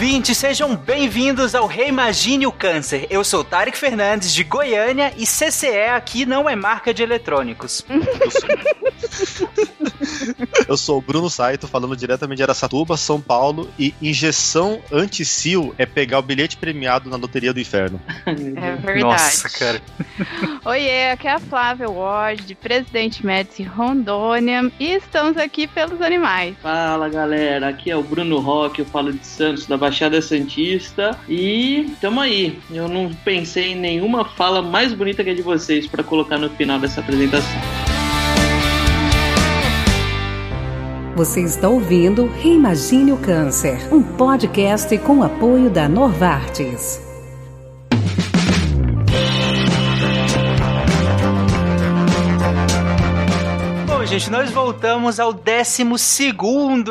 ouvintes, 0.00 0.38
sejam 0.38 0.74
bem-vindos 0.74 1.54
ao 1.54 1.66
Reimagine 1.66 2.46
o 2.46 2.52
Câncer. 2.52 3.06
Eu 3.10 3.22
sou 3.22 3.44
Tarek 3.44 3.76
Fernandes, 3.76 4.32
de 4.32 4.42
Goiânia, 4.42 5.12
e 5.14 5.26
CCE 5.26 5.90
aqui 5.94 6.24
não 6.24 6.48
é 6.48 6.56
marca 6.56 6.94
de 6.94 7.02
eletrônicos. 7.02 7.84
Eu 10.68 10.76
sou 10.76 10.98
o 10.98 11.00
Bruno 11.00 11.28
Saito, 11.30 11.66
falando 11.66 11.96
diretamente 11.96 12.38
de 12.38 12.42
Aracatuba, 12.42 12.96
São 12.96 13.20
Paulo, 13.20 13.68
e 13.78 13.94
injeção 14.00 14.80
anti-sil 14.92 15.74
é 15.78 15.86
pegar 15.86 16.18
o 16.18 16.22
bilhete 16.22 16.56
premiado 16.56 17.08
na 17.10 17.16
Loteria 17.16 17.52
do 17.52 17.60
Inferno. 17.60 18.00
É 18.26 18.32
verdade. 18.76 19.00
Nossa, 19.00 19.48
cara. 19.48 19.82
Oiê, 20.64 21.10
aqui 21.10 21.26
é 21.26 21.32
a 21.32 21.40
Flávia 21.40 21.88
Ward, 21.88 22.44
de 22.44 22.54
Presidente 22.54 23.24
Médici 23.24 23.62
Rondônia, 23.62 24.70
e 24.78 24.92
estamos 24.92 25.36
aqui 25.36 25.66
pelos 25.66 26.00
animais. 26.00 26.56
Fala 26.62 27.08
galera, 27.08 27.68
aqui 27.68 27.90
é 27.90 27.96
o 27.96 28.02
Bruno 28.02 28.38
Roque, 28.38 28.80
eu 28.80 28.86
falo 28.86 29.12
de 29.12 29.26
Santos, 29.26 29.66
da 29.66 29.76
Baixada 29.76 30.20
Santista, 30.20 31.18
e 31.28 31.94
tamo 32.00 32.20
aí. 32.20 32.60
Eu 32.70 32.88
não 32.88 33.12
pensei 33.24 33.72
em 33.72 33.76
nenhuma 33.76 34.24
fala 34.24 34.62
mais 34.62 34.92
bonita 34.92 35.24
que 35.24 35.30
a 35.30 35.34
de 35.34 35.42
vocês 35.42 35.86
para 35.86 36.02
colocar 36.02 36.38
no 36.38 36.50
final 36.50 36.78
dessa 36.78 37.00
apresentação. 37.00 37.89
Você 41.16 41.40
está 41.40 41.68
ouvindo 41.68 42.26
Reimagine 42.26 43.12
o 43.12 43.16
Câncer, 43.16 43.92
um 43.92 44.00
podcast 44.00 44.96
com 44.98 45.24
apoio 45.24 45.68
da 45.68 45.88
Novartis. 45.88 47.09
Gente, 54.10 54.28
nós 54.28 54.50
voltamos 54.50 55.20
ao 55.20 55.32
12 55.32 55.84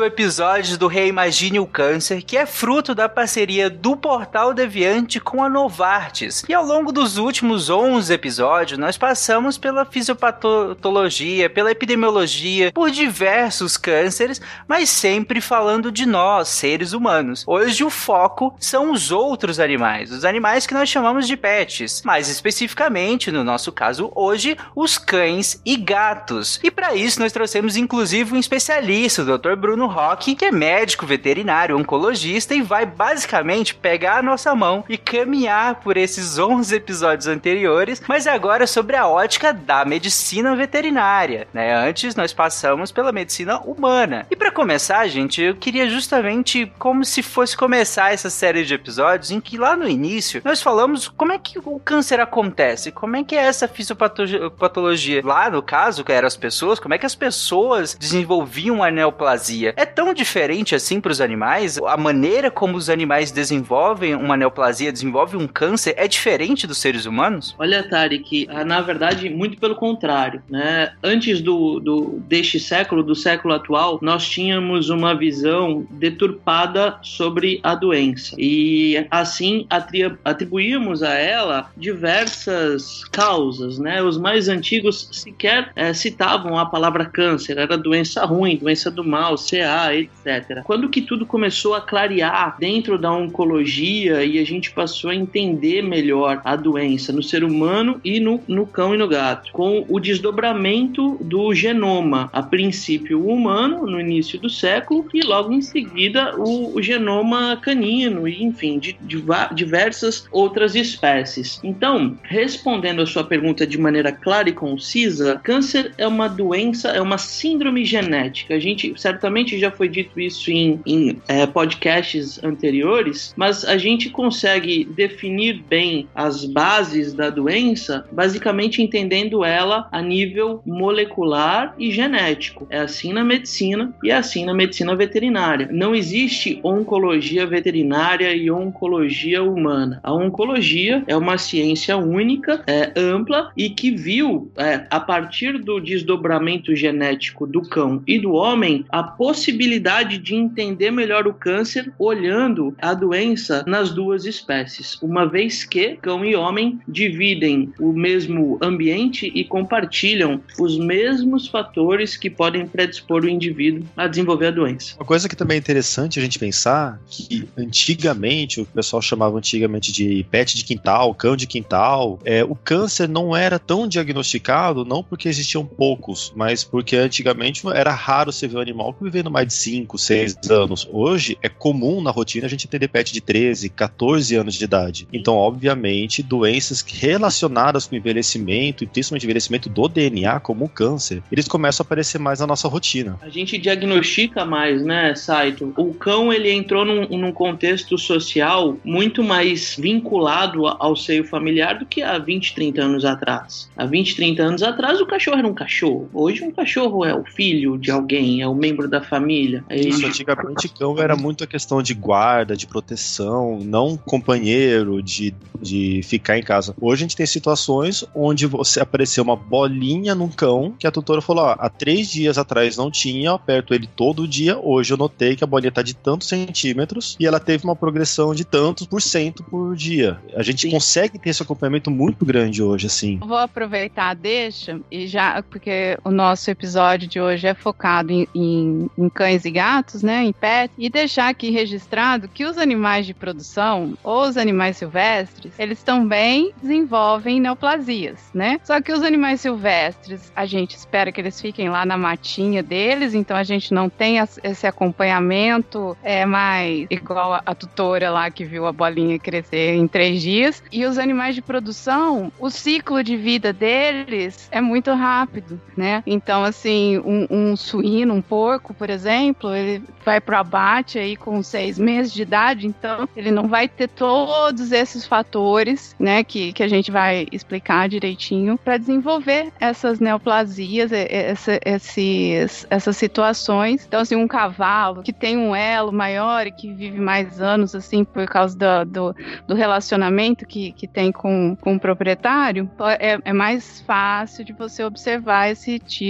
episódio 0.06 0.78
do 0.78 0.86
Reimagine 0.86 1.60
o 1.60 1.66
Câncer, 1.66 2.22
que 2.22 2.34
é 2.34 2.46
fruto 2.46 2.94
da 2.94 3.10
parceria 3.10 3.68
do 3.68 3.94
Portal 3.94 4.54
Deviante 4.54 5.20
com 5.20 5.44
a 5.44 5.48
Novartis. 5.50 6.42
E 6.48 6.54
ao 6.54 6.64
longo 6.64 6.90
dos 6.90 7.18
últimos 7.18 7.68
11 7.68 8.10
episódios, 8.10 8.78
nós 8.78 8.96
passamos 8.96 9.58
pela 9.58 9.84
fisiopatologia, 9.84 11.50
pela 11.50 11.70
epidemiologia, 11.70 12.72
por 12.72 12.90
diversos 12.90 13.76
cânceres, 13.76 14.40
mas 14.66 14.88
sempre 14.88 15.42
falando 15.42 15.92
de 15.92 16.06
nós, 16.06 16.48
seres 16.48 16.94
humanos. 16.94 17.44
Hoje 17.46 17.84
o 17.84 17.90
foco 17.90 18.56
são 18.58 18.92
os 18.92 19.12
outros 19.12 19.60
animais, 19.60 20.10
os 20.10 20.24
animais 20.24 20.66
que 20.66 20.72
nós 20.72 20.88
chamamos 20.88 21.28
de 21.28 21.36
pets. 21.36 22.00
Mais 22.02 22.30
especificamente, 22.30 23.30
no 23.30 23.44
nosso 23.44 23.70
caso 23.70 24.10
hoje, 24.14 24.56
os 24.74 24.96
cães 24.96 25.60
e 25.66 25.76
gatos. 25.76 26.58
E 26.62 26.70
para 26.70 26.94
isso 26.94 27.09
nós 27.18 27.32
trouxemos 27.32 27.76
inclusive 27.76 28.34
um 28.34 28.38
especialista, 28.38 29.22
o 29.22 29.38
Dr. 29.38 29.56
Bruno 29.56 29.86
Roque, 29.86 30.34
que 30.34 30.44
é 30.44 30.52
médico 30.52 31.06
veterinário, 31.06 31.76
oncologista 31.76 32.54
e 32.54 32.62
vai 32.62 32.86
basicamente 32.86 33.74
pegar 33.74 34.18
a 34.18 34.22
nossa 34.22 34.54
mão 34.54 34.84
e 34.88 34.96
caminhar 34.96 35.76
por 35.76 35.96
esses 35.96 36.38
11 36.38 36.74
episódios 36.74 37.26
anteriores, 37.26 38.02
mas 38.06 38.26
agora 38.26 38.66
sobre 38.66 38.96
a 38.96 39.06
ótica 39.06 39.52
da 39.52 39.84
medicina 39.84 40.54
veterinária, 40.54 41.48
né? 41.52 41.74
Antes 41.74 42.14
nós 42.14 42.32
passamos 42.32 42.92
pela 42.92 43.12
medicina 43.12 43.58
humana. 43.60 44.26
E 44.30 44.36
para 44.36 44.50
começar, 44.50 45.06
gente, 45.08 45.42
eu 45.42 45.56
queria 45.56 45.88
justamente 45.88 46.70
como 46.78 47.04
se 47.04 47.22
fosse 47.22 47.56
começar 47.56 48.12
essa 48.12 48.30
série 48.30 48.64
de 48.64 48.74
episódios 48.74 49.30
em 49.30 49.40
que 49.40 49.56
lá 49.56 49.76
no 49.76 49.88
início 49.88 50.42
nós 50.44 50.62
falamos 50.62 51.08
como 51.08 51.32
é 51.32 51.38
que 51.38 51.58
o 51.58 51.80
câncer 51.80 52.20
acontece, 52.20 52.92
como 52.92 53.16
é 53.16 53.24
que 53.24 53.36
é 53.36 53.40
essa 53.40 53.68
fisiopatologia. 53.68 55.22
Lá 55.24 55.50
no 55.50 55.62
caso, 55.62 56.04
que 56.04 56.12
eram 56.12 56.26
as 56.26 56.36
pessoas, 56.36 56.78
como 56.78 56.94
é 56.94 56.98
que 57.00 57.06
as 57.06 57.14
pessoas 57.14 57.96
desenvolviam 57.98 58.82
a 58.82 58.90
neoplasia? 58.90 59.74
É 59.76 59.84
tão 59.84 60.12
diferente 60.14 60.74
assim 60.74 61.00
para 61.00 61.10
os 61.10 61.20
animais? 61.20 61.78
A 61.78 61.96
maneira 61.96 62.50
como 62.50 62.76
os 62.76 62.88
animais 62.88 63.30
desenvolvem 63.30 64.14
uma 64.14 64.36
neoplasia, 64.36 64.92
desenvolvem 64.92 65.40
um 65.40 65.46
câncer, 65.46 65.94
é 65.96 66.06
diferente 66.06 66.66
dos 66.66 66.78
seres 66.78 67.06
humanos? 67.06 67.54
Olha, 67.58 67.82
Tarek, 67.82 68.46
ah, 68.50 68.64
na 68.64 68.80
verdade, 68.80 69.30
muito 69.30 69.58
pelo 69.58 69.74
contrário, 69.74 70.42
né? 70.48 70.92
Antes 71.02 71.40
do, 71.40 71.80
do 71.80 72.20
deste 72.26 72.60
século, 72.60 73.02
do 73.02 73.14
século 73.14 73.54
atual, 73.54 73.98
nós 74.02 74.28
tínhamos 74.28 74.90
uma 74.90 75.14
visão 75.14 75.86
deturpada 75.90 76.98
sobre 77.02 77.60
a 77.62 77.74
doença 77.74 78.34
e 78.38 79.06
assim 79.10 79.66
atri 79.70 80.00
atribuímos 80.24 81.02
a 81.02 81.14
ela 81.14 81.70
diversas 81.76 83.04
causas, 83.04 83.78
né? 83.78 84.02
Os 84.02 84.18
mais 84.18 84.48
antigos 84.48 85.08
sequer 85.12 85.72
é, 85.76 85.92
citavam 85.92 86.58
a 86.58 86.66
palavra 86.66 86.89
câncer, 87.06 87.58
era 87.58 87.76
doença 87.76 88.24
ruim, 88.24 88.56
doença 88.56 88.90
do 88.90 89.04
mal, 89.04 89.36
CA, 89.36 89.94
etc. 89.94 90.62
Quando 90.64 90.88
que 90.88 91.02
tudo 91.02 91.26
começou 91.26 91.74
a 91.74 91.80
clarear 91.80 92.56
dentro 92.58 92.98
da 92.98 93.12
oncologia 93.12 94.24
e 94.24 94.38
a 94.38 94.44
gente 94.44 94.70
passou 94.70 95.10
a 95.10 95.14
entender 95.14 95.82
melhor 95.82 96.40
a 96.44 96.56
doença 96.56 97.12
no 97.12 97.22
ser 97.22 97.44
humano 97.44 98.00
e 98.04 98.20
no, 98.20 98.40
no 98.46 98.66
cão 98.66 98.94
e 98.94 98.98
no 98.98 99.08
gato, 99.08 99.52
com 99.52 99.84
o 99.88 100.00
desdobramento 100.00 101.16
do 101.20 101.54
genoma, 101.54 102.28
a 102.32 102.42
princípio 102.42 103.26
humano 103.26 103.86
no 103.86 104.00
início 104.00 104.38
do 104.38 104.48
século 104.48 105.06
e 105.12 105.22
logo 105.22 105.52
em 105.52 105.60
seguida 105.60 106.34
o, 106.38 106.76
o 106.76 106.82
genoma 106.82 107.56
canino 107.56 108.26
e 108.26 108.42
enfim 108.42 108.78
de, 108.78 108.96
de 109.00 109.22
diversas 109.54 110.26
outras 110.30 110.74
espécies. 110.74 111.60
Então, 111.62 112.16
respondendo 112.22 113.02
a 113.02 113.06
sua 113.06 113.24
pergunta 113.24 113.66
de 113.66 113.78
maneira 113.78 114.12
clara 114.12 114.48
e 114.48 114.52
concisa, 114.52 115.40
câncer 115.42 115.92
é 115.96 116.06
uma 116.06 116.28
doença, 116.28 116.79
é 116.88 117.00
uma 117.00 117.18
síndrome 117.18 117.84
genética. 117.84 118.54
A 118.54 118.58
gente 118.58 118.92
certamente 118.96 119.58
já 119.58 119.70
foi 119.70 119.88
dito 119.88 120.18
isso 120.18 120.50
em, 120.50 120.80
em 120.86 121.20
é, 121.28 121.46
podcasts 121.46 122.42
anteriores, 122.42 123.32
mas 123.36 123.64
a 123.64 123.76
gente 123.76 124.10
consegue 124.10 124.84
definir 124.84 125.62
bem 125.68 126.08
as 126.14 126.44
bases 126.44 127.12
da 127.12 127.30
doença, 127.30 128.06
basicamente 128.12 128.82
entendendo 128.82 129.44
ela 129.44 129.88
a 129.90 130.02
nível 130.02 130.62
molecular 130.64 131.74
e 131.78 131.90
genético. 131.90 132.66
É 132.70 132.80
assim 132.80 133.12
na 133.12 133.24
medicina 133.24 133.94
e 134.02 134.10
é 134.10 134.16
assim 134.16 134.44
na 134.44 134.54
medicina 134.54 134.94
veterinária. 134.94 135.68
Não 135.70 135.94
existe 135.94 136.60
oncologia 136.62 137.46
veterinária 137.46 138.34
e 138.34 138.50
oncologia 138.50 139.42
humana. 139.42 140.00
A 140.02 140.12
oncologia 140.12 141.02
é 141.06 141.16
uma 141.16 141.38
ciência 141.38 141.96
única, 141.96 142.62
é, 142.66 142.92
ampla 142.96 143.50
e 143.56 143.70
que 143.70 143.90
viu, 143.90 144.50
é, 144.56 144.86
a 144.90 145.00
partir 145.00 145.58
do 145.58 145.80
desdobramento 145.80 146.59
genético 146.74 147.46
do 147.46 147.62
cão 147.62 148.02
e 148.06 148.18
do 148.18 148.32
homem, 148.32 148.84
a 148.88 149.02
possibilidade 149.02 150.18
de 150.18 150.34
entender 150.34 150.90
melhor 150.90 151.26
o 151.26 151.34
câncer 151.34 151.92
olhando 151.98 152.74
a 152.80 152.94
doença 152.94 153.64
nas 153.66 153.90
duas 153.90 154.24
espécies, 154.24 154.98
uma 155.02 155.26
vez 155.26 155.64
que 155.64 155.96
cão 155.96 156.24
e 156.24 156.34
homem 156.34 156.80
dividem 156.86 157.72
o 157.78 157.92
mesmo 157.92 158.58
ambiente 158.60 159.30
e 159.34 159.44
compartilham 159.44 160.40
os 160.58 160.78
mesmos 160.78 161.48
fatores 161.48 162.16
que 162.16 162.30
podem 162.30 162.66
predispor 162.66 163.24
o 163.24 163.28
indivíduo 163.28 163.86
a 163.96 164.06
desenvolver 164.06 164.46
a 164.46 164.50
doença. 164.50 164.94
Uma 164.96 165.04
coisa 165.04 165.28
que 165.28 165.36
também 165.36 165.56
é 165.56 165.58
interessante 165.58 166.18
a 166.18 166.22
gente 166.22 166.38
pensar 166.38 167.00
que 167.08 167.48
antigamente, 167.56 168.60
o 168.60 168.66
pessoal 168.66 169.02
chamava 169.02 169.36
antigamente 169.36 169.92
de 169.92 170.24
pet 170.30 170.56
de 170.56 170.64
quintal, 170.64 171.14
cão 171.14 171.36
de 171.36 171.46
quintal, 171.46 172.18
é, 172.24 172.44
o 172.44 172.54
câncer 172.54 173.08
não 173.08 173.36
era 173.36 173.58
tão 173.58 173.86
diagnosticado, 173.86 174.84
não 174.84 175.02
porque 175.02 175.28
existiam 175.28 175.64
poucos, 175.64 176.32
mas 176.34 176.49
porque 176.64 176.96
antigamente 176.96 177.62
era 177.68 177.92
raro 177.92 178.32
você 178.32 178.46
ver 178.46 178.56
um 178.56 178.60
animal 178.60 178.94
vivendo 179.00 179.30
mais 179.30 179.46
de 179.46 179.54
5, 179.54 179.96
6 179.98 180.36
anos. 180.50 180.88
Hoje 180.90 181.38
é 181.42 181.48
comum 181.48 182.00
na 182.00 182.10
rotina 182.10 182.46
a 182.46 182.50
gente 182.50 182.66
atender 182.66 182.88
pet 182.88 183.12
de 183.12 183.20
13, 183.20 183.68
14 183.68 184.34
anos 184.34 184.54
de 184.54 184.64
idade. 184.64 185.08
Então, 185.12 185.34
obviamente, 185.34 186.22
doenças 186.22 186.82
relacionadas 186.82 187.86
com 187.86 187.96
envelhecimento, 187.96 188.84
e 188.84 188.86
principalmente 188.86 189.24
envelhecimento 189.24 189.68
do 189.68 189.88
DNA, 189.88 190.40
como 190.40 190.64
o 190.64 190.68
câncer, 190.68 191.22
eles 191.30 191.46
começam 191.46 191.84
a 191.84 191.86
aparecer 191.86 192.18
mais 192.18 192.40
na 192.40 192.46
nossa 192.46 192.68
rotina. 192.68 193.18
A 193.22 193.28
gente 193.28 193.58
diagnostica 193.58 194.44
mais, 194.44 194.82
né, 194.82 195.14
Saito? 195.14 195.72
O 195.76 195.94
cão 195.94 196.32
ele 196.32 196.50
entrou 196.50 196.84
num, 196.84 197.06
num 197.06 197.32
contexto 197.32 197.96
social 197.98 198.76
muito 198.84 199.22
mais 199.22 199.76
vinculado 199.76 200.66
ao 200.66 200.96
seio 200.96 201.24
familiar 201.24 201.78
do 201.78 201.86
que 201.86 202.02
há 202.02 202.18
20, 202.18 202.54
30 202.54 202.82
anos 202.82 203.04
atrás. 203.04 203.70
Há 203.76 203.84
20, 203.84 204.16
30 204.16 204.42
anos 204.42 204.62
atrás 204.62 205.00
o 205.00 205.06
cachorro 205.06 205.38
era 205.38 205.48
um 205.48 205.54
cachorro. 205.54 206.08
Hoje 206.12 206.39
um 206.44 206.50
cachorro 206.50 207.04
é 207.04 207.14
o 207.14 207.24
filho 207.24 207.78
de 207.78 207.90
alguém, 207.90 208.40
é 208.42 208.48
o 208.48 208.54
membro 208.54 208.88
da 208.88 209.02
família. 209.02 209.64
É 209.68 209.78
Isso, 209.78 210.06
antigamente 210.06 210.68
cão 210.68 210.98
era 210.98 211.16
muito 211.16 211.44
a 211.44 211.46
questão 211.46 211.82
de 211.82 211.94
guarda, 211.94 212.56
de 212.56 212.66
proteção, 212.66 213.58
não 213.62 213.96
companheiro, 213.96 215.02
de, 215.02 215.34
de 215.60 216.00
ficar 216.02 216.38
em 216.38 216.42
casa. 216.42 216.74
Hoje 216.80 217.02
a 217.02 217.04
gente 217.04 217.16
tem 217.16 217.26
situações 217.26 218.04
onde 218.14 218.46
você 218.46 218.80
apareceu 218.80 219.22
uma 219.22 219.36
bolinha 219.36 220.14
num 220.14 220.28
cão 220.28 220.74
que 220.78 220.86
a 220.86 220.90
tutora 220.90 221.20
falou: 221.20 221.44
ó, 221.44 221.56
há 221.58 221.68
três 221.68 222.10
dias 222.10 222.38
atrás 222.38 222.76
não 222.76 222.90
tinha, 222.90 223.28
eu 223.28 223.34
aperto 223.34 223.74
ele 223.74 223.86
todo 223.86 224.26
dia. 224.26 224.58
Hoje 224.58 224.92
eu 224.92 224.96
notei 224.96 225.36
que 225.36 225.44
a 225.44 225.46
bolinha 225.46 225.72
tá 225.72 225.82
de 225.82 225.94
tantos 225.94 226.28
centímetros 226.28 227.16
e 227.18 227.26
ela 227.26 227.40
teve 227.40 227.64
uma 227.64 227.76
progressão 227.76 228.34
de 228.34 228.44
tantos 228.44 228.86
por 228.86 229.02
cento 229.02 229.42
por 229.44 229.74
dia. 229.76 230.18
A 230.34 230.42
gente 230.42 230.62
Sim. 230.62 230.70
consegue 230.70 231.18
ter 231.18 231.30
esse 231.30 231.42
acompanhamento 231.42 231.90
muito 231.90 232.24
grande 232.24 232.62
hoje, 232.62 232.86
assim. 232.86 233.18
Vou 233.18 233.36
aproveitar, 233.36 234.14
deixa, 234.14 234.80
e 234.90 235.06
já, 235.06 235.42
porque 235.42 235.98
o 236.04 236.10
nosso 236.10 236.29
nosso 236.30 236.48
episódio 236.48 237.08
de 237.08 237.20
hoje 237.20 237.48
é 237.48 237.54
focado 237.54 238.12
em, 238.12 238.28
em, 238.32 238.88
em 238.96 239.08
cães 239.08 239.44
e 239.44 239.50
gatos, 239.50 240.00
né, 240.00 240.22
em 240.22 240.32
pet, 240.32 240.72
e 240.78 240.88
deixar 240.88 241.28
aqui 241.28 241.50
registrado 241.50 242.28
que 242.28 242.44
os 242.44 242.56
animais 242.56 243.04
de 243.04 243.12
produção, 243.12 243.98
ou 244.04 244.22
os 244.22 244.36
animais 244.36 244.76
silvestres, 244.76 245.52
eles 245.58 245.82
também 245.82 246.52
desenvolvem 246.62 247.40
neoplasias, 247.40 248.30
né? 248.32 248.60
Só 248.62 248.80
que 248.80 248.92
os 248.92 249.02
animais 249.02 249.40
silvestres, 249.40 250.32
a 250.36 250.46
gente 250.46 250.76
espera 250.76 251.10
que 251.10 251.20
eles 251.20 251.40
fiquem 251.40 251.68
lá 251.68 251.84
na 251.84 251.98
matinha 251.98 252.62
deles, 252.62 253.12
então 253.12 253.36
a 253.36 253.42
gente 253.42 253.74
não 253.74 253.88
tem 253.88 254.18
esse 254.44 254.66
acompanhamento 254.68 255.96
é 256.00 256.24
mais 256.24 256.86
igual 256.90 257.34
a, 257.34 257.42
a 257.44 257.54
tutora 257.56 258.08
lá 258.08 258.30
que 258.30 258.44
viu 258.44 258.66
a 258.66 258.72
bolinha 258.72 259.18
crescer 259.18 259.74
em 259.74 259.88
três 259.88 260.22
dias. 260.22 260.62
E 260.70 260.84
os 260.86 260.96
animais 260.96 261.34
de 261.34 261.42
produção, 261.42 262.30
o 262.38 262.50
ciclo 262.50 263.02
de 263.02 263.16
vida 263.16 263.52
deles 263.52 264.48
é 264.52 264.60
muito 264.60 264.92
rápido, 264.92 265.60
né? 265.76 266.04
Assim, 266.44 266.98
um, 266.98 267.26
um 267.30 267.56
suíno, 267.56 268.14
um 268.14 268.22
porco, 268.22 268.74
por 268.74 268.90
exemplo, 268.90 269.54
ele 269.54 269.82
vai 270.04 270.20
para 270.20 270.36
o 270.36 270.40
abate 270.40 270.98
aí 270.98 271.16
com 271.16 271.42
seis 271.42 271.78
meses 271.78 272.12
de 272.12 272.22
idade, 272.22 272.66
então 272.66 273.08
ele 273.16 273.30
não 273.30 273.48
vai 273.48 273.68
ter 273.68 273.88
todos 273.88 274.72
esses 274.72 275.06
fatores, 275.06 275.94
né, 275.98 276.24
que, 276.24 276.52
que 276.52 276.62
a 276.62 276.68
gente 276.68 276.90
vai 276.90 277.26
explicar 277.30 277.88
direitinho 277.88 278.58
para 278.58 278.76
desenvolver 278.76 279.52
essas 279.60 280.00
neoplasias, 280.00 280.90
essa, 280.92 281.58
esses, 281.64 282.66
essas 282.70 282.96
situações. 282.96 283.84
Então, 283.86 284.00
assim, 284.00 284.16
um 284.16 284.28
cavalo 284.28 285.02
que 285.02 285.12
tem 285.12 285.36
um 285.36 285.54
elo 285.54 285.92
maior 285.92 286.46
e 286.46 286.52
que 286.52 286.72
vive 286.72 287.00
mais 287.00 287.40
anos, 287.40 287.74
assim, 287.74 288.04
por 288.04 288.26
causa 288.26 288.56
do, 288.56 288.84
do, 288.84 289.16
do 289.48 289.54
relacionamento 289.54 290.46
que, 290.46 290.72
que 290.72 290.86
tem 290.86 291.12
com, 291.12 291.56
com 291.60 291.74
o 291.74 291.80
proprietário, 291.80 292.70
é, 292.98 293.18
é 293.24 293.32
mais 293.32 293.80
fácil 293.82 294.44
de 294.44 294.52
você 294.52 294.84
observar 294.84 295.50
esse 295.50 295.78
tipo 295.78 296.09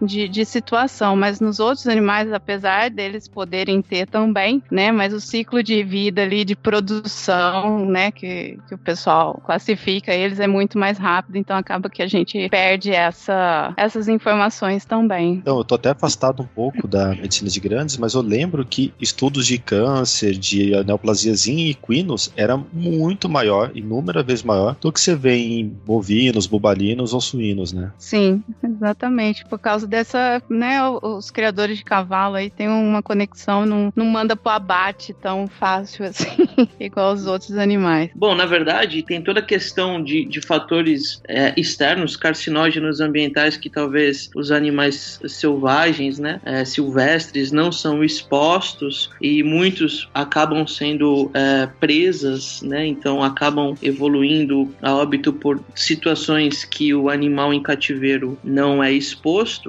de, 0.00 0.28
de 0.28 0.44
situação. 0.44 1.16
Mas 1.16 1.40
nos 1.40 1.60
outros 1.60 1.86
animais, 1.86 2.32
apesar 2.32 2.90
deles 2.90 3.28
poderem 3.28 3.82
ter 3.82 4.06
também, 4.06 4.62
né, 4.70 4.90
mas 4.90 5.12
o 5.12 5.20
ciclo 5.20 5.62
de 5.62 5.82
vida 5.82 6.22
ali, 6.22 6.44
de 6.44 6.56
produção, 6.56 7.84
né, 7.86 8.10
que, 8.10 8.58
que 8.68 8.74
o 8.74 8.78
pessoal 8.78 9.40
classifica 9.44 10.12
eles 10.12 10.40
é 10.40 10.46
muito 10.46 10.78
mais 10.78 10.98
rápido, 10.98 11.36
então 11.36 11.56
acaba 11.56 11.88
que 11.88 12.02
a 12.02 12.06
gente 12.06 12.48
perde 12.48 12.90
essa, 12.90 13.72
essas 13.76 14.08
informações 14.08 14.84
também. 14.84 15.34
Então, 15.34 15.58
eu 15.58 15.64
tô 15.64 15.74
até 15.74 15.90
afastado 15.90 16.42
um 16.42 16.46
pouco 16.46 16.86
da 16.86 17.08
medicina 17.08 17.50
de 17.50 17.60
grandes, 17.60 17.96
mas 17.96 18.14
eu 18.14 18.22
lembro 18.22 18.64
que 18.64 18.92
estudos 19.00 19.46
de 19.46 19.58
câncer, 19.58 20.32
de 20.32 20.72
neoplasias 20.84 21.46
em 21.46 21.70
equinos 21.70 22.32
era 22.36 22.56
muito 22.72 23.28
maior, 23.28 23.70
inúmeras 23.74 24.24
vezes 24.24 24.42
maior, 24.42 24.76
do 24.80 24.92
que 24.92 25.00
você 25.00 25.14
vê 25.14 25.36
em 25.36 25.66
bovinos, 25.66 26.46
bubalinos 26.46 27.12
ou 27.12 27.20
suínos, 27.20 27.72
né? 27.72 27.92
Sim, 27.98 28.42
exatamente. 28.62 29.17
Por 29.48 29.58
causa 29.58 29.86
dessa, 29.86 30.40
né, 30.48 30.78
os 31.02 31.30
criadores 31.30 31.78
de 31.78 31.84
cavalo 31.84 32.36
aí 32.36 32.50
têm 32.50 32.68
uma 32.68 33.02
conexão, 33.02 33.66
não, 33.66 33.92
não 33.94 34.06
manda 34.06 34.36
pro 34.36 34.52
abate 34.52 35.12
tão 35.12 35.48
fácil 35.48 36.04
assim, 36.04 36.48
igual 36.78 37.12
os 37.12 37.26
outros 37.26 37.56
animais. 37.56 38.10
Bom, 38.14 38.34
na 38.34 38.46
verdade, 38.46 39.02
tem 39.02 39.20
toda 39.20 39.40
a 39.40 39.42
questão 39.42 40.00
de, 40.02 40.24
de 40.24 40.40
fatores 40.40 41.20
é, 41.26 41.52
externos, 41.56 42.16
carcinógenos 42.16 43.00
ambientais 43.00 43.56
que 43.56 43.68
talvez 43.68 44.30
os 44.36 44.52
animais 44.52 45.20
selvagens, 45.26 46.20
né, 46.20 46.40
é, 46.44 46.64
silvestres, 46.64 47.50
não 47.50 47.72
são 47.72 48.04
expostos 48.04 49.10
e 49.20 49.42
muitos 49.42 50.08
acabam 50.14 50.64
sendo 50.64 51.28
é, 51.34 51.66
presas, 51.80 52.62
né, 52.62 52.86
então 52.86 53.22
acabam 53.22 53.74
evoluindo 53.82 54.72
a 54.80 54.94
óbito 54.94 55.32
por 55.32 55.60
situações 55.74 56.64
que 56.64 56.94
o 56.94 57.10
animal 57.10 57.52
em 57.52 57.60
cativeiro 57.60 58.38
não 58.44 58.82
é 58.82 58.92
exposto 58.92 59.07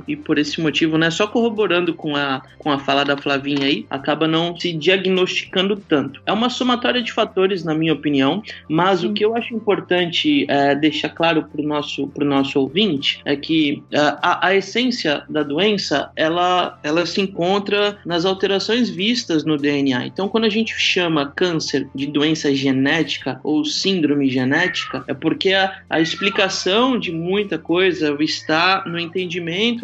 e 0.08 0.16
por 0.16 0.38
esse 0.38 0.62
motivo, 0.62 0.98
né, 0.98 1.10
só 1.10 1.28
corroborando 1.28 1.94
com 1.94 2.16
a, 2.16 2.42
com 2.58 2.72
a 2.72 2.80
fala 2.80 3.04
da 3.04 3.18
Flavinha 3.18 3.66
aí, 3.66 3.86
acaba 3.90 4.28
não 4.28 4.58
se 4.58 4.74
diagnosticando 4.74 5.76
tanto. 5.76 6.22
É 6.26 6.34
uma 6.34 6.50
somatória 6.50 7.02
de 7.02 7.12
fatores, 7.12 7.64
na 7.64 7.74
minha 7.74 7.94
opinião, 7.94 8.42
mas 8.68 9.00
Sim. 9.00 9.08
o 9.08 9.14
que 9.14 9.24
eu 9.24 9.36
acho 9.36 9.54
importante 9.54 10.46
é, 10.50 10.76
deixar 10.76 11.10
claro 11.10 11.44
para 11.44 11.62
o 11.62 11.66
nosso, 11.66 12.08
pro 12.08 12.26
nosso 12.26 12.60
ouvinte 12.60 13.22
é 13.26 13.36
que 13.36 13.84
é, 13.92 13.98
a, 14.00 14.48
a 14.48 14.56
essência 14.56 15.24
da 15.30 15.44
doença 15.44 16.12
ela, 16.16 16.80
ela 16.84 17.06
se 17.06 17.22
encontra 17.22 17.98
nas 18.06 18.26
alterações 18.26 18.90
vistas 18.90 19.44
no 19.44 19.58
DNA. 19.58 20.08
Então, 20.08 20.28
quando 20.28 20.46
a 20.46 20.50
gente 20.50 20.74
chama 20.78 21.32
câncer 21.36 21.88
de 21.94 22.08
doença 22.08 22.54
genética 22.54 23.40
ou 23.44 23.64
síndrome 23.66 24.30
genética, 24.30 25.04
é 25.08 25.14
porque 25.14 25.54
a, 25.54 25.82
a 25.90 26.00
explicação 26.00 26.98
de 26.98 27.12
muita 27.12 27.58
coisa 27.58 28.16
está 28.20 28.84
no 28.86 29.00
entendimento 29.00 29.19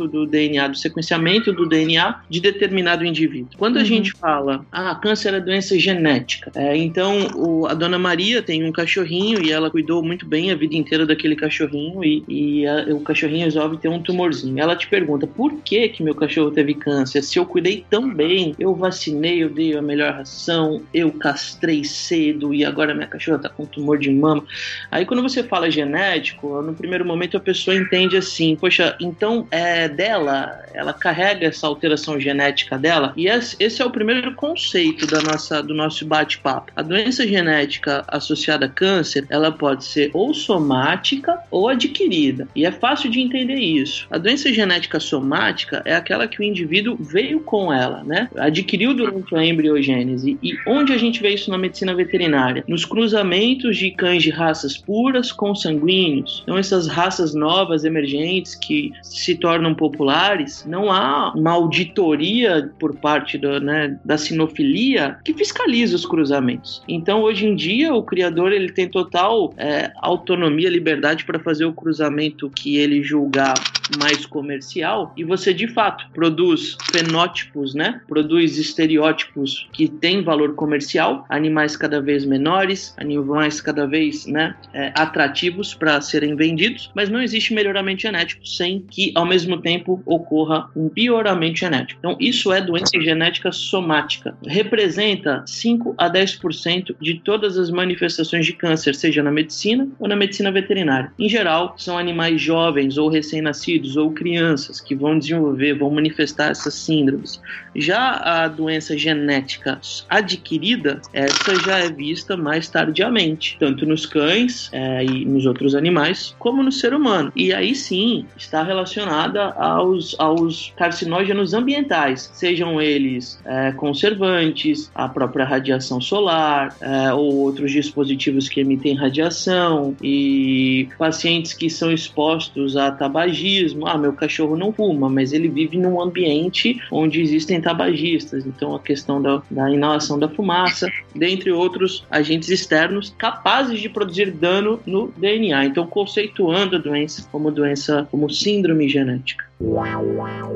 do 0.08 0.26
DNA, 0.26 0.68
do 0.68 0.78
sequenciamento 0.78 1.54
do 1.54 1.68
DNA 1.68 2.22
de 2.30 2.40
determinado 2.40 3.06
indivíduo. 3.06 3.50
Quando 3.58 3.78
a 3.78 3.80
uhum. 3.80 3.86
gente 3.86 4.12
fala, 4.14 4.66
ah, 4.72 4.96
câncer 4.96 5.34
é 5.34 5.40
doença 5.40 5.78
genética, 5.78 6.52
é, 6.56 6.76
então 6.78 7.28
o, 7.36 7.68
a 7.68 7.74
dona 7.74 7.98
Maria 7.98 8.42
tem 8.42 8.64
um 8.64 8.72
cachorrinho 8.72 9.44
e 9.44 9.52
ela 9.52 9.70
cuidou 9.70 10.04
muito 10.04 10.26
bem 10.26 10.52
a 10.52 10.56
vida 10.56 10.76
inteira 10.76 11.06
daquele 11.06 11.36
cachorrinho 11.36 12.04
e, 12.04 12.24
e 12.28 12.68
a, 12.68 12.86
o 12.94 13.00
cachorrinho 13.02 13.46
resolve 13.46 13.78
ter 13.78 13.90
um 13.90 14.02
tumorzinho. 14.02 14.60
Ela 14.60 14.76
te 14.76 14.88
pergunta, 14.88 15.28
por 15.28 15.54
que 15.62 15.90
que 15.90 16.04
meu 16.04 16.16
cachorro 16.16 16.52
teve 16.52 16.74
câncer? 16.74 17.22
Se 17.22 17.40
eu 17.40 17.46
cuidei 17.46 17.86
tão 17.90 18.14
bem, 18.14 18.56
eu 18.60 18.74
vacinei, 18.76 19.44
eu 19.44 19.50
dei 19.50 19.76
a 19.76 19.82
melhor 19.82 20.14
ração, 20.14 20.82
eu 20.94 21.12
castrei 21.12 21.84
cedo 21.84 22.54
e 22.54 22.66
agora 22.66 22.94
minha 22.94 23.08
cachorra 23.08 23.40
tá 23.40 23.50
com 23.50 23.66
tumor 23.66 23.98
de 23.98 24.12
mama. 24.12 24.44
Aí 24.92 25.06
quando 25.06 25.22
você 25.22 25.44
fala 25.44 25.70
genético, 25.70 26.62
no 26.62 26.74
primeiro 26.74 27.06
momento 27.06 27.38
a 27.38 27.40
pessoa 27.40 27.76
entende 27.76 28.18
assim, 28.18 28.56
poxa, 28.56 28.96
então 29.00 29.25
é 29.52 29.88
dela, 29.88 30.64
ela 30.74 30.94
carrega 30.94 31.48
essa 31.48 31.68
alteração 31.68 32.20
genética 32.20 32.78
dela 32.78 33.14
e 33.16 33.28
esse 33.28 33.82
é 33.82 33.86
o 33.86 33.90
primeiro 33.90 34.34
conceito 34.36 35.08
da 35.08 35.22
nossa, 35.22 35.62
do 35.62 35.74
nosso 35.74 36.06
bate-papo. 36.06 36.72
A 36.76 36.82
doença 36.82 37.28
genética 37.28 38.04
associada 38.08 38.66
a 38.66 38.70
câncer, 38.70 39.26
ela 39.30 39.52
pode 39.52 39.86
ser 39.86 40.10
ou 40.14 40.34
somática 40.34 41.40
ou 41.50 41.68
adquirida. 41.68 42.48
E 42.56 42.66
é 42.66 42.72
fácil 42.72 43.10
de 43.10 43.20
entender 43.20 43.56
isso. 43.56 44.08
A 44.10 44.18
doença 44.18 44.52
genética 44.52 45.00
somática 45.00 45.82
é 45.86 45.96
aquela 45.96 46.28
que 46.28 46.40
o 46.40 46.44
indivíduo 46.44 46.98
veio 47.00 47.40
com 47.40 47.72
ela, 47.72 48.04
né? 48.04 48.30
Adquiriu 48.38 48.94
durante 48.94 49.36
a 49.36 49.46
embriogênese. 49.46 50.38
E 50.42 50.58
onde 50.68 50.94
a 50.94 50.98
gente 50.98 51.22
vê 51.22 51.30
isso 51.30 51.50
na 51.50 51.58
medicina 51.58 51.94
veterinária? 51.94 52.64
Nos 52.68 52.86
cruzamentos 52.86 53.78
de 53.78 53.92
cães 53.92 54.24
de 54.24 54.30
raças 54.30 54.78
puras 54.78 55.32
com 55.32 55.56
sanguíneos. 55.56 56.42
Então, 56.44 56.58
essas 56.58 56.88
raças 56.88 57.34
novas, 57.34 57.84
emergentes, 57.84 58.56
que 58.56 58.92
se 59.16 59.36
tornam 59.36 59.74
populares, 59.74 60.66
não 60.68 60.92
há 60.92 61.34
uma 61.34 61.52
auditoria 61.52 62.72
por 62.80 62.96
parte 62.96 63.38
do, 63.38 63.60
né, 63.60 63.98
da 64.04 64.18
sinofilia 64.18 65.18
que 65.24 65.34
fiscaliza 65.34 65.96
os 65.96 66.06
cruzamentos. 66.06 66.84
Então, 66.88 67.22
hoje 67.22 67.46
em 67.46 67.56
dia, 67.56 67.94
o 67.94 68.04
criador 68.04 68.52
ele 68.52 68.72
tem 68.72 68.88
total 68.88 69.54
é, 69.58 69.92
autonomia, 69.98 70.70
liberdade 70.70 71.26
para 71.26 71.40
fazer 71.40 71.66
o 71.66 71.74
cruzamento 71.74 72.50
que 72.50 72.78
ele 72.78 73.04
julgar 73.04 73.56
mais 74.00 74.26
comercial 74.26 75.14
e 75.16 75.24
você 75.24 75.54
de 75.54 75.68
fato 75.68 76.06
produz 76.14 76.76
fenótipos, 76.92 77.74
né? 77.76 78.02
Produz 78.08 78.58
estereótipos 78.58 79.68
que 79.72 79.88
têm 79.88 80.24
valor 80.24 80.56
comercial, 80.56 81.26
animais 81.30 81.78
cada 81.78 82.02
vez 82.02 82.26
menores, 82.26 82.94
animais 82.98 83.62
cada 83.62 83.86
vez, 83.86 84.26
né, 84.26 84.56
é, 84.74 84.92
atrativos 84.96 85.74
para 85.74 86.02
serem 86.02 86.36
vendidos, 86.36 86.92
mas 86.96 87.10
não 87.10 87.22
existe 87.22 87.54
melhoramento 87.54 88.02
genético 88.02 88.46
sem 88.48 88.80
que 88.80 89.05
ao 89.16 89.26
mesmo 89.26 89.58
tempo 89.62 90.02
ocorra 90.06 90.70
um 90.76 90.90
pioramento 90.90 91.60
genético. 91.60 92.00
Então 92.00 92.18
isso 92.20 92.52
é 92.52 92.62
doença 92.62 93.00
genética 93.00 93.52
somática. 93.52 94.36
Representa 94.46 95.44
5 95.46 95.96
a 95.98 96.10
10% 96.10 96.96
de 97.00 97.16
todas 97.16 97.58
as 97.58 97.70
manifestações 97.70 98.46
de 98.46 98.54
câncer, 98.54 98.96
seja 98.96 99.22
na 99.22 99.32
medicina 99.32 99.88
ou 100.00 100.08
na 100.08 100.16
medicina 100.16 100.52
veterinária. 100.52 101.12
Em 101.20 101.30
geral, 101.30 101.76
são 101.78 101.98
animais 101.98 102.42
jovens 102.42 102.98
ou 102.98 103.10
recém-nascidos 103.10 103.56
nascidos 103.66 103.98
ou 103.98 104.12
crianças 104.12 104.80
que 104.80 104.96
vão 104.96 105.18
desenvolver, 105.18 105.74
vão 105.74 105.90
manifestar 105.90 106.52
essas 106.52 106.74
síndromes. 106.74 107.42
Já 107.76 108.44
a 108.44 108.48
doença 108.48 108.98
genética 108.98 109.80
adquirida, 110.10 111.02
essa 111.14 111.56
já 111.64 111.80
é 111.80 111.90
vista 111.90 112.38
mais 112.38 112.70
tardiamente, 112.70 113.58
tanto 113.60 113.86
nos 113.86 114.06
cães 114.06 114.70
é, 114.72 115.04
e 115.04 115.26
nos 115.26 115.46
outros 115.46 115.76
animais, 115.76 116.36
como 116.40 116.64
no 116.64 116.72
ser 116.72 116.94
humano. 116.94 117.32
E 117.36 117.54
aí 117.54 117.76
sim 117.76 118.26
está 118.38 118.64
relacionada 118.96 119.52
aos, 119.52 120.16
aos 120.18 120.74
carcinógenos 120.76 121.54
ambientais, 121.54 122.32
sejam 122.34 122.82
eles 122.82 123.40
é, 123.46 123.72
conservantes, 123.74 124.90
a 124.96 125.10
própria 125.10 125.46
radiação 125.46 126.00
solar 126.00 126.76
é, 126.80 127.14
ou 127.14 127.36
outros 127.36 127.72
dispositivos 127.72 128.48
que 128.48 128.62
emitem 128.62 128.96
radiação 128.96 129.96
e 130.02 130.88
pacientes 130.98 131.54
que 131.54 131.70
são 131.70 131.92
expostos 131.92 132.78
a 132.78 132.92
tabagismo. 132.92 133.88
Ah, 133.88 133.98
meu 133.98 134.14
cachorro 134.14 134.56
não 134.56 134.72
fuma, 134.72 135.10
mas 135.10 135.34
ele 135.34 135.50
vive 135.50 135.78
num 135.78 136.02
ambiente 136.02 136.80
onde 136.92 137.22
existem 137.22 137.60
tabagistas. 137.60 138.46
Então, 138.46 138.76
a 138.76 138.80
questão 138.80 139.22
da, 139.22 139.42
da 139.52 139.70
inalação 139.70 140.18
da 140.18 140.30
fumaça, 140.30 140.90
dentre 141.14 141.52
outros 141.52 142.06
agentes 142.10 142.50
externos 142.50 143.14
capazes 143.18 143.80
de 143.80 143.90
produzir 143.90 144.32
dano 144.32 144.80
no 144.86 145.12
DNA. 145.18 145.66
Então, 145.66 145.86
conceituando 145.88 146.76
a 146.76 146.80
doença 146.80 147.28
como 147.32 147.52
doença, 147.52 148.08
como 148.12 148.30
síndrome 148.30 148.85
genética. 148.90 149.46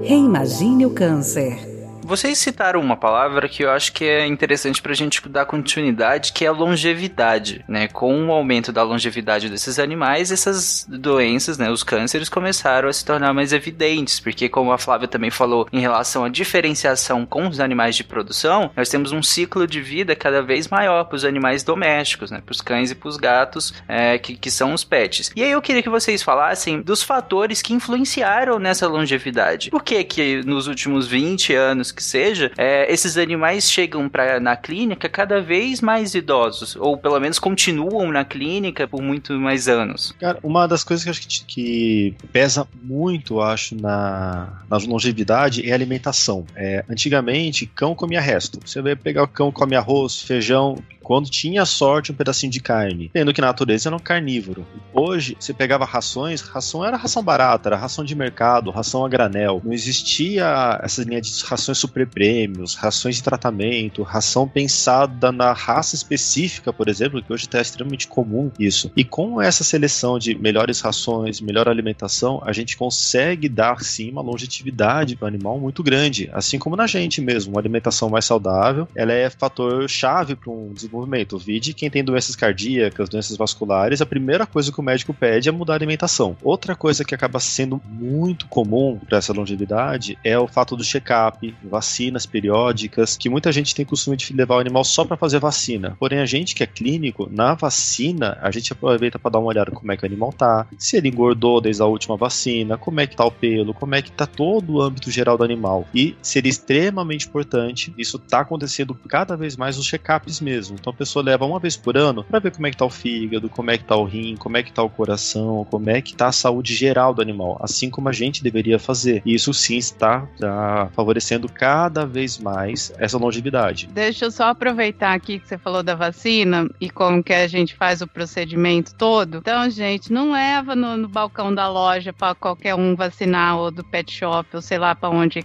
Reimagine 0.04 0.86
o 0.86 0.90
câncer. 0.90 1.79
Vocês 2.10 2.40
citaram 2.40 2.82
uma 2.82 2.98
palavra 2.98 3.48
que 3.48 3.64
eu 3.64 3.70
acho 3.70 3.94
que 3.94 4.04
é 4.04 4.26
interessante 4.26 4.82
para 4.82 4.94
a 4.94 4.96
gente 4.96 5.22
dar 5.30 5.46
continuidade, 5.46 6.34
que 6.34 6.44
é 6.44 6.48
a 6.48 6.52
longevidade, 6.52 7.64
né? 7.68 7.88
Com 7.88 8.26
o 8.26 8.32
aumento 8.32 8.72
da 8.72 8.82
longevidade 8.82 9.48
desses 9.48 9.78
animais, 9.78 10.32
essas 10.32 10.88
doenças, 10.90 11.60
né, 11.60 11.70
os 11.70 11.84
cânceres 11.84 12.28
começaram 12.28 12.90
a 12.90 12.94
se 12.94 13.06
tornar 13.06 13.32
mais 13.32 13.54
evidentes, 13.54 14.20
porque 14.20 14.50
como 14.50 14.72
a 14.72 14.80
Flávia 14.80 15.08
também 15.08 15.30
falou 15.30 15.68
em 15.72 15.80
relação 15.80 16.24
à 16.24 16.30
diferenciação 16.30 17.28
com 17.28 17.48
os 17.48 17.60
animais 17.60 17.96
de 17.96 18.04
produção, 18.04 18.72
nós 18.76 18.90
temos 18.90 19.12
um 19.12 19.22
ciclo 19.22 19.68
de 19.68 19.80
vida 19.80 20.16
cada 20.16 20.42
vez 20.42 20.68
maior 20.68 21.04
para 21.04 21.16
os 21.16 21.24
animais 21.24 21.62
domésticos, 21.62 22.32
né? 22.32 22.42
Para 22.44 22.54
os 22.54 22.62
cães 22.62 22.90
e 22.90 22.96
para 22.96 23.08
os 23.08 23.18
gatos, 23.18 23.72
é, 23.88 24.18
que, 24.18 24.36
que 24.36 24.50
são 24.50 24.74
os 24.74 24.84
pets. 24.84 25.32
E 25.36 25.44
aí 25.44 25.52
eu 25.52 25.62
queria 25.62 25.84
que 25.84 25.90
vocês 25.90 26.24
falassem 26.24 26.82
dos 26.82 27.04
fatores 27.04 27.62
que 27.62 27.72
influenciaram 27.72 28.58
nessa 28.58 28.88
longevidade. 28.88 29.70
Por 29.70 29.84
que 29.84 30.04
que 30.04 30.42
nos 30.44 30.66
últimos 30.66 31.06
20 31.06 31.54
anos 31.54 31.99
que 32.00 32.04
seja, 32.04 32.50
é, 32.58 32.92
esses 32.92 33.18
animais 33.18 33.70
chegam 33.70 34.08
pra, 34.08 34.40
na 34.40 34.56
clínica 34.56 35.10
cada 35.10 35.42
vez 35.42 35.82
mais 35.82 36.16
idosos, 36.16 36.78
ou 36.78 36.98
pelo 36.98 37.20
menos 37.20 37.38
continuam 37.38 38.10
na 38.10 38.24
clínica 38.24 38.88
por 38.88 39.02
muito 39.02 39.34
mais 39.34 39.68
anos. 39.68 40.16
Cara, 40.18 40.40
uma 40.42 40.66
das 40.66 40.82
coisas 40.82 41.04
que 41.04 41.10
acho 41.10 41.22
que, 41.22 41.44
que 41.44 42.16
pesa 42.32 42.66
muito, 42.82 43.42
acho, 43.42 43.76
na, 43.76 44.64
na 44.70 44.78
longevidade 44.78 45.68
é 45.68 45.74
a 45.74 45.76
alimentação. 45.76 46.46
É, 46.56 46.86
antigamente, 46.90 47.66
cão 47.66 47.94
comia 47.94 48.22
resto. 48.22 48.60
Você 48.66 48.82
vai 48.82 48.96
pegar 48.96 49.24
o 49.24 49.28
cão, 49.28 49.52
come 49.52 49.76
arroz, 49.76 50.22
feijão, 50.22 50.78
quando 51.10 51.28
tinha 51.28 51.66
sorte 51.66 52.12
um 52.12 52.16
pedacinho 52.16 52.52
de 52.52 52.60
carne, 52.60 53.10
tendo 53.12 53.34
que 53.34 53.42
na 53.42 53.48
natureza 53.48 53.90
era 53.90 53.96
um 53.96 54.00
carnívoro. 54.00 54.64
Hoje, 54.94 55.36
você 55.40 55.52
pegava 55.52 55.84
rações, 55.84 56.40
ração 56.40 56.86
era 56.86 56.96
ração 56.98 57.24
barata, 57.24 57.70
era 57.70 57.76
ração 57.76 58.06
de 58.06 58.14
mercado, 58.14 58.70
ração 58.70 59.04
a 59.04 59.10
granel. 59.10 59.60
Não 59.66 59.74
existia 59.74 60.80
essa 60.84 61.02
linha 61.04 61.20
de 61.20 61.44
rações 61.44 61.80
super 61.80 62.06
prêmios, 62.06 62.76
rações 62.76 63.16
de 63.16 63.24
tratamento, 63.24 64.04
ração 64.04 64.48
pensada 64.48 65.32
na 65.32 65.52
raça 65.52 65.96
específica, 65.96 66.72
por 66.72 66.88
exemplo, 66.88 67.24
que 67.24 67.34
hoje 67.34 67.46
está 67.46 67.60
extremamente 67.60 68.08
comum 68.08 68.52
isso. 68.60 68.92
E 68.96 69.04
com 69.04 69.42
essa 69.42 69.64
seleção 69.64 70.20
de 70.20 70.36
melhores 70.36 70.80
rações, 70.80 71.42
melhor 71.42 71.68
alimentação, 71.68 72.40
a 72.46 72.54
gente 72.54 72.78
consegue 72.78 73.50
dar 73.50 73.82
sim 73.82 74.12
uma 74.12 74.22
longevidade 74.22 75.16
para 75.16 75.26
o 75.26 75.28
animal 75.28 75.60
muito 75.60 75.82
grande, 75.82 76.30
assim 76.34 76.60
como 76.60 76.76
na 76.76 76.86
gente 76.86 77.20
mesmo. 77.20 77.54
Uma 77.54 77.62
alimentação 77.62 78.12
mais 78.12 78.26
saudável, 78.26 78.88
ela 78.94 79.12
é 79.12 79.28
fator 79.28 79.90
chave 79.90 80.36
para 80.36 80.52
um 80.52 80.72
desenvolvimento 80.72 80.99
desenvolvimento. 81.00 81.38
Vide 81.38 81.74
quem 81.74 81.90
tem 81.90 82.04
doenças 82.04 82.36
cardíacas, 82.36 83.10
doenças 83.10 83.38
vasculares, 83.38 84.02
a 84.02 84.06
primeira 84.06 84.46
coisa 84.46 84.72
que 84.72 84.80
o 84.80 84.84
médico 84.84 85.14
pede 85.14 85.50
é 85.50 85.52
mudar 85.52 85.74
a 85.74 85.76
alimentação. 85.76 86.36
Outra 86.44 86.76
coisa 86.76 87.04
que 87.06 87.16
acaba 87.16 87.40
sendo 87.40 87.82
muito 87.86 88.48
comum 88.48 89.00
para 89.08 89.18
essa 89.18 89.34
longevidade 89.34 90.18
é 90.24 90.38
o 90.38 90.48
fato 90.48 90.76
do 90.76 90.84
check-up, 90.84 91.54
vacinas 91.64 92.26
periódicas, 92.26 93.18
que 93.18 93.30
muita 93.30 93.52
gente 93.52 93.76
tem 93.76 93.86
costume 93.86 94.18
de 94.18 94.34
levar 94.34 94.56
o 94.56 94.60
animal 94.60 94.84
só 94.84 95.06
para 95.06 95.18
fazer 95.18 95.40
vacina. 95.40 95.96
Porém, 96.00 96.20
a 96.20 96.26
gente 96.26 96.56
que 96.56 96.64
é 96.64 96.68
clínico, 96.68 97.30
na 97.32 97.54
vacina, 97.54 98.38
a 98.42 98.52
gente 98.52 98.74
aproveita 98.74 99.20
para 99.20 99.32
dar 99.32 99.40
uma 99.40 99.50
olhada 99.50 99.72
como 99.72 99.92
é 99.92 99.98
que 99.98 100.04
o 100.04 100.08
animal 100.08 100.34
tá, 100.34 100.68
se 100.78 100.98
ele 100.98 101.10
engordou 101.10 101.62
desde 101.62 101.82
a 101.82 101.86
última 101.86 102.18
vacina, 102.18 102.78
como 102.78 103.00
é 103.00 103.08
que 103.08 103.16
tá 103.16 103.26
o 103.26 103.32
pelo, 103.32 103.74
como 103.74 103.96
é 103.96 104.02
que 104.02 104.12
tá 104.12 104.26
todo 104.26 104.74
o 104.74 104.82
âmbito 104.82 105.12
geral 105.12 105.38
do 105.38 105.44
animal. 105.44 105.88
E 105.94 106.16
seria 106.22 106.50
extremamente 106.50 107.28
importante, 107.28 107.94
isso 107.98 108.20
tá 108.20 108.42
acontecendo 108.42 108.94
cada 109.08 109.36
vez 109.36 109.56
mais 109.56 109.78
nos 109.78 109.88
check-ups 109.88 110.42
mesmo. 110.42 110.76
Então 110.80 110.89
a 110.90 110.94
pessoa 110.94 111.24
leva 111.24 111.46
uma 111.46 111.60
vez 111.60 111.76
por 111.76 111.98
ano 111.98 112.24
para 112.24 112.40
ver 112.40 112.52
como 112.52 112.68
é 112.68 112.72
que 112.72 112.78
tá 112.78 112.86
o 112.86 112.90
fígado, 112.90 113.50
como 113.50 113.72
é 113.72 113.78
que 113.78 113.84
tá 113.84 113.96
o 113.96 114.04
rim, 114.04 114.36
como 114.36 114.58
é 114.58 114.64
que 114.64 114.72
tá 114.72 114.84
o 114.84 114.90
coração, 114.90 115.66
como 115.70 115.90
é 115.90 116.02
que 116.02 116.16
tá 116.16 116.28
a 116.28 116.32
saúde 116.32 116.76
geral 116.76 117.14
do 117.14 117.22
animal, 117.22 117.58
assim 117.62 117.90
como 117.90 118.10
a 118.10 118.12
gente 118.12 118.44
deveria 118.44 118.80
fazer. 118.80 119.22
E 119.26 119.34
isso 119.34 119.54
sim 119.54 119.78
está, 119.78 120.28
está 120.34 120.90
favorecendo 120.94 121.50
cada 121.50 122.06
vez 122.06 122.38
mais 122.38 122.92
essa 122.98 123.18
longevidade. 123.18 123.88
Deixa 123.88 124.26
eu 124.26 124.32
só 124.32 124.50
aproveitar 124.50 125.14
aqui 125.14 125.40
que 125.40 125.48
você 125.48 125.58
falou 125.58 125.84
da 125.84 125.96
vacina 125.96 126.70
e 126.80 126.90
como 126.90 127.24
que 127.24 127.34
a 127.34 127.48
gente 127.48 127.76
faz 127.76 128.02
o 128.02 128.08
procedimento 128.08 128.94
todo. 128.96 129.38
Então, 129.38 129.70
gente, 129.70 130.12
não 130.12 130.32
leva 130.32 130.76
no, 130.76 130.98
no 130.98 131.08
balcão 131.08 131.54
da 131.54 131.70
loja 131.70 132.14
para 132.14 132.36
qualquer 132.36 132.76
um 132.76 132.96
vacinar 132.96 133.58
ou 133.58 133.72
do 133.72 133.84
pet 133.84 134.12
shop 134.12 134.48
ou 134.54 134.62
sei 134.62 134.78
lá 134.78 134.96
para 134.96 135.10
onde. 135.10 135.44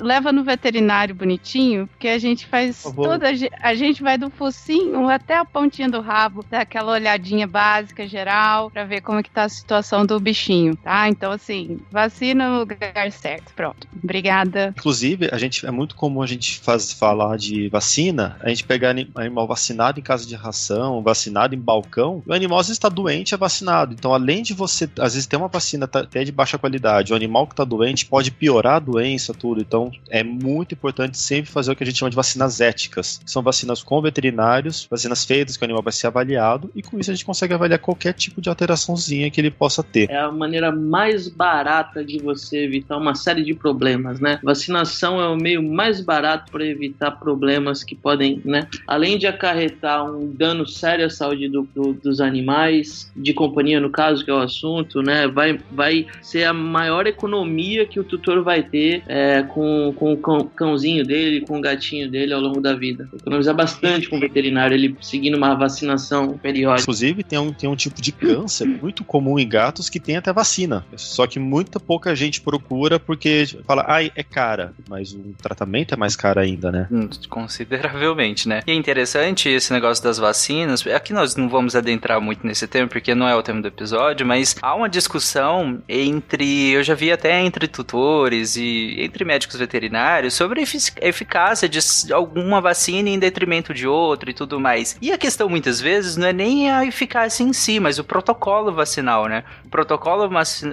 Leva 0.00 0.32
no 0.32 0.44
veterinário 0.44 1.14
bonitinho, 1.14 1.86
porque 1.86 2.08
a 2.08 2.18
gente 2.18 2.46
faz 2.46 2.82
toda 2.94 3.28
a 3.60 3.74
gente 3.74 4.02
vai 4.02 4.18
do 4.18 4.30
focinho 4.30 4.83
até 5.08 5.36
a 5.36 5.44
pontinha 5.44 5.88
do 5.88 6.00
rabo, 6.00 6.44
dá 6.48 6.60
aquela 6.60 6.92
olhadinha 6.92 7.46
básica, 7.46 8.06
geral, 8.06 8.70
para 8.70 8.84
ver 8.84 9.00
como 9.00 9.18
é 9.18 9.22
que 9.22 9.30
tá 9.30 9.44
a 9.44 9.48
situação 9.48 10.04
do 10.04 10.18
bichinho, 10.18 10.76
tá? 10.76 11.08
Então, 11.08 11.32
assim, 11.32 11.80
vacina 11.90 12.48
no 12.48 12.58
lugar 12.60 13.10
certo. 13.12 13.52
Pronto. 13.54 13.86
Obrigada. 14.02 14.74
Inclusive, 14.76 15.28
a 15.32 15.38
gente 15.38 15.66
é 15.66 15.70
muito 15.70 15.94
comum 15.94 16.22
a 16.22 16.26
gente 16.26 16.58
faz, 16.60 16.92
falar 16.92 17.36
de 17.36 17.68
vacina, 17.68 18.36
a 18.40 18.48
gente 18.48 18.64
pegar 18.64 18.90
animal 18.90 19.46
vacinado 19.46 19.98
em 20.00 20.02
casa 20.02 20.26
de 20.26 20.34
ração, 20.34 21.02
vacinado 21.02 21.54
em 21.54 21.58
balcão, 21.58 22.22
o 22.26 22.32
animal 22.32 22.58
às 22.58 22.66
vezes 22.66 22.78
está 22.78 22.88
doente 22.88 23.34
é 23.34 23.36
vacinado. 23.36 23.94
Então, 23.94 24.12
além 24.12 24.42
de 24.42 24.54
você, 24.54 24.88
às 24.98 25.14
vezes, 25.14 25.26
ter 25.26 25.36
uma 25.36 25.48
vacina 25.48 25.86
tá, 25.86 26.00
até 26.00 26.24
de 26.24 26.32
baixa 26.32 26.58
qualidade, 26.58 27.12
o 27.12 27.16
animal 27.16 27.46
que 27.46 27.52
está 27.52 27.64
doente 27.64 28.06
pode 28.06 28.30
piorar 28.30 28.76
a 28.76 28.78
doença, 28.78 29.34
tudo. 29.34 29.60
Então, 29.60 29.90
é 30.08 30.22
muito 30.22 30.74
importante 30.74 31.18
sempre 31.18 31.50
fazer 31.50 31.72
o 31.72 31.76
que 31.76 31.82
a 31.82 31.86
gente 31.86 31.98
chama 31.98 32.10
de 32.10 32.16
vacinas 32.16 32.60
éticas. 32.60 33.20
São 33.24 33.42
vacinas 33.42 33.82
com 33.82 34.00
veterinário 34.00 34.63
vacinas 34.90 35.24
feitas, 35.24 35.56
que 35.56 35.62
o 35.62 35.66
animal 35.66 35.82
vai 35.82 35.92
ser 35.92 36.06
avaliado, 36.06 36.70
e 36.74 36.82
com 36.82 36.98
isso 36.98 37.10
a 37.10 37.14
gente 37.14 37.24
consegue 37.24 37.54
avaliar 37.54 37.78
qualquer 37.78 38.12
tipo 38.12 38.40
de 38.40 38.48
alteraçãozinha 38.48 39.30
que 39.30 39.40
ele 39.40 39.50
possa 39.50 39.82
ter. 39.82 40.10
É 40.10 40.18
a 40.18 40.30
maneira 40.30 40.72
mais 40.72 41.28
barata 41.28 42.04
de 42.04 42.18
você 42.18 42.64
evitar 42.64 42.96
uma 42.96 43.14
série 43.14 43.42
de 43.42 43.54
problemas, 43.54 44.20
né? 44.20 44.38
Vacinação 44.42 45.20
é 45.20 45.28
o 45.28 45.36
meio 45.36 45.62
mais 45.62 46.00
barato 46.00 46.50
para 46.50 46.64
evitar 46.64 47.12
problemas 47.12 47.84
que 47.84 47.94
podem, 47.94 48.40
né? 48.44 48.66
Além 48.86 49.18
de 49.18 49.26
acarretar 49.26 50.04
um 50.04 50.32
dano 50.32 50.66
sério 50.66 51.06
à 51.06 51.10
saúde 51.10 51.48
do, 51.48 51.62
do, 51.74 51.92
dos 51.94 52.20
animais, 52.20 53.10
de 53.16 53.32
companhia 53.32 53.80
no 53.80 53.90
caso, 53.90 54.24
que 54.24 54.30
é 54.30 54.34
o 54.34 54.38
assunto, 54.38 55.02
né? 55.02 55.28
Vai, 55.28 55.58
vai 55.70 56.06
ser 56.22 56.44
a 56.44 56.52
maior 56.52 57.06
economia 57.06 57.86
que 57.86 58.00
o 58.00 58.04
tutor 58.04 58.42
vai 58.42 58.62
ter 58.62 59.02
é, 59.06 59.42
com, 59.42 59.94
com 59.96 60.12
o 60.12 60.44
cãozinho 60.46 61.04
dele, 61.04 61.40
com 61.42 61.58
o 61.58 61.60
gatinho 61.60 62.10
dele 62.10 62.32
ao 62.32 62.40
longo 62.40 62.60
da 62.60 62.74
vida. 62.74 63.08
Economizar 63.14 63.54
bastante 63.54 64.08
com 64.08 64.16
o 64.16 64.20
veterinário 64.20 64.53
veterinário 64.54 64.74
ele 64.74 64.96
seguindo 65.00 65.36
uma 65.36 65.54
vacinação 65.54 66.38
periódica. 66.38 66.82
Inclusive, 66.82 67.22
tem 67.24 67.38
um, 67.38 67.52
tem 67.52 67.68
um 67.68 67.76
tipo 67.76 68.00
de 68.00 68.12
câncer 68.12 68.66
muito 68.66 69.04
comum 69.04 69.38
em 69.38 69.48
gatos 69.48 69.90
que 69.90 69.98
tem 69.98 70.16
até 70.16 70.32
vacina. 70.32 70.84
Só 70.96 71.26
que 71.26 71.38
muita 71.38 71.80
pouca 71.80 72.14
gente 72.14 72.40
procura 72.40 73.00
porque 73.00 73.46
fala, 73.66 73.84
ai, 73.86 74.12
é 74.14 74.22
cara. 74.22 74.72
Mas 74.88 75.12
o 75.12 75.34
tratamento 75.40 75.94
é 75.94 75.96
mais 75.96 76.14
caro 76.14 76.40
ainda, 76.40 76.70
né? 76.70 76.88
Hum, 76.90 77.08
consideravelmente, 77.28 78.48
né? 78.48 78.62
E 78.66 78.70
é 78.70 78.74
interessante 78.74 79.48
esse 79.48 79.72
negócio 79.72 80.02
das 80.02 80.18
vacinas. 80.18 80.86
Aqui 80.86 81.12
nós 81.12 81.36
não 81.36 81.48
vamos 81.48 81.74
adentrar 81.74 82.20
muito 82.20 82.46
nesse 82.46 82.66
tema, 82.66 82.86
porque 82.86 83.14
não 83.14 83.28
é 83.28 83.34
o 83.34 83.42
tema 83.42 83.60
do 83.60 83.68
episódio, 83.68 84.26
mas 84.26 84.56
há 84.62 84.74
uma 84.74 84.88
discussão 84.88 85.82
entre. 85.88 86.70
Eu 86.70 86.82
já 86.82 86.94
vi 86.94 87.10
até 87.10 87.40
entre 87.40 87.66
tutores 87.66 88.56
e 88.56 88.96
entre 88.98 89.24
médicos 89.24 89.58
veterinários 89.58 90.34
sobre 90.34 90.60
a 90.60 90.64
eficácia 91.06 91.68
de 91.68 91.80
alguma 92.12 92.60
vacina 92.60 93.08
em 93.08 93.18
detrimento 93.18 93.72
de 93.72 93.86
outra 93.86 94.30
e 94.30 94.34
tudo 94.34 94.43
mais. 94.60 94.96
E 95.00 95.12
a 95.12 95.18
questão 95.18 95.48
muitas 95.48 95.80
vezes 95.80 96.16
não 96.16 96.26
é 96.26 96.32
nem 96.32 96.70
a 96.70 96.84
eficácia 96.84 97.42
em 97.42 97.52
si, 97.52 97.80
mas 97.80 97.98
o 97.98 98.04
protocolo 98.04 98.72
vacinal, 98.72 99.26
né? 99.26 99.44
O 99.64 99.68
protocolo 99.68 100.28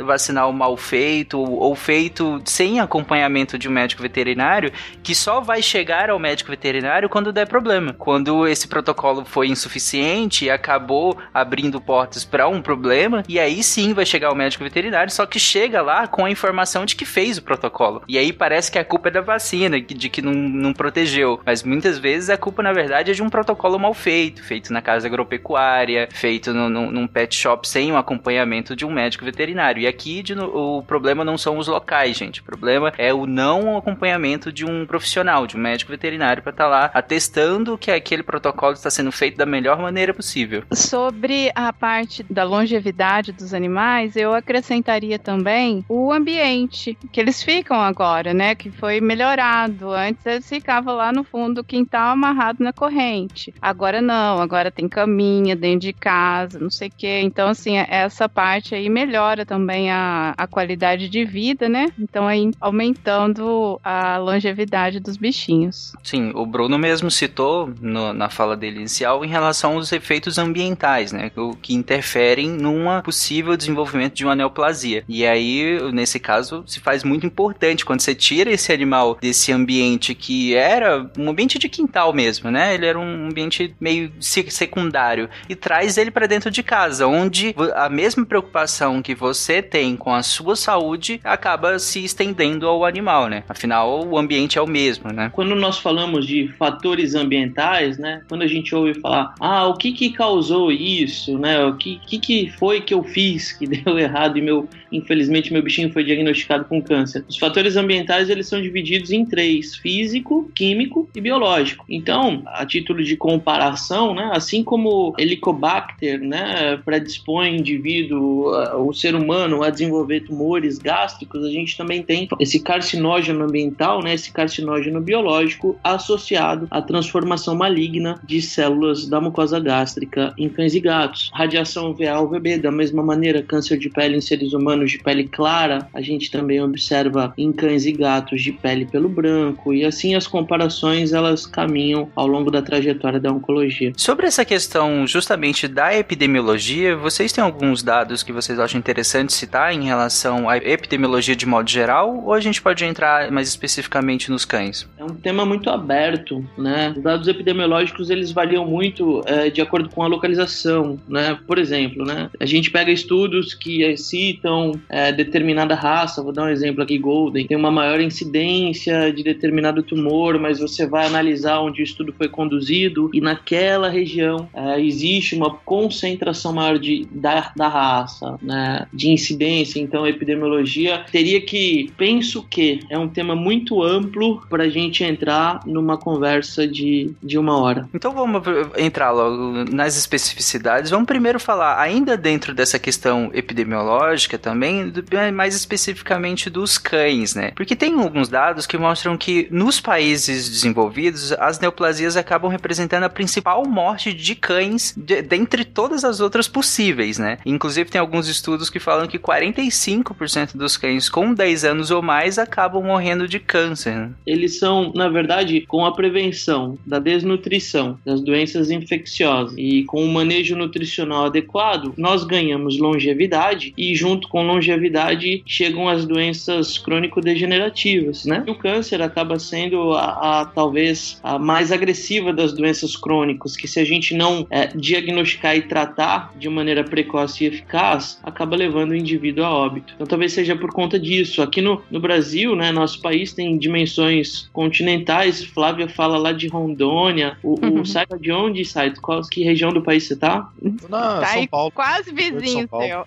vacinal 0.06 0.52
mal 0.54 0.76
feito 0.78 1.40
ou 1.40 1.76
feito 1.76 2.42
sem 2.46 2.80
acompanhamento 2.80 3.58
de 3.58 3.68
um 3.68 3.72
médico 3.72 4.02
veterinário, 4.02 4.72
que 5.04 5.16
só 5.16 5.40
vai 5.40 5.62
chegar 5.62 6.10
ao 6.10 6.20
médico 6.20 6.52
veterinário 6.52 7.10
quando 7.10 7.32
der 7.32 7.48
problema. 7.48 7.94
Quando 7.94 8.48
esse 8.48 8.68
protocolo 8.68 9.26
foi 9.26 9.48
insuficiente 9.48 10.46
e 10.46 10.50
acabou 10.50 11.18
abrindo 11.34 11.80
portas 11.80 12.26
para 12.26 12.48
um 12.48 12.62
problema, 12.62 13.24
e 13.28 13.40
aí 13.40 13.64
sim 13.64 13.94
vai 13.94 14.06
chegar 14.06 14.30
ao 14.30 14.36
médico 14.36 14.64
veterinário, 14.64 15.12
só 15.12 15.26
que 15.26 15.40
chega 15.40 15.82
lá 15.82 16.08
com 16.08 16.26
a 16.26 16.32
informação 16.32 16.86
de 16.86 16.96
que 16.96 17.06
fez 17.06 17.38
o 17.38 17.44
protocolo. 17.44 18.04
E 18.08 18.18
aí 18.18 18.34
parece 18.34 18.72
que 18.72 18.80
a 18.80 18.86
culpa 18.86 19.10
é 19.10 19.12
da 19.12 19.22
vacina, 19.22 19.80
de 19.80 20.10
que 20.10 20.22
não, 20.22 20.34
não 20.34 20.74
protegeu. 20.74 21.40
Mas 21.46 21.64
muitas 21.64 21.98
vezes 21.98 22.30
a 22.30 22.38
culpa, 22.38 22.64
na 22.64 22.74
verdade, 22.74 23.12
é 23.12 23.14
de 23.14 23.24
um 23.24 23.30
protocolo 23.30 23.61
protocolo 23.62 23.78
mal 23.78 23.94
feito, 23.94 24.44
feito 24.44 24.74
na 24.74 24.82
casa 24.82 25.08
agropecuária, 25.08 26.10
feito 26.12 26.52
no, 26.52 26.68
no, 26.68 26.92
num 26.92 27.08
pet 27.08 27.36
shop 27.36 27.68
sem 27.68 27.92
o 27.92 27.98
acompanhamento 27.98 28.76
de 28.76 28.86
um 28.86 28.92
médico 28.92 29.24
veterinário. 29.24 29.82
E 29.82 29.88
aqui 29.88 30.24
de, 30.24 30.34
o 30.34 30.84
problema 30.88 31.24
não 31.24 31.38
são 31.38 31.58
os 31.58 31.68
locais, 31.68 32.18
gente. 32.18 32.42
O 32.42 32.44
problema 32.44 32.92
é 32.98 33.14
o 33.14 33.28
não 33.28 33.78
acompanhamento 33.78 34.52
de 34.52 34.66
um 34.66 34.86
profissional, 34.86 35.46
de 35.46 35.56
um 35.56 35.60
médico 35.60 35.92
veterinário 35.92 36.42
para 36.42 36.52
estar 36.52 36.64
tá 36.64 36.70
lá 36.70 36.92
atestando 36.94 37.78
que 37.78 37.92
aquele 37.92 38.24
protocolo 38.24 38.74
está 38.74 38.90
sendo 38.90 39.12
feito 39.12 39.38
da 39.38 39.46
melhor 39.46 39.80
maneira 39.80 40.14
possível. 40.14 40.64
Sobre 40.74 41.52
a 41.54 41.72
parte 41.72 42.24
da 42.30 42.44
longevidade 42.44 43.32
dos 43.32 43.54
animais, 43.54 44.16
eu 44.16 44.34
acrescentaria 44.34 45.20
também 45.20 45.86
o 45.88 46.12
ambiente 46.12 46.98
que 47.12 47.20
eles 47.20 47.44
ficam 47.44 47.80
agora, 47.80 48.34
né? 48.34 48.56
Que 48.56 48.72
foi 48.72 49.00
melhorado. 49.00 49.92
Antes 49.92 50.26
eles 50.26 50.50
ficavam 50.50 50.96
lá 50.96 51.12
no 51.12 51.24
fundo 51.24 51.56
do 51.56 51.64
quintal 51.64 52.12
amarrado 52.12 52.64
na 52.64 52.74
corrente. 52.74 53.51
Agora 53.62 54.02
não, 54.02 54.40
agora 54.40 54.72
tem 54.72 54.88
caminha 54.88 55.56
dentro 55.56 55.82
de 55.82 55.94
casa, 55.94 56.60
não 56.60 56.70
sei 56.70 56.90
o 56.90 56.94
quê. 56.96 57.22
Então, 57.24 57.50
assim, 57.50 57.78
essa 57.78 58.28
parte 58.28 58.76
aí 58.76 58.90
melhora 58.90 59.46
também 59.46 59.92
a, 59.92 60.34
a 60.38 60.48
qualidade 60.48 61.10
de 61.10 61.26
vida, 61.26 61.68
né? 61.68 61.88
Então, 61.98 62.28
aí 62.28 62.52
aumentando 62.60 63.80
a 63.84 64.18
longevidade 64.18 65.00
dos 65.00 65.18
bichinhos. 65.18 65.94
Sim, 66.04 66.32
o 66.36 66.46
Bruno 66.46 66.78
mesmo 66.78 67.10
citou 67.10 67.74
no, 67.80 68.14
na 68.14 68.30
fala 68.30 68.56
dele 68.56 68.80
inicial 68.80 69.24
em 69.24 69.28
relação 69.28 69.74
aos 69.74 69.92
efeitos 69.92 70.38
ambientais, 70.38 71.12
né? 71.12 71.32
O 71.36 71.56
que 71.56 71.74
interferem 71.74 72.50
numa 72.50 73.02
possível 73.02 73.56
desenvolvimento 73.58 74.14
de 74.14 74.26
uma 74.26 74.36
neoplasia. 74.36 75.04
E 75.08 75.26
aí, 75.26 75.80
nesse 75.92 76.20
caso, 76.20 76.64
se 76.68 76.80
faz 76.80 77.04
muito 77.04 77.26
importante 77.26 77.86
quando 77.86 78.02
você 78.02 78.14
tira 78.14 78.52
esse 78.52 78.72
animal 78.72 79.18
desse 79.22 79.52
ambiente 79.52 80.14
que 80.14 80.56
era 80.56 81.10
um 81.18 81.30
ambiente 81.30 81.58
de 81.58 81.70
quintal 81.70 82.14
mesmo, 82.14 82.52
né? 82.52 82.74
Ele 82.74 82.86
era 82.86 83.00
um 83.00 83.28
ambiente 83.28 83.41
meio 83.80 84.12
secundário 84.20 85.30
e 85.48 85.56
traz 85.56 85.98
ele 85.98 86.12
para 86.12 86.28
dentro 86.28 86.52
de 86.52 86.62
casa, 86.62 87.08
onde 87.08 87.56
a 87.76 87.90
mesma 87.90 88.26
preocupação 88.26 89.02
que 89.02 89.16
você 89.16 89.62
tem 89.62 89.96
com 89.96 90.14
a 90.14 90.24
sua 90.24 90.56
saúde 90.56 91.20
acaba 91.24 91.80
se 91.80 92.04
estendendo 92.04 92.68
ao 92.68 92.86
animal, 92.86 93.28
né? 93.28 93.44
Afinal, 93.48 94.06
o 94.08 94.18
ambiente 94.18 94.58
é 94.58 94.62
o 94.62 94.68
mesmo, 94.68 95.12
né? 95.12 95.30
Quando 95.34 95.56
nós 95.56 95.78
falamos 95.78 96.26
de 96.26 96.48
fatores 96.58 97.16
ambientais, 97.16 97.98
né? 97.98 98.22
Quando 98.28 98.44
a 98.44 98.48
gente 98.48 98.74
ouve 98.76 99.00
falar, 99.00 99.34
ah, 99.40 99.68
o 99.68 99.76
que 99.76 99.92
que 99.92 100.12
causou 100.12 100.72
isso, 100.72 101.38
né? 101.38 101.64
O 101.66 101.76
que 101.76 102.00
que, 102.06 102.20
que 102.20 102.50
foi 102.58 102.82
que 102.82 102.94
eu 102.94 103.04
fiz 103.04 103.52
que 103.52 103.66
deu 103.68 103.98
errado 103.98 104.38
e 104.38 104.42
meu, 104.42 104.68
infelizmente, 104.92 105.54
meu 105.54 105.62
bichinho 105.62 105.92
foi 105.92 106.04
diagnosticado 106.04 106.66
com 106.66 106.82
câncer? 106.82 107.24
Os 107.28 107.38
fatores 107.38 107.76
ambientais, 107.76 108.30
eles 108.30 108.48
são 108.48 108.62
divididos 108.62 109.12
em 109.12 109.26
três: 109.26 109.76
físico, 109.76 110.52
químico 110.54 111.10
e 111.16 111.22
biológico. 111.22 111.86
Então, 111.90 112.44
a 112.48 112.66
título 112.66 113.04
de 113.04 113.16
comparação, 113.32 114.14
né? 114.14 114.30
Assim 114.34 114.64
como 114.64 115.14
Helicobacter, 115.18 116.20
né? 116.20 116.78
Predispõe 116.84 117.52
o 117.52 117.56
indivíduo, 117.56 118.52
o 118.86 118.94
ser 118.94 119.16
humano 119.16 119.64
a 119.64 119.70
desenvolver 119.70 120.22
tumores 120.22 120.78
gástricos, 120.78 121.46
a 121.46 121.50
gente 121.50 121.78
também 121.78 122.04
tem 122.04 122.28
esse 122.40 122.60
carcinógeno 122.60 123.46
ambiental, 123.46 124.02
né? 124.04 124.14
Esse 124.14 124.32
carcinógeno 124.32 125.00
biológico 125.00 125.78
associado 125.84 126.68
à 126.70 126.82
transformação 126.82 127.56
maligna 127.56 128.20
de 128.26 128.42
células 128.42 129.08
da 129.08 129.22
mucosa 129.22 129.60
gástrica 129.60 130.34
em 130.38 130.50
cães 130.50 130.76
e 130.76 130.80
gatos. 130.80 131.32
Radiação 131.34 131.94
VA-UVB, 131.94 132.58
da 132.58 132.72
mesma 132.72 133.02
maneira, 133.02 133.42
câncer 133.42 133.78
de 133.78 133.90
pele 133.90 134.18
em 134.18 134.22
seres 134.22 134.54
humanos 134.54 134.92
de 134.92 135.00
pele 135.00 135.28
clara, 135.28 135.88
a 135.94 136.02
gente 136.02 136.30
também 136.30 136.62
observa 136.62 137.34
em 137.38 137.52
cães 137.52 137.86
e 137.86 137.92
gatos 137.94 138.42
de 138.42 138.52
pele 138.52 138.86
pelo 138.86 139.08
branco, 139.08 139.74
e 139.74 139.86
assim 139.86 140.16
as 140.16 140.28
comparações 140.28 141.14
elas 141.14 141.46
caminham 141.46 142.10
ao 142.16 142.28
longo 142.28 142.52
da 142.52 142.62
trajetória 142.62 143.20
da 143.22 143.32
oncologia. 143.32 143.94
Sobre 143.96 144.26
essa 144.26 144.44
questão 144.44 145.06
justamente 145.08 145.68
da 145.68 145.96
epidemiologia, 145.96 146.96
vocês 146.96 147.32
têm 147.32 147.44
alguns 147.44 147.84
dados 147.84 148.24
que 148.24 148.32
vocês 148.32 148.60
acham 148.60 148.80
interessante 148.80 149.34
citar 149.34 149.74
em 149.74 149.86
relação 149.86 150.50
à 150.50 150.58
epidemiologia 150.58 151.36
de 151.36 151.46
modo 151.46 151.70
geral, 151.70 152.24
ou 152.26 152.34
a 152.34 152.40
gente 152.40 152.62
pode 152.62 152.84
entrar 152.84 153.32
mais 153.32 153.48
especificamente 153.48 154.30
nos 154.30 154.46
cães? 154.46 154.90
É 154.98 155.04
um 155.04 155.16
tema 155.16 155.46
muito 155.46 155.70
aberto, 155.70 156.46
né? 156.58 156.94
Os 156.96 157.04
dados 157.04 157.28
epidemiológicos 157.28 158.10
eles 158.10 158.32
variam 158.32 158.66
muito 158.66 159.22
é, 159.26 159.50
de 159.50 159.62
acordo 159.62 159.90
com 159.90 160.04
a 160.04 160.08
localização, 160.08 161.00
né? 161.08 161.38
Por 161.48 161.58
exemplo, 161.58 162.06
né? 162.06 162.30
A 162.40 162.46
gente 162.46 162.72
pega 162.72 162.92
estudos 162.92 163.54
que 163.54 163.96
citam 163.98 164.74
é, 164.90 165.12
determinada 165.12 165.76
raça, 165.76 166.24
vou 166.24 166.34
dar 166.34 166.44
um 166.44 166.50
exemplo 166.50 166.84
aqui, 166.84 166.98
Golden, 166.98 167.48
tem 167.48 167.58
uma 167.58 167.72
maior 167.72 168.00
incidência 168.00 169.12
de 169.12 169.24
determinado 169.24 169.84
tumor, 169.84 170.40
mas 170.40 170.60
você 170.60 170.86
vai 170.86 171.06
analisar 171.06 171.60
onde 171.60 171.82
o 171.82 171.84
estudo 171.84 172.14
foi 172.18 172.28
conduzido 172.28 173.01
e 173.14 173.22
naquela 173.22 173.90
região 173.90 174.48
é, 174.54 174.82
existe 174.82 175.36
uma 175.36 175.54
concentração 175.54 176.54
maior 176.54 176.78
de, 176.78 177.08
da, 177.12 177.52
da 177.56 177.68
raça, 177.68 178.38
né? 178.42 178.86
De 178.94 179.10
incidência, 179.10 179.80
então 179.80 180.06
epidemiologia 180.06 181.06
teria 181.12 181.42
que, 181.42 181.92
penso 181.98 182.44
que 182.44 182.80
é 182.90 182.98
um 182.98 183.08
tema 183.08 183.36
muito 183.36 183.82
amplo 183.82 184.42
para 184.50 184.64
a 184.64 184.70
gente 184.70 185.04
entrar 185.04 185.62
numa 185.66 185.98
conversa 185.98 186.68
de, 186.68 187.14
de 187.22 187.38
uma 187.38 187.58
hora. 187.58 187.90
Então 187.94 188.14
vamos 188.14 188.42
entrar 188.78 189.12
logo 189.12 189.66
nas 189.72 189.98
especificidades. 189.98 190.92
Vamos 190.92 191.08
primeiro 191.08 191.40
falar, 191.40 191.80
ainda 191.80 192.18
dentro 192.18 192.54
dessa 192.54 192.78
questão 192.78 193.32
epidemiológica 193.34 194.38
também, 194.38 194.92
mais 195.34 195.56
especificamente 195.56 196.50
dos 196.50 196.78
cães, 196.78 197.36
né? 197.36 197.52
Porque 197.56 197.76
tem 197.76 197.94
alguns 198.00 198.30
dados 198.30 198.66
que 198.66 198.78
mostram 198.78 199.18
que 199.18 199.48
nos 199.52 199.80
países 199.80 200.50
desenvolvidos, 200.50 201.32
as 201.34 201.60
neoplasias 201.60 202.18
acabam 202.18 202.50
representando 202.50 202.91
a 203.06 203.10
principal 203.10 203.66
morte 203.66 204.14
de 204.14 204.36
cães 204.36 204.94
de, 204.98 205.22
dentre 205.22 205.64
todas 205.64 206.04
as 206.04 206.20
outras 206.20 206.48
possíveis, 206.48 207.18
né? 207.18 207.38
Inclusive 207.46 207.90
tem 207.90 208.02
alguns 208.02 208.28
estudos 208.28 208.70
que 208.70 208.80
falam 208.80 209.08
que 209.08 209.20
45% 209.20 210.58
dos 210.58 210.78
cães 210.78 211.10
com 211.10 211.34
10 211.34 211.66
anos 211.66 211.92
ou 211.92 212.02
mais 212.02 212.38
acabam 212.38 212.84
morrendo 212.84 213.28
de 213.28 213.40
câncer. 213.40 213.96
Né? 213.96 214.12
Eles 214.26 214.58
são, 214.58 214.92
na 214.96 215.10
verdade, 215.10 215.62
com 215.62 215.86
a 215.86 215.94
prevenção 215.94 216.78
da 216.86 217.00
desnutrição, 217.00 217.98
das 218.06 218.22
doenças 218.22 218.72
infecciosas 218.72 219.54
e 219.58 219.84
com 219.84 220.04
o 220.04 220.12
manejo 220.12 220.56
nutricional 220.56 221.26
adequado, 221.26 221.94
nós 221.98 222.24
ganhamos 222.24 222.80
longevidade 222.80 223.74
e 223.78 223.96
junto 223.96 224.28
com 224.28 224.46
longevidade 224.46 225.44
chegam 225.46 225.88
as 225.88 226.06
doenças 226.06 226.78
crônico-degenerativas, 226.78 228.26
né? 228.26 228.44
E 228.48 228.52
o 228.52 228.56
câncer 228.56 229.02
acaba 229.02 229.38
sendo 229.38 229.94
a, 229.94 230.42
a, 230.42 230.46
talvez 230.46 231.20
a 231.24 231.38
mais 231.38 231.72
agressiva 231.72 232.34
das 232.34 232.54
doenças 232.54 232.81
crônicas, 232.96 233.56
que 233.56 233.68
se 233.68 233.80
a 233.80 233.86
gente 233.86 234.16
não 234.16 234.46
é, 234.50 234.68
diagnosticar 234.68 235.56
e 235.56 235.62
tratar 235.62 236.34
de 236.38 236.50
maneira 236.50 236.84
precoce 236.84 237.44
e 237.44 237.48
eficaz, 237.48 238.20
acaba 238.24 238.56
levando 238.56 238.92
o 238.92 238.96
indivíduo 238.96 239.44
a 239.44 239.50
óbito. 239.50 239.94
Então 239.96 240.08
talvez 240.08 240.34
seja 240.34 240.56
por 240.56 240.72
conta 240.72 241.00
disso. 241.00 241.42
Aqui 241.42 241.62
no, 241.62 241.82
no 241.90 242.00
Brasil, 242.00 242.56
né, 242.56 242.72
nosso 242.72 243.02
país 243.02 243.34
tem 243.34 243.58
dimensões 243.58 244.50
continentais. 244.54 245.44
Flávia 245.44 245.88
fala 245.88 246.18
lá 246.18 246.32
de 246.32 246.48
Rondônia. 246.48 247.38
O, 247.44 247.60
uhum. 247.64 247.82
o 247.82 247.86
sai 247.86 248.06
de 248.20 248.32
onde 248.32 248.66
sai? 248.66 248.94
Qual 249.02 249.22
que 249.22 249.44
região 249.44 249.72
do 249.72 249.82
país 249.82 250.08
você 250.08 250.16
tá? 250.16 250.50
Na, 250.90 251.20
tá 251.20 251.28
São 251.28 251.48
Paulo. 251.48 251.72
Quase 251.72 252.12
vizinho 252.12 252.68
seu. 252.68 253.06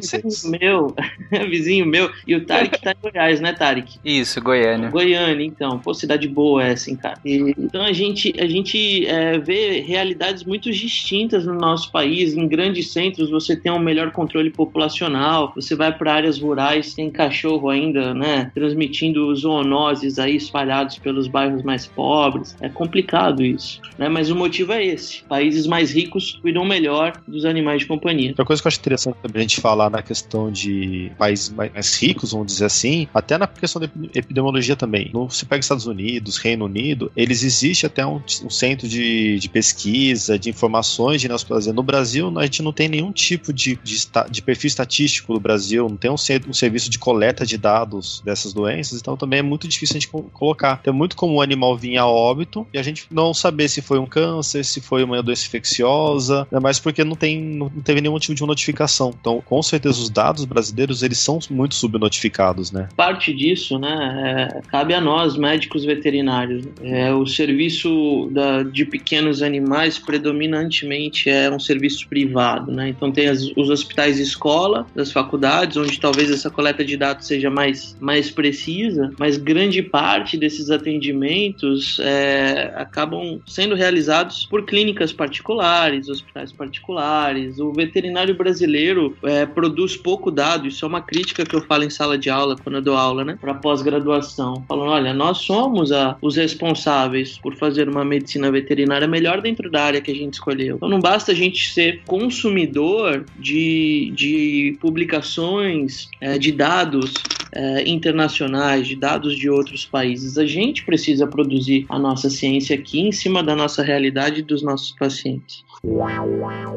vizinho 0.00 0.58
meu, 0.60 0.94
vizinho 1.48 1.86
meu. 1.86 2.10
E 2.26 2.34
o 2.34 2.44
Tarek 2.44 2.80
tá 2.80 2.92
em 2.92 3.10
Goiás, 3.10 3.40
né, 3.40 3.52
Tarek? 3.52 3.98
Isso, 4.04 4.40
Goiânia. 4.40 4.90
Goiânia, 4.90 5.44
então. 5.44 5.78
Pô, 5.78 5.94
cidade 5.94 6.28
boa 6.28 6.64
essa, 6.64 6.90
hein, 6.90 6.96
cara. 6.96 7.18
E, 7.24 7.54
então 7.58 7.82
a 7.82 7.92
gente, 7.92 8.34
a 8.38 8.46
gente 8.46 9.05
é, 9.06 9.38
vê 9.38 9.80
realidades 9.80 10.44
muito 10.44 10.70
distintas 10.70 11.44
no 11.44 11.54
nosso 11.54 11.90
país. 11.90 12.34
Em 12.34 12.46
grandes 12.46 12.92
centros 12.92 13.30
você 13.30 13.56
tem 13.56 13.72
um 13.72 13.78
melhor 13.78 14.10
controle 14.12 14.50
populacional. 14.50 15.52
Você 15.54 15.74
vai 15.74 15.96
para 15.96 16.14
áreas 16.14 16.38
rurais, 16.38 16.94
tem 16.94 17.10
cachorro 17.10 17.68
ainda, 17.68 18.14
né, 18.14 18.50
transmitindo 18.54 19.34
zoonoses 19.34 20.18
aí 20.18 20.36
espalhados 20.36 20.98
pelos 20.98 21.28
bairros 21.28 21.62
mais 21.62 21.86
pobres. 21.86 22.56
É 22.60 22.68
complicado 22.68 23.44
isso, 23.44 23.80
né? 23.98 24.08
Mas 24.08 24.30
o 24.30 24.36
motivo 24.36 24.72
é 24.72 24.84
esse. 24.84 25.22
Países 25.24 25.66
mais 25.66 25.92
ricos 25.92 26.38
cuidam 26.42 26.64
melhor 26.64 27.12
dos 27.26 27.44
animais 27.44 27.80
de 27.80 27.86
companhia. 27.86 28.30
Outra 28.30 28.44
coisa 28.44 28.62
que 28.62 28.66
eu 28.66 28.70
acho 28.70 28.80
interessante 28.80 29.16
também 29.22 29.40
a 29.40 29.42
gente 29.42 29.60
falar 29.60 29.90
na 29.90 30.02
questão 30.02 30.50
de 30.50 31.10
países 31.18 31.50
mais 31.50 32.00
ricos, 32.00 32.32
vamos 32.32 32.46
dizer 32.48 32.66
assim, 32.66 33.08
até 33.12 33.38
na 33.38 33.46
questão 33.46 33.80
da 33.80 33.88
epidemiologia 34.14 34.76
também. 34.76 35.10
Você 35.12 35.44
pega 35.44 35.60
Estados 35.60 35.86
Unidos, 35.86 36.38
Reino 36.38 36.64
Unido, 36.64 37.10
eles 37.16 37.42
existem 37.42 37.86
até 37.86 38.06
um, 38.06 38.20
um 38.44 38.50
centro 38.50 38.88
de, 38.88 38.95
de, 38.96 39.48
pesquisa, 39.48 40.38
de 40.38 40.50
informações 40.50 41.20
de 41.20 41.28
neoplasia. 41.28 41.72
No 41.72 41.82
Brasil, 41.82 42.32
a 42.38 42.44
gente 42.44 42.62
não 42.62 42.72
tem 42.72 42.88
nenhum 42.88 43.12
tipo 43.12 43.52
de, 43.52 43.78
de, 43.82 43.96
de 44.30 44.42
perfil 44.42 44.68
estatístico 44.68 45.32
no 45.32 45.40
Brasil, 45.40 45.88
não 45.88 45.96
tem 45.96 46.10
um, 46.10 46.14
um, 46.14 46.52
serviço 46.52 46.90
de 46.90 46.98
coleta 46.98 47.44
de 47.44 47.56
dados 47.56 48.22
dessas 48.24 48.52
doenças, 48.52 49.00
então 49.00 49.16
também 49.16 49.40
é 49.40 49.42
muito 49.42 49.68
difícil 49.68 49.96
a 49.96 50.00
gente 50.00 50.08
colocar. 50.32 50.78
Então 50.80 50.92
é 50.92 50.96
muito 50.96 51.16
comum 51.16 51.36
o 51.36 51.42
animal 51.42 51.76
vir 51.76 51.96
a 51.98 52.06
óbito 52.06 52.66
e 52.72 52.78
a 52.78 52.82
gente 52.82 53.06
não 53.10 53.34
saber 53.34 53.68
se 53.68 53.82
foi 53.82 53.98
um 53.98 54.06
câncer, 54.06 54.64
se 54.64 54.80
foi 54.80 55.04
uma 55.04 55.22
doença 55.22 55.46
infecciosa, 55.46 56.46
né, 56.50 56.58
mas 56.60 56.78
porque 56.78 57.04
não, 57.04 57.16
tem, 57.16 57.40
não 57.40 57.68
teve 57.68 58.00
nenhum 58.00 58.18
tipo 58.18 58.34
de 58.34 58.46
notificação. 58.46 59.14
Então, 59.20 59.42
com 59.44 59.62
certeza, 59.62 60.00
os 60.00 60.10
dados 60.10 60.44
brasileiros 60.44 61.02
eles 61.02 61.18
são 61.18 61.38
muito 61.50 61.74
subnotificados, 61.74 62.72
né? 62.72 62.88
Parte 62.96 63.32
disso, 63.32 63.78
né, 63.78 64.50
é, 64.54 64.60
cabe 64.68 64.94
a 64.94 65.00
nós, 65.00 65.36
médicos 65.36 65.84
veterinários. 65.84 66.66
É, 66.82 67.12
o 67.12 67.26
serviço 67.26 68.28
da, 68.30 68.62
de 68.62 68.84
pequenos 68.86 69.42
animais 69.42 69.98
predominantemente 69.98 71.28
é 71.28 71.50
um 71.50 71.58
serviço 71.58 72.08
privado, 72.08 72.70
né? 72.70 72.88
Então 72.88 73.10
tem 73.10 73.28
as, 73.28 73.42
os 73.56 73.68
hospitais 73.68 74.16
de 74.16 74.22
escola, 74.22 74.86
das 74.94 75.12
faculdades, 75.12 75.76
onde 75.76 75.98
talvez 76.00 76.30
essa 76.30 76.50
coleta 76.50 76.84
de 76.84 76.96
dados 76.96 77.26
seja 77.26 77.50
mais, 77.50 77.96
mais 78.00 78.30
precisa, 78.30 79.12
mas 79.18 79.36
grande 79.36 79.82
parte 79.82 80.36
desses 80.36 80.70
atendimentos 80.70 81.98
é, 82.00 82.72
acabam 82.76 83.40
sendo 83.46 83.74
realizados 83.74 84.46
por 84.46 84.64
clínicas 84.64 85.12
particulares, 85.12 86.08
hospitais 86.08 86.52
particulares. 86.52 87.58
O 87.58 87.72
veterinário 87.72 88.34
brasileiro 88.34 89.16
é, 89.22 89.44
produz 89.44 89.96
pouco 89.96 90.30
dado, 90.30 90.68
isso 90.68 90.84
é 90.84 90.88
uma 90.88 91.02
crítica 91.02 91.44
que 91.44 91.54
eu 91.54 91.62
falo 91.62 91.84
em 91.84 91.90
sala 91.90 92.16
de 92.16 92.30
aula, 92.30 92.56
quando 92.56 92.76
eu 92.76 92.82
dou 92.82 92.96
aula, 92.96 93.24
né? 93.24 93.36
Para 93.40 93.54
pós-graduação. 93.54 94.64
Falando, 94.68 94.90
olha, 94.90 95.12
nós 95.12 95.38
somos 95.38 95.92
a, 95.92 96.16
os 96.20 96.36
responsáveis 96.36 97.38
por 97.38 97.54
fazer 97.56 97.88
uma 97.88 98.04
medicina 98.04 98.50
veterinária 98.50 98.75
melhor 99.06 99.40
dentro 99.40 99.70
da 99.70 99.84
área 99.84 100.00
que 100.00 100.10
a 100.10 100.14
gente 100.14 100.34
escolheu. 100.34 100.76
Então 100.76 100.88
não 100.88 101.00
basta 101.00 101.32
a 101.32 101.34
gente 101.34 101.72
ser 101.72 102.02
consumidor 102.06 103.24
de, 103.38 104.12
de 104.14 104.76
publicações, 104.80 106.08
é, 106.20 106.36
de 106.36 106.52
dados 106.52 107.14
é, 107.52 107.88
internacionais, 107.88 108.86
de 108.86 108.96
dados 108.96 109.36
de 109.36 109.48
outros 109.48 109.84
países. 109.84 110.36
A 110.36 110.46
gente 110.46 110.84
precisa 110.84 111.26
produzir 111.26 111.86
a 111.88 111.98
nossa 111.98 112.28
ciência 112.28 112.76
aqui 112.76 113.00
em 113.00 113.12
cima 113.12 113.42
da 113.42 113.54
nossa 113.54 113.82
realidade 113.82 114.40
e 114.40 114.42
dos 114.42 114.62
nossos 114.62 114.92
pacientes. 114.92 115.64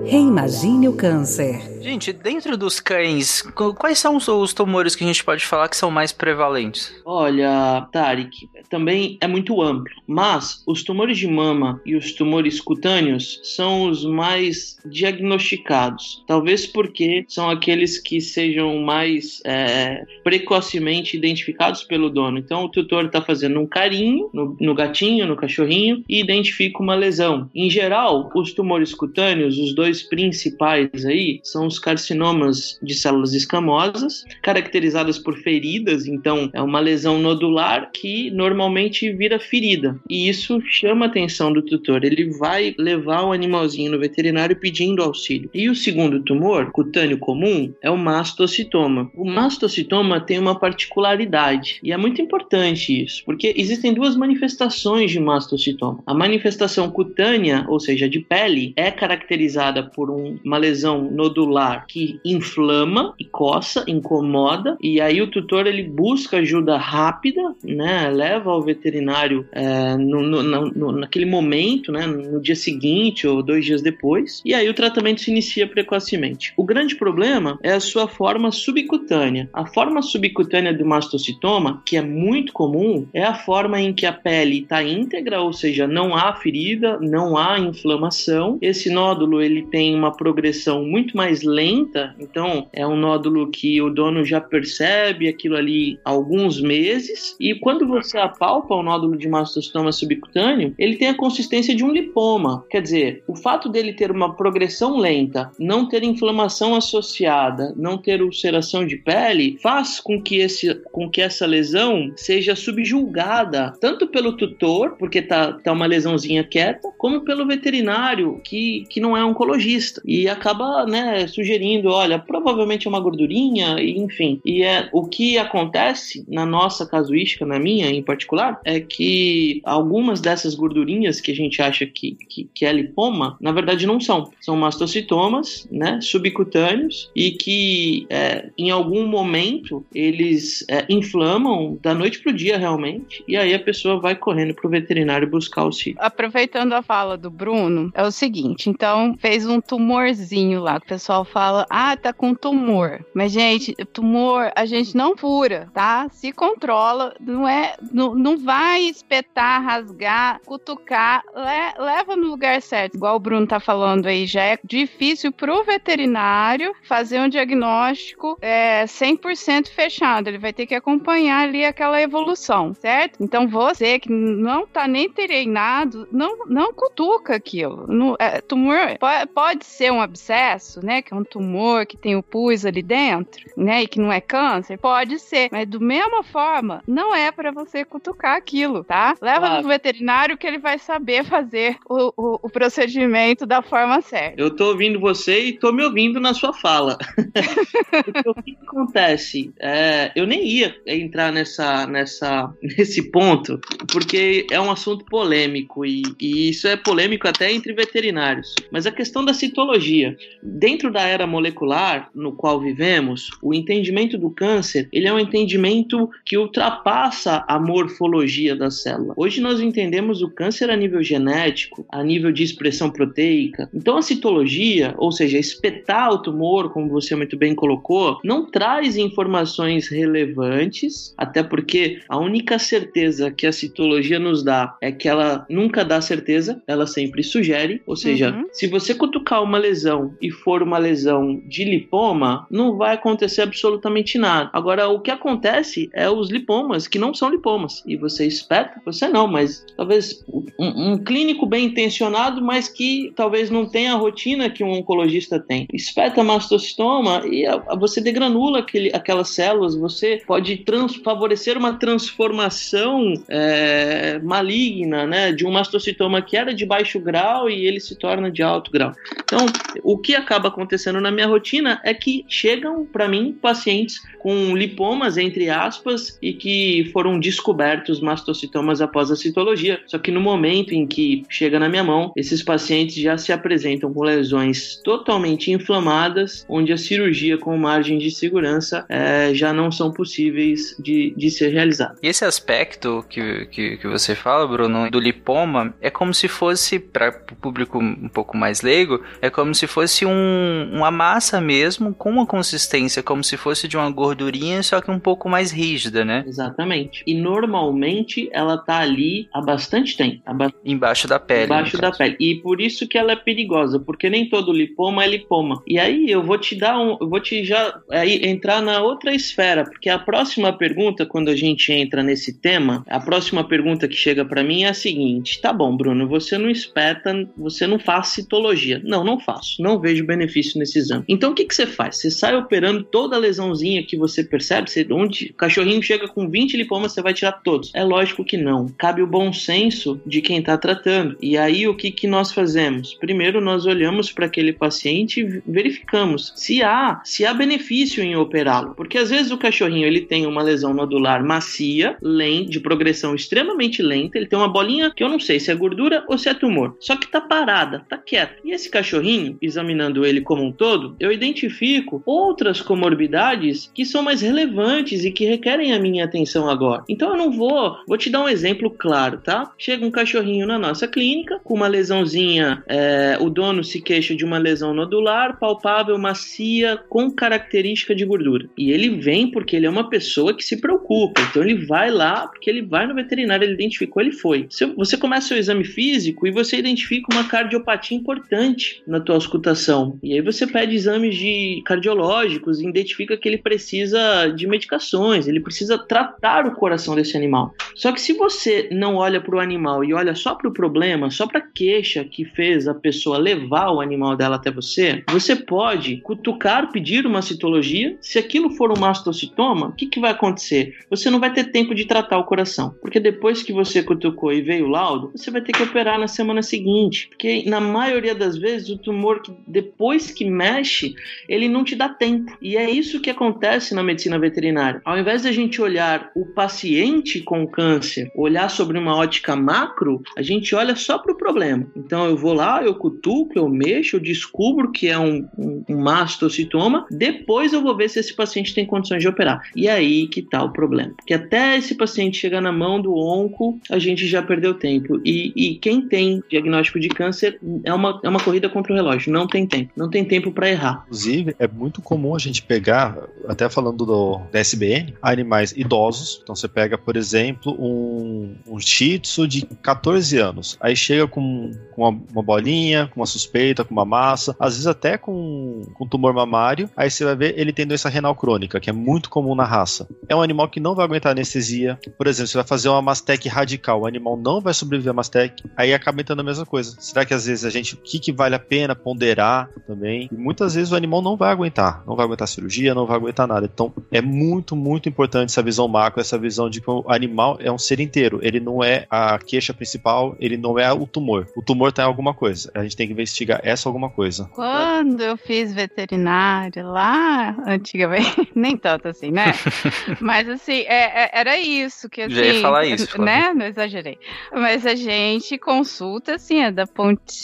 Reimagine 0.05 0.88
o 0.88 0.93
câncer. 0.93 1.81
Gente, 1.81 2.12
dentro 2.12 2.57
dos 2.57 2.79
cães, 2.79 3.41
quais 3.77 3.97
são 3.99 4.17
os 4.17 4.53
tumores 4.53 4.95
que 4.95 5.03
a 5.03 5.07
gente 5.07 5.23
pode 5.23 5.45
falar 5.45 5.69
que 5.69 5.77
são 5.77 5.89
mais 5.89 6.12
prevalentes? 6.12 6.93
Olha, 7.05 7.88
Tarek, 7.91 8.49
também 8.69 9.17
é 9.21 9.27
muito 9.27 9.62
amplo, 9.62 9.93
mas 10.05 10.63
os 10.67 10.83
tumores 10.83 11.17
de 11.17 11.27
mama 11.27 11.81
e 11.85 11.95
os 11.95 12.13
tumores 12.13 12.59
cutâneos 12.62 13.39
são 13.43 13.89
os 13.89 14.05
mais 14.05 14.77
diagnosticados. 14.85 16.23
Talvez 16.27 16.67
porque 16.67 17.25
são 17.27 17.49
aqueles 17.49 17.97
que 17.97 18.21
sejam 18.21 18.77
mais 18.79 19.41
é, 19.45 20.03
precocemente 20.23 21.17
identificados 21.17 21.83
pelo 21.83 22.09
dono. 22.09 22.38
Então, 22.38 22.65
o 22.65 22.69
tutor 22.69 23.05
está 23.05 23.21
fazendo 23.21 23.59
um 23.59 23.65
carinho 23.65 24.29
no, 24.33 24.55
no 24.59 24.75
gatinho, 24.75 25.25
no 25.25 25.35
cachorrinho 25.35 26.03
e 26.07 26.19
identifica 26.19 26.83
uma 26.83 26.95
lesão. 26.95 27.49
Em 27.55 27.69
geral, 27.69 28.29
os 28.35 28.53
tumores 28.53 28.88
cutâneos, 28.93 29.58
os 29.58 29.73
dois 29.73 30.04
principais 30.04 31.06
aí, 31.06 31.39
são 31.43 31.67
os 31.67 31.80
carcinomas 31.80 32.80
de 32.82 32.93
células 32.93 33.34
escamosas, 33.34 34.23
caracterizadas 34.41 35.17
por 35.17 35.38
feridas, 35.38 36.06
então 36.06 36.49
é 36.54 36.62
uma 36.62 36.80
lesão 36.80 37.19
nodular 37.19 37.91
que 37.91 38.30
normalmente 38.32 39.12
vira 39.12 39.39
ferida. 39.39 39.99
E 40.10 40.30
isso 40.30 40.62
chama 40.65 41.06
a 41.06 41.10
atenção 41.10 41.52
do 41.52 41.62
tutor. 41.62 42.04
Ele 42.04 42.32
vai 42.38 42.75
levar 42.78 43.23
o 43.23 43.32
animalzinho 43.32 43.91
no 43.91 43.99
veterinário 43.99 44.56
pedindo 44.56 45.04
auxílio. 45.04 45.49
E 45.54 45.69
o 45.69 45.75
segundo 45.75 46.21
tumor, 46.21 46.71
cutâneo 46.71 47.17
comum, 47.17 47.73
é 47.82 47.89
o 47.89 47.97
mastocitoma. 47.97 49.12
O 49.15 49.25
mastocitoma 49.25 50.19
tem 50.19 50.39
uma 50.39 50.60
particularidade, 50.60 51.80
e 51.84 51.91
é 51.91 51.97
muito 51.97 52.21
importante 52.21 53.04
isso, 53.04 53.23
porque 53.25 53.54
existem 53.56 53.93
duas 53.93 54.15
manifestações 54.15 55.12
de 55.12 55.19
mastocitoma. 55.19 56.04
A 56.06 56.13
manifestação 56.13 56.89
cutânea, 56.89 57.65
ou 57.67 57.80
seja, 57.80 58.10
de 58.10 58.19
pele, 58.19 58.73
é 58.79 58.91
caracterizada 58.91 59.83
por 59.83 60.09
um, 60.09 60.39
uma 60.45 60.57
lesão 60.57 61.11
nodular 61.11 61.85
que 61.87 62.19
inflama 62.23 63.13
e 63.19 63.25
coça, 63.25 63.83
incomoda, 63.87 64.77
e 64.81 65.01
aí 65.01 65.21
o 65.21 65.29
tutor 65.29 65.67
ele 65.67 65.83
busca 65.83 66.37
ajuda 66.37 66.77
rápida, 66.77 67.41
né? 67.63 68.09
Leva 68.09 68.51
ao 68.51 68.61
veterinário 68.61 69.45
é, 69.51 69.97
no, 69.97 70.21
no, 70.21 70.43
no, 70.43 70.91
naquele 70.93 71.25
momento, 71.25 71.91
né? 71.91 72.07
No 72.07 72.41
dia 72.41 72.55
seguinte 72.55 73.27
ou 73.27 73.43
dois 73.43 73.65
dias 73.65 73.81
depois, 73.81 74.41
e 74.45 74.53
aí 74.53 74.69
o 74.69 74.73
tratamento 74.73 75.21
se 75.21 75.31
inicia 75.31 75.67
precocemente. 75.67 76.53
O 76.55 76.63
grande 76.63 76.95
problema 76.95 77.59
é 77.61 77.73
a 77.73 77.79
sua 77.79 78.07
forma 78.07 78.51
subcutânea. 78.51 79.49
A 79.51 79.65
forma 79.65 80.01
subcutânea 80.01 80.73
do 80.73 80.85
mastocitoma, 80.85 81.81
que 81.85 81.97
é 81.97 82.01
muito 82.01 82.53
comum, 82.53 83.05
é 83.13 83.23
a 83.23 83.33
forma 83.33 83.81
em 83.81 83.93
que 83.93 84.05
a 84.05 84.13
pele 84.13 84.59
está 84.59 84.81
íntegra, 84.81 85.41
ou 85.41 85.51
seja, 85.51 85.85
não 85.85 86.15
há 86.15 86.33
ferida, 86.33 86.97
não 87.01 87.37
há 87.37 87.59
inflamação. 87.59 88.57
Esse 88.69 88.88
nódulo 88.91 89.41
ele 89.41 89.63
tem 89.63 89.95
uma 89.95 90.15
progressão 90.15 90.86
muito 90.86 91.17
mais 91.17 91.41
lenta, 91.41 92.15
então 92.19 92.67
é 92.71 92.86
um 92.86 92.95
nódulo 92.95 93.49
que 93.49 93.82
o 93.82 93.89
dono 93.89 94.23
já 94.23 94.39
percebe 94.39 95.27
aquilo 95.27 95.55
ali 95.55 95.99
há 96.05 96.12
alguns 96.12 96.62
meses. 96.62 97.36
E 97.39 97.55
quando 97.55 97.88
você 97.88 98.19
apalpa 98.19 98.75
o 98.75 98.84
nódulo 98.84 99.17
de 99.17 99.27
mastocitoma 99.27 99.91
subcutâneo, 99.91 100.75
ele 100.77 100.97
tem 100.97 101.08
a 101.08 101.17
consistência 101.17 101.73
de 101.73 101.84
um 101.84 101.91
lipoma. 101.91 102.63
Quer 102.69 102.84
dizer, 102.84 103.23
o 103.27 103.36
fato 103.36 103.67
dele 103.67 103.93
ter 103.93 104.12
uma 104.12 104.36
progressão 104.36 104.99
lenta, 104.99 105.51
não 105.60 105.88
ter 105.88 106.03
inflamação 106.03 106.75
associada, 106.75 107.73
não 107.75 107.97
ter 107.97 108.21
ulceração 108.21 108.86
de 108.86 108.97
pele, 108.97 109.58
faz 109.63 109.99
com 109.99 110.21
que, 110.21 110.38
esse, 110.38 110.75
com 110.91 111.10
que 111.10 111.21
essa 111.21 111.47
lesão 111.47 112.12
seja 112.15 112.55
subjulgada 112.55 113.73
tanto 113.82 114.05
pelo 114.05 114.38
tutor, 114.38 114.95
porque 114.99 115.23
tá, 115.23 115.53
tá 115.53 115.71
uma 115.71 115.88
lesãozinha 115.88 116.43
quieta, 116.43 116.88
como 116.99 117.21
pelo 117.21 117.47
veterinário, 117.47 118.39
que, 118.43 118.58
que 118.89 118.99
não 118.99 119.15
é 119.15 119.23
oncologista. 119.23 120.01
E 120.05 120.27
acaba 120.27 120.85
né, 120.85 121.27
sugerindo: 121.27 121.89
olha, 121.89 122.19
provavelmente 122.19 122.87
é 122.87 122.89
uma 122.89 122.99
gordurinha, 122.99 123.75
enfim. 123.79 124.41
E 124.45 124.63
é 124.63 124.89
o 124.91 125.07
que 125.07 125.37
acontece 125.37 126.25
na 126.27 126.45
nossa 126.45 126.85
casuística, 126.85 127.45
na 127.45 127.59
minha 127.59 127.89
em 127.89 128.03
particular, 128.03 128.59
é 128.63 128.79
que 128.79 129.61
algumas 129.63 130.21
dessas 130.21 130.55
gordurinhas 130.55 131.21
que 131.21 131.31
a 131.31 131.35
gente 131.35 131.61
acha 131.61 131.85
que, 131.85 132.17
que, 132.29 132.49
que 132.53 132.65
é 132.65 132.71
lipoma, 132.71 133.37
na 133.39 133.51
verdade 133.51 133.85
não 133.85 133.99
são. 133.99 134.31
São 134.41 134.55
mastocitomas, 134.55 135.67
né, 135.71 135.99
subcutâneos, 136.01 137.09
e 137.15 137.31
que 137.31 138.05
é, 138.09 138.49
em 138.57 138.69
algum 138.69 139.07
momento 139.07 139.85
eles 139.93 140.65
é, 140.69 140.85
inflamam 140.89 141.77
da 141.81 141.93
noite 141.93 142.19
pro 142.19 142.33
dia 142.33 142.57
realmente, 142.57 143.23
e 143.27 143.35
aí 143.37 143.53
a 143.53 143.59
pessoa 143.59 143.99
vai 143.99 144.15
correndo 144.15 144.53
pro 144.53 144.69
veterinário 144.69 145.29
buscar 145.29 145.61
auxílio. 145.61 145.97
Aproveitando 145.99 146.73
a 146.73 146.81
fala 146.81 147.17
do 147.17 147.29
Bruno, 147.29 147.91
é 147.93 148.03
o 148.03 148.11
seguinte, 148.11 148.48
então 148.69 149.15
fez 149.19 149.45
um 149.45 149.59
tumorzinho 149.62 150.62
lá, 150.62 150.77
o 150.77 150.85
pessoal 150.85 151.25
fala, 151.25 151.65
ah, 151.69 151.95
tá 151.95 152.13
com 152.13 152.33
tumor. 152.33 153.05
Mas, 153.13 153.31
gente, 153.31 153.73
tumor 153.93 154.51
a 154.55 154.65
gente 154.65 154.95
não 154.95 155.15
fura, 155.15 155.69
tá? 155.73 156.07
Se 156.12 156.31
controla, 156.31 157.15
não 157.19 157.47
é, 157.47 157.75
não, 157.91 158.15
não 158.15 158.38
vai 158.38 158.81
espetar, 158.81 159.63
rasgar, 159.63 160.39
cutucar, 160.45 161.23
le, 161.35 161.83
leva 161.83 162.15
no 162.15 162.27
lugar 162.27 162.62
certo. 162.62 162.95
Igual 162.95 163.15
o 163.15 163.19
Bruno 163.19 163.47
tá 163.47 163.59
falando 163.59 164.07
aí, 164.07 164.25
já 164.25 164.43
é 164.43 164.59
difícil 164.63 165.31
pro 165.31 165.63
veterinário 165.63 166.73
fazer 166.83 167.19
um 167.19 167.29
diagnóstico 167.29 168.38
é, 168.41 168.85
100% 168.85 169.69
fechado. 169.69 170.27
Ele 170.27 170.38
vai 170.38 170.53
ter 170.53 170.65
que 170.65 170.75
acompanhar 170.75 171.47
ali 171.47 171.65
aquela 171.65 172.01
evolução, 172.01 172.73
certo? 172.73 173.21
Então, 173.21 173.47
você 173.47 173.99
que 173.99 174.12
não 174.12 174.65
tá 174.65 174.88
nem 174.88 175.09
treinado, 175.09 176.07
não, 176.12 176.45
não 176.45 176.73
cutuca 176.73 177.35
aquilo. 177.35 177.85
No, 177.88 178.15
é, 178.19 178.38
tumor 178.41 178.97
pode, 179.34 179.65
ser 179.65 179.91
um 179.91 180.02
abscesso, 180.02 180.84
né? 180.86 181.02
Que 181.02 181.13
é 181.13 181.17
um 181.17 181.23
tumor 181.23 181.86
que 181.86 181.97
tem 181.97 182.15
o 182.15 182.23
pus 182.23 182.65
ali 182.65 182.82
dentro, 182.82 183.45
né? 183.56 183.84
E 183.84 183.88
que 183.88 183.99
não 183.99 184.12
é 184.12 184.21
câncer. 184.21 184.78
Pode 184.78 185.19
ser. 185.19 185.49
Mas 185.52 185.67
do 185.67 185.80
mesma 185.80 186.23
forma, 186.23 186.84
não 186.88 187.15
é 187.15 187.32
para 187.32 187.52
você 187.52 187.84
cutucar 187.84 188.36
aquilo, 188.36 188.84
tá? 188.84 189.15
Leva 189.21 189.47
claro. 189.47 189.63
no 189.63 189.67
veterinário 189.67 190.38
que 190.38 190.47
ele 190.47 190.58
vai 190.58 190.78
saber 190.80 191.23
fazer 191.23 191.78
o, 191.88 192.13
o, 192.15 192.39
o, 192.43 192.49
procedimento 192.49 193.45
da 193.45 193.62
forma 193.62 194.02
certa. 194.02 194.41
Eu 194.41 194.56
tô 194.56 194.67
ouvindo 194.69 194.99
você 194.99 195.45
e 195.45 195.54
tô 195.54 195.71
me 195.71 195.84
ouvindo 195.84 196.19
na 196.19 196.34
sua 196.34 196.54
fala. 196.54 196.97
o 198.25 198.43
que 198.43 198.58
acontece? 198.62 199.54
É, 199.60 200.12
eu 200.15 200.25
nem 200.25 200.45
ia 200.45 200.75
entrar 200.86 201.32
nessa, 201.32 201.86
nessa, 201.88 202.54
nesse 202.62 203.12
ponto, 203.12 203.60
porque 203.91 204.45
é 204.52 204.60
um 204.60 204.71
assunto 204.71 205.06
polêmico 205.06 205.86
e, 205.86 206.04
e 206.19 206.49
isso 206.49 206.67
é 206.67 206.75
polêmico 206.75 207.28
até 207.28 207.52
entre 207.52 207.73
veterinários. 207.73 208.28
Mas 208.71 208.85
a 208.85 208.91
questão 208.91 209.23
da 209.25 209.33
citologia. 209.33 210.15
Dentro 210.41 210.91
da 210.91 211.01
era 211.01 211.25
molecular 211.25 212.09
no 212.13 212.33
qual 212.33 212.59
vivemos, 212.59 213.29
o 213.41 213.53
entendimento 213.53 214.17
do 214.17 214.29
câncer 214.29 214.87
ele 214.91 215.07
é 215.07 215.13
um 215.13 215.19
entendimento 215.19 216.09
que 216.25 216.37
ultrapassa 216.37 217.43
a 217.47 217.59
morfologia 217.59 218.55
da 218.55 218.69
célula. 218.69 219.13
Hoje 219.17 219.41
nós 219.41 219.59
entendemos 219.59 220.21
o 220.21 220.29
câncer 220.29 220.69
a 220.69 220.75
nível 220.75 221.01
genético, 221.03 221.85
a 221.89 222.03
nível 222.03 222.31
de 222.31 222.43
expressão 222.43 222.89
proteica. 222.89 223.69
Então 223.73 223.97
a 223.97 224.01
citologia, 224.01 224.93
ou 224.97 225.11
seja, 225.11 225.37
espetar 225.37 226.11
o 226.11 226.21
tumor, 226.21 226.71
como 226.71 226.89
você 226.89 227.15
muito 227.15 227.37
bem 227.37 227.55
colocou, 227.55 228.19
não 228.23 228.45
traz 228.45 228.97
informações 228.97 229.87
relevantes, 229.87 231.13
até 231.17 231.43
porque 231.43 232.01
a 232.07 232.17
única 232.17 232.59
certeza 232.59 233.31
que 233.31 233.47
a 233.47 233.51
citologia 233.51 234.19
nos 234.19 234.43
dá 234.43 234.77
é 234.81 234.91
que 234.91 235.07
ela 235.07 235.45
nunca 235.49 235.83
dá 235.83 236.01
certeza, 236.01 236.61
ela 236.67 236.85
sempre 236.85 237.23
sugere, 237.23 237.81
ou 237.85 237.95
seja. 237.95 238.18
Se 238.51 238.67
você 238.67 238.93
cutucar 238.93 239.43
uma 239.43 239.58
lesão 239.58 240.13
e 240.21 240.32
for 240.32 240.62
uma 240.62 240.77
lesão 240.77 241.41
de 241.45 241.63
lipoma, 241.63 242.47
não 242.49 242.77
vai 242.77 242.95
acontecer 242.95 243.41
absolutamente 243.41 244.17
nada. 244.17 244.49
Agora, 244.53 244.88
o 244.89 244.99
que 244.99 245.12
acontece 245.12 245.89
é 245.93 246.10
os 246.10 246.29
lipomas 246.29 246.88
que 246.88 246.99
não 246.99 247.13
são 247.13 247.29
lipomas. 247.29 247.84
E 247.86 247.95
você 247.95 248.25
espeta, 248.25 248.82
você 248.86 249.08
não, 249.08 249.27
mas 249.27 249.65
talvez 249.75 250.23
um, 250.58 250.93
um 250.93 250.97
clínico 250.97 251.45
bem 251.45 251.65
intencionado, 251.65 252.41
mas 252.41 252.67
que 252.67 253.12
talvez 253.15 253.49
não 253.49 253.65
tenha 253.65 253.93
a 253.93 253.97
rotina 253.97 254.49
que 254.49 254.63
um 254.63 254.71
oncologista 254.71 255.39
tem. 255.39 255.67
Espeta 255.73 256.23
mastocitoma 256.23 257.23
e 257.25 257.45
você 257.77 258.01
degranula 258.01 258.60
aquele, 258.60 258.91
aquelas 258.93 259.29
células, 259.29 259.75
você 259.75 260.21
pode 260.25 260.58
trans, 260.58 260.95
favorecer 260.95 261.58
uma 261.58 261.73
transformação 261.73 263.13
é, 263.27 264.19
maligna, 264.19 265.05
né, 265.05 265.32
de 265.32 265.45
um 265.45 265.51
mastocitoma 265.51 266.21
que 266.21 266.36
era 266.36 266.53
de 266.53 266.65
baixo 266.65 266.99
grau 266.99 267.49
e 267.49 267.65
ele 267.65 267.79
se 267.79 267.95
torna 267.95 268.08
de 268.31 268.41
alto 268.41 268.71
grau. 268.71 268.91
Então, 269.23 269.45
o 269.83 269.97
que 269.97 270.15
acaba 270.15 270.47
acontecendo 270.47 270.99
na 270.99 271.11
minha 271.11 271.27
rotina 271.27 271.79
é 271.83 271.93
que 271.93 272.25
chegam 272.27 272.85
para 272.85 273.07
mim 273.07 273.37
pacientes 273.39 273.99
com 274.19 274.55
lipomas, 274.55 275.17
entre 275.17 275.49
aspas, 275.49 276.17
e 276.21 276.33
que 276.33 276.89
foram 276.91 277.19
descobertos 277.19 278.01
mastocitomas 278.01 278.81
após 278.81 279.11
a 279.11 279.15
citologia. 279.15 279.79
Só 279.85 279.97
que 279.97 280.11
no 280.11 280.19
momento 280.19 280.73
em 280.73 280.85
que 280.85 281.23
chega 281.29 281.59
na 281.59 281.69
minha 281.69 281.83
mão, 281.83 282.11
esses 282.15 282.43
pacientes 282.43 282.95
já 282.95 283.17
se 283.17 283.31
apresentam 283.31 283.93
com 283.93 284.03
lesões 284.03 284.81
totalmente 284.83 285.51
inflamadas, 285.51 286.45
onde 286.49 286.73
a 286.73 286.77
cirurgia 286.77 287.37
com 287.37 287.55
margem 287.57 287.97
de 287.97 288.11
segurança 288.11 288.85
é, 288.89 289.33
já 289.33 289.53
não 289.53 289.71
são 289.71 289.91
possíveis 289.91 290.75
de, 290.79 291.13
de 291.15 291.29
ser 291.29 291.49
realizada. 291.49 291.95
E 292.01 292.07
esse 292.07 292.25
aspecto 292.25 293.05
que, 293.09 293.45
que, 293.47 293.77
que 293.77 293.87
você 293.87 294.15
fala, 294.15 294.47
Bruno, 294.47 294.89
do 294.89 294.99
lipoma, 294.99 295.73
é 295.81 295.89
como 295.89 296.13
se 296.13 296.27
fosse, 296.27 296.79
para 296.79 297.09
o 297.31 297.35
público 297.35 297.79
um 298.02 298.10
pouco 298.10 298.38
mais 298.38 298.62
leigo, 298.62 299.04
é 299.21 299.30
como 299.30 299.54
se 299.54 299.67
fosse 299.67 300.06
um, 300.06 300.69
uma 300.73 300.91
massa 300.91 301.39
mesmo, 301.41 301.93
com 301.93 302.10
uma 302.10 302.25
consistência 302.25 303.04
como 303.04 303.23
se 303.23 303.38
fosse 303.38 303.67
de 303.67 303.78
uma 303.78 303.89
gordurinha, 303.89 304.62
só 304.62 304.82
que 304.82 304.91
um 304.91 304.99
pouco 304.99 305.30
mais 305.30 305.52
rígida, 305.52 306.06
né? 306.06 306.23
Exatamente. 306.28 307.04
E 307.06 307.13
normalmente 307.13 308.30
ela 308.32 308.58
tá 308.58 308.80
ali 308.80 309.28
há 309.34 309.41
bastante 309.41 309.95
tempo. 309.95 310.21
Há 310.25 310.34
ba... 310.34 310.54
Embaixo 310.63 311.08
da 311.08 311.19
pele. 311.19 311.45
Embaixo 311.45 311.78
da 311.78 311.91
pele. 311.91 312.15
E 312.19 312.36
por 312.36 312.62
isso 312.62 312.88
que 312.88 312.97
ela 312.97 313.13
é 313.13 313.15
perigosa, 313.15 313.80
porque 313.80 314.10
nem 314.10 314.30
todo 314.30 314.54
lipoma 314.54 315.04
é 315.04 315.08
lipoma. 315.08 315.62
E 315.67 315.80
aí 315.80 316.10
eu 316.10 316.23
vou 316.23 316.38
te 316.38 316.56
dar 316.56 316.80
um. 316.80 316.97
Eu 316.99 317.10
vou 317.10 317.19
te 317.19 317.43
já 317.43 317.80
aí, 317.89 318.25
entrar 318.28 318.62
na 318.62 318.82
outra 318.82 319.13
esfera, 319.13 319.63
porque 319.63 319.89
a 319.89 319.97
próxima 319.97 320.54
pergunta, 320.54 321.06
quando 321.06 321.30
a 321.30 321.36
gente 321.36 321.71
entra 321.71 322.04
nesse 322.04 322.39
tema, 322.39 322.84
a 322.88 322.99
próxima 322.99 323.43
pergunta 323.43 323.88
que 323.88 323.95
chega 323.95 324.23
para 324.25 324.43
mim 324.43 324.63
é 324.63 324.69
a 324.69 324.73
seguinte: 324.73 325.41
tá 325.41 325.52
bom, 325.52 325.75
Bruno, 325.75 326.08
você 326.08 326.38
não 326.38 326.49
espeta, 326.49 327.28
você 327.38 327.65
não 327.65 327.78
faz 327.79 328.09
citologia. 328.09 328.81
Não, 328.83 329.03
não 329.03 329.19
faço. 329.19 329.61
Não 329.61 329.79
vejo 329.79 330.05
benefício 330.05 330.59
nesse 330.59 330.79
exame. 330.79 331.03
Então 331.07 331.31
o 331.31 331.35
que, 331.35 331.45
que 331.45 331.55
você 331.55 331.65
faz? 331.65 331.97
Você 331.97 332.11
sai 332.11 332.35
operando 332.35 332.83
toda 332.83 333.15
a 333.15 333.19
lesãozinha 333.19 333.83
que 333.83 333.97
você 333.97 334.23
percebe, 334.23 334.69
você, 334.69 334.85
onde 334.91 335.27
o 335.31 335.33
cachorrinho 335.33 335.81
chega 335.81 336.07
com 336.07 336.29
20 336.29 336.57
lipomas, 336.57 336.91
você 336.91 337.01
vai 337.01 337.13
tirar 337.13 337.33
todos. 337.43 337.71
É 337.73 337.83
lógico 337.83 338.23
que 338.23 338.37
não. 338.37 338.67
Cabe 338.77 339.01
o 339.01 339.07
bom 339.07 339.31
senso 339.33 339.99
de 340.05 340.21
quem 340.21 340.39
está 340.39 340.57
tratando. 340.57 341.17
E 341.21 341.37
aí 341.37 341.67
o 341.67 341.75
que, 341.75 341.91
que 341.91 342.07
nós 342.07 342.31
fazemos? 342.31 342.93
Primeiro 342.95 343.41
nós 343.41 343.65
olhamos 343.65 344.11
para 344.11 344.25
aquele 344.25 344.53
paciente 344.53 345.21
e 345.21 345.41
verificamos 345.45 346.33
se 346.35 346.61
há, 346.61 347.01
se 347.03 347.25
há 347.25 347.33
benefício 347.33 348.03
em 348.03 348.15
operá-lo. 348.15 348.73
Porque 348.75 348.97
às 348.97 349.09
vezes 349.09 349.31
o 349.31 349.37
cachorrinho 349.37 349.85
ele 349.85 350.01
tem 350.01 350.25
uma 350.25 350.43
lesão 350.43 350.73
nodular 350.73 351.23
macia, 351.23 351.97
lenta, 352.01 352.49
de 352.49 352.59
progressão 352.59 353.15
extremamente 353.15 353.81
lenta, 353.81 354.17
ele 354.17 354.27
tem 354.27 354.37
uma 354.37 354.47
bolinha 354.47 354.91
que 354.91 355.03
eu 355.03 355.09
não 355.09 355.19
sei 355.19 355.39
se 355.39 355.51
é 355.51 355.55
gordura 355.55 356.03
ou 356.07 356.17
se 356.17 356.29
é 356.29 356.33
tumor. 356.33 356.75
Só 356.79 356.95
que 356.95 357.07
tá 357.07 357.21
parada, 357.69 357.86
tá 357.88 357.97
quieta. 357.97 358.36
E 358.43 358.51
esse 358.51 358.69
cachorrinho, 358.69 359.38
examinando 359.41 360.05
ele 360.05 360.21
como 360.21 360.43
um 360.43 360.51
todo, 360.51 360.95
eu 360.99 361.12
identifico 361.12 362.01
outras 362.05 362.62
comorbidades 362.62 363.69
que 363.73 363.86
são 363.86 364.01
mais 364.01 364.21
relevantes 364.21 365.05
e 365.05 365.12
que 365.12 365.25
requerem 365.25 365.73
a 365.73 365.79
minha 365.79 366.05
atenção 366.05 366.49
agora. 366.49 366.84
Então 366.89 367.12
eu 367.12 367.17
não 367.17 367.32
vou, 367.32 367.77
vou 367.88 367.97
te 367.97 368.10
dar 368.10 368.23
um 368.23 368.29
exemplo 368.29 368.71
claro, 368.71 369.19
tá? 369.19 369.51
Chega 369.58 369.86
um 369.86 369.91
cachorrinho 369.91 370.47
na 370.47 370.58
nossa 370.58 370.88
clínica 370.88 371.39
com 371.43 371.53
uma 371.53 371.67
lesãozinha, 371.67 372.63
é, 372.67 373.17
o 373.19 373.29
dono 373.29 373.63
se 373.63 373.82
queixa 373.82 374.15
de 374.15 374.25
uma 374.25 374.38
lesão 374.38 374.73
nodular, 374.73 375.38
palpável, 375.38 375.97
macia, 375.97 376.77
com 376.89 377.12
característica 377.12 377.93
de 377.93 378.05
gordura. 378.05 378.49
E 378.58 378.71
ele 378.71 378.89
vem 378.89 379.29
porque 379.29 379.55
ele 379.55 379.65
é 379.65 379.69
uma 379.69 379.89
pessoa 379.89 380.36
que 380.36 380.43
se 380.43 380.58
preocupa. 380.58 381.21
Então 381.29 381.43
ele 381.43 381.65
vai 381.65 381.91
lá 381.91 382.27
porque 382.27 382.49
ele 382.49 382.62
vai 382.62 382.88
no 382.88 382.95
veterinário, 382.95 383.43
ele 383.45 383.53
identificou, 383.53 384.01
ele 384.01 384.12
foi. 384.12 384.47
Você 384.75 384.97
começa 384.97 385.34
o 385.34 385.38
exame 385.38 385.63
físico 385.63 386.25
e 386.25 386.32
você 386.32 386.58
identifica 386.58 387.13
uma 387.13 387.23
cardiopatia 387.59 387.97
importante 387.97 388.81
na 388.87 388.99
tua 388.99 389.15
auscultação. 389.15 389.97
E 390.01 390.13
aí 390.13 390.21
você 390.21 390.47
pede 390.47 390.75
exames 390.75 391.15
de 391.15 391.61
cardiológicos 391.65 392.59
e 392.59 392.67
identifica 392.67 393.17
que 393.17 393.27
ele 393.27 393.37
precisa 393.37 394.27
de 394.27 394.47
medicações, 394.47 395.27
ele 395.27 395.39
precisa 395.39 395.77
tratar 395.77 396.45
o 396.45 396.55
coração 396.55 396.95
desse 396.95 397.15
animal. 397.15 397.53
Só 397.75 397.91
que 397.91 398.01
se 398.01 398.13
você 398.13 398.69
não 398.71 398.95
olha 398.95 399.21
para 399.21 399.35
o 399.35 399.39
animal 399.39 399.83
e 399.83 399.93
olha 399.93 400.15
só 400.15 400.35
para 400.35 400.49
o 400.49 400.53
problema, 400.53 401.11
só 401.11 401.27
para 401.27 401.39
a 401.39 401.47
queixa 401.47 402.03
que 402.03 402.25
fez 402.25 402.67
a 402.67 402.73
pessoa 402.73 403.17
levar 403.17 403.71
o 403.71 403.81
animal 403.81 404.15
dela 404.15 404.37
até 404.37 404.51
você, 404.51 405.03
você 405.09 405.35
pode 405.35 405.97
cutucar, 405.97 406.71
pedir 406.71 407.05
uma 407.05 407.21
citologia. 407.21 407.97
Se 408.01 408.17
aquilo 408.17 408.51
for 408.51 408.71
um 408.71 408.79
mastocitoma, 408.79 409.67
o 409.67 409.71
que, 409.73 409.87
que 409.87 409.99
vai 409.99 410.11
acontecer? 410.11 410.75
Você 410.89 411.09
não 411.09 411.19
vai 411.19 411.33
ter 411.33 411.45
tempo 411.45 411.75
de 411.75 411.85
tratar 411.85 412.17
o 412.17 412.23
coração, 412.23 412.73
porque 412.81 412.99
depois 412.99 413.43
que 413.43 413.53
você 413.53 413.83
cutucou 413.83 414.31
e 414.31 414.41
veio 414.41 414.65
o 414.65 414.69
laudo, 414.69 415.11
você 415.15 415.31
vai 415.31 415.41
ter 415.41 415.51
que 415.51 415.63
operar 415.63 415.99
na 415.99 416.07
semana 416.07 416.41
seguinte, 416.41 417.07
porque 417.09 417.43
na 417.49 417.59
maioria 417.59 418.15
das 418.15 418.38
vezes 418.38 418.69
o 418.69 418.77
tumor 418.77 419.21
que 419.21 419.33
depois 419.47 420.12
que 420.12 420.29
mexe, 420.29 420.93
ele 421.27 421.49
não 421.49 421.63
te 421.63 421.75
dá 421.75 421.89
tempo. 421.89 422.38
E 422.41 422.55
é 422.55 422.69
isso 422.69 423.01
que 423.01 423.09
acontece 423.09 423.73
na 423.73 423.83
medicina 423.83 424.19
veterinária. 424.19 424.81
Ao 424.85 424.97
invés 424.97 425.23
de 425.23 425.27
a 425.27 425.31
gente 425.31 425.62
olhar 425.62 426.12
o 426.15 426.25
paciente 426.25 427.21
com 427.21 427.47
câncer, 427.47 428.12
olhar 428.15 428.49
sobre 428.49 428.77
uma 428.77 428.95
ótica 428.95 429.35
macro, 429.35 430.01
a 430.17 430.21
gente 430.21 430.53
olha 430.55 430.75
só 430.75 430.97
para 430.97 431.13
o 431.13 431.17
problema. 431.17 431.65
Então 431.75 432.05
eu 432.05 432.15
vou 432.15 432.33
lá, 432.33 432.63
eu 432.63 432.75
cutuco, 432.75 433.33
eu 433.35 433.49
mexo, 433.49 433.95
eu 433.95 433.99
descubro 433.99 434.71
que 434.71 434.88
é 434.88 434.97
um, 434.97 435.27
um, 435.38 435.63
um 435.67 435.77
mastocitoma, 435.77 436.85
depois 436.91 437.53
eu 437.53 437.62
vou 437.62 437.75
ver 437.75 437.89
se 437.89 437.99
esse 437.99 438.15
paciente 438.15 438.53
tem 438.53 438.65
condições 438.65 439.01
de 439.01 439.07
operar. 439.07 439.41
E 439.55 439.67
é 439.67 439.71
aí 439.71 440.07
que 440.07 440.19
está 440.19 440.43
o 440.43 440.51
problema. 440.51 440.93
Porque 440.97 441.13
até 441.13 441.57
esse 441.57 441.75
paciente 441.75 442.17
chegar 442.17 442.41
na 442.41 442.51
mão 442.51 442.81
do 442.81 442.93
onco, 442.93 443.59
a 443.69 443.79
gente 443.79 444.05
já 444.05 444.21
perdeu 444.21 444.53
tempo. 444.53 445.01
E, 445.05 445.33
e 445.35 445.55
quem 445.55 445.81
tem 445.88 446.23
diagnóstico 446.29 446.79
de 446.79 446.89
câncer 446.89 447.38
é 447.63 447.73
uma, 447.73 447.99
é 448.04 448.10
uma 448.10 448.19
corrida 448.19 448.49
contra 448.49 448.73
o 448.73 448.75
relógio, 448.75 449.12
não 449.12 449.28
tem 449.28 449.45
tempo. 449.45 449.71
Não 449.75 449.89
tem 449.89 450.04
tempo 450.04 450.32
para 450.32 450.49
errar. 450.49 450.84
Inclusive, 450.86 451.36
é 451.39 451.47
muito 451.47 451.82
comum 451.82 452.15
a 452.15 452.19
gente 452.19 452.41
pegar, 452.41 452.97
até 453.28 453.49
falando 453.49 453.86
do, 453.86 454.21
do 454.32 454.38
SBN, 454.38 454.93
animais 455.02 455.54
idosos. 455.56 456.19
Então 456.21 456.36
você 456.36 456.47
pega, 456.47 456.78
por 456.78 456.97
exemplo, 456.97 457.56
um, 457.60 458.36
um 458.47 458.60
Shih 458.60 458.99
Tzu 458.99 459.28
de 459.28 459.45
14 459.62 460.17
anos. 460.17 460.58
Aí 460.60 460.75
chega 460.75 461.08
com, 461.08 461.52
com 461.71 461.84
uma, 461.84 462.02
uma, 462.12 462.23
bolinha, 462.23 462.88
com 462.88 462.99
uma 462.99 463.06
suspeita, 463.06 463.63
com 463.63 463.73
uma 463.73 463.86
massa, 463.86 464.36
às 464.39 464.54
vezes 464.54 464.67
até 464.67 464.97
com, 464.97 465.63
com 465.73 465.88
tumor 465.88 466.13
mamário. 466.13 466.69
Aí 466.75 466.89
você 466.89 467.06
vai 467.06 467.15
ver, 467.15 467.34
ele 467.38 467.54
tem 467.54 467.65
doença 467.65 467.89
renal 467.89 468.15
crônica, 468.15 468.60
que 468.60 468.69
é 468.69 468.73
muito 468.73 469.10
comum 469.10 469.36
na 469.36 469.45
raça. 469.45 469.88
É 470.08 470.15
um 470.15 470.21
animal 470.21 470.49
que 470.49 470.60
não 470.60 470.75
vai 470.75 470.86
aguentar 470.86 471.12
anestesia. 471.12 471.80
Por 471.97 472.08
exemplo, 472.08 472.28
você 472.28 472.38
vai 472.38 472.47
fazer 472.47 472.69
uma 472.69 472.82
mastec 472.82 473.28
radical, 473.28 473.82
o 473.82 473.88
animal 473.88 474.17
não 474.17 474.41
vai 474.41 474.54
sobreviver 474.54 474.91
a 474.91 474.93
mastec. 474.93 475.43
Aí 475.56 475.73
acaba 475.73 476.02
entrando 476.02 476.19
a 476.19 476.23
mesma 476.23 476.45
coisa. 476.45 476.75
Será 476.80 477.06
que 477.06 477.13
às 477.13 477.25
vezes 477.25 477.28
a 477.29 477.49
gente, 477.49 477.75
o 477.75 477.77
que, 477.77 477.99
que 477.99 478.11
vale 478.11 478.35
a 478.35 478.39
pena 478.39 478.75
ponderar 478.75 479.49
também? 479.65 480.09
E 480.11 480.15
muitas 480.15 480.55
vezes 480.55 480.71
o 480.71 480.75
animal 480.75 481.01
não 481.01 481.15
vai 481.15 481.31
aguentar, 481.31 481.83
não 481.85 481.95
vai 481.95 482.05
aguentar 482.05 482.27
cirurgia, 482.27 482.73
não 482.73 482.85
vai 482.85 482.97
aguentar 482.97 483.27
nada. 483.27 483.49
Então 483.51 483.73
é 483.91 484.01
muito, 484.01 484.55
muito 484.55 484.89
importante 484.89 485.29
essa 485.29 485.41
visão 485.41 485.67
macro, 485.67 486.01
essa 486.01 486.17
visão 486.17 486.49
de 486.49 486.61
que 486.61 486.69
o 486.69 486.83
animal 486.87 487.37
é 487.41 487.51
um 487.51 487.57
ser 487.57 487.79
inteiro. 487.79 488.19
Ele 488.21 488.39
não 488.39 488.63
é 488.63 488.85
a 488.89 489.17
queixa 489.17 489.53
principal, 489.53 490.15
ele 490.19 490.37
não 490.37 490.57
é 490.57 490.71
o 490.71 490.85
tumor. 490.87 491.27
O 491.35 491.41
tumor 491.41 491.71
tá 491.71 491.83
em 491.83 491.85
alguma 491.85 492.13
coisa. 492.13 492.51
A 492.53 492.63
gente 492.63 492.75
tem 492.75 492.87
que 492.87 492.93
investigar 492.93 493.39
essa 493.43 493.69
alguma 493.69 493.89
coisa. 493.89 494.29
Quando 494.33 495.01
eu 495.01 495.17
fiz 495.17 495.53
veterinária 495.53 496.65
lá, 496.65 497.35
antigamente, 497.45 498.29
nem 498.35 498.57
tanto 498.57 498.87
assim, 498.87 499.11
né? 499.11 499.33
Mas 499.99 500.27
assim, 500.27 500.61
é, 500.61 501.05
é, 501.05 501.09
era 501.13 501.37
isso 501.37 501.89
que 501.89 502.01
assim, 502.01 502.15
Já 502.15 502.23
ia 502.23 502.41
falar 502.41 502.65
isso, 502.65 503.01
né? 503.01 503.33
Não 503.33 503.45
exagerei. 503.45 503.97
Mas 504.31 504.65
a 504.65 504.75
gente 504.75 505.37
consulta 505.37 506.15
assim, 506.15 506.41
é 506.41 506.51
da 506.51 506.65
pontinha 506.65 507.18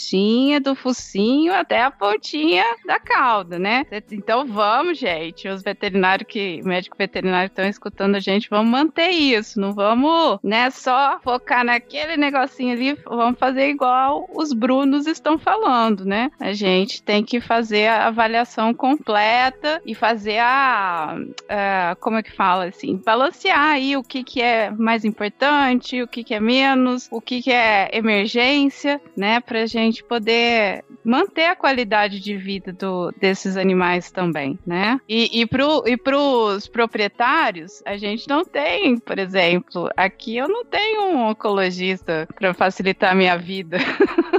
do 0.62 0.74
focinho 0.74 1.54
até 1.54 1.82
a 1.82 1.90
pontinha 1.90 2.64
da 2.86 3.00
cauda, 3.00 3.58
né? 3.58 3.84
Então 4.12 4.46
vamos, 4.46 4.98
gente, 4.98 5.48
os 5.48 5.62
veterinários 5.62 6.28
que, 6.28 6.60
médico 6.62 6.96
veterinário 6.98 7.46
estão 7.46 7.66
escutando 7.66 8.16
a 8.16 8.20
gente, 8.20 8.50
vamos 8.50 8.70
manter 8.70 9.10
isso, 9.10 9.60
não 9.60 9.72
vamos, 9.72 10.38
né, 10.42 10.70
só 10.70 11.18
focar 11.22 11.64
naquele 11.64 12.16
negocinho 12.16 12.72
ali, 12.72 12.98
vamos 13.06 13.38
fazer 13.38 13.68
igual 13.68 14.28
os 14.34 14.52
Brunos 14.52 15.06
estão 15.06 15.38
falando, 15.38 16.04
né? 16.04 16.30
A 16.38 16.52
gente 16.52 17.02
tem 17.02 17.24
que 17.24 17.40
fazer 17.40 17.86
a 17.86 18.08
avaliação 18.08 18.74
completa 18.74 19.80
e 19.84 19.94
fazer 19.94 20.38
a, 20.38 21.16
a 21.48 21.96
como 22.00 22.18
é 22.18 22.22
que 22.22 22.32
fala 22.32 22.66
assim, 22.66 23.00
balancear 23.04 23.72
aí 23.72 23.96
o 23.96 24.04
que 24.04 24.22
que 24.22 24.42
é 24.42 24.70
mais 24.70 25.04
importante, 25.04 26.02
o 26.02 26.08
que 26.08 26.22
que 26.22 26.34
é 26.34 26.40
menos, 26.40 27.08
o 27.10 27.20
que 27.20 27.40
que 27.40 27.52
é 27.52 27.88
emergência, 27.92 29.00
né, 29.16 29.40
pra 29.40 29.64
gente 29.66 29.75
poder 30.08 30.85
manter 31.06 31.44
a 31.44 31.56
qualidade 31.56 32.18
de 32.18 32.36
vida 32.36 32.72
do, 32.72 33.12
desses 33.12 33.56
animais 33.56 34.10
também, 34.10 34.58
né? 34.66 35.00
E, 35.08 35.40
e 35.40 35.46
para 35.46 36.18
os 36.18 36.66
proprietários, 36.66 37.80
a 37.86 37.96
gente 37.96 38.28
não 38.28 38.44
tem, 38.44 38.98
por 38.98 39.18
exemplo, 39.18 39.88
aqui 39.96 40.36
eu 40.36 40.48
não 40.48 40.64
tenho 40.64 41.02
um 41.02 41.28
oncologista 41.28 42.28
para 42.34 42.52
facilitar 42.52 43.12
a 43.12 43.14
minha 43.14 43.38
vida. 43.38 43.78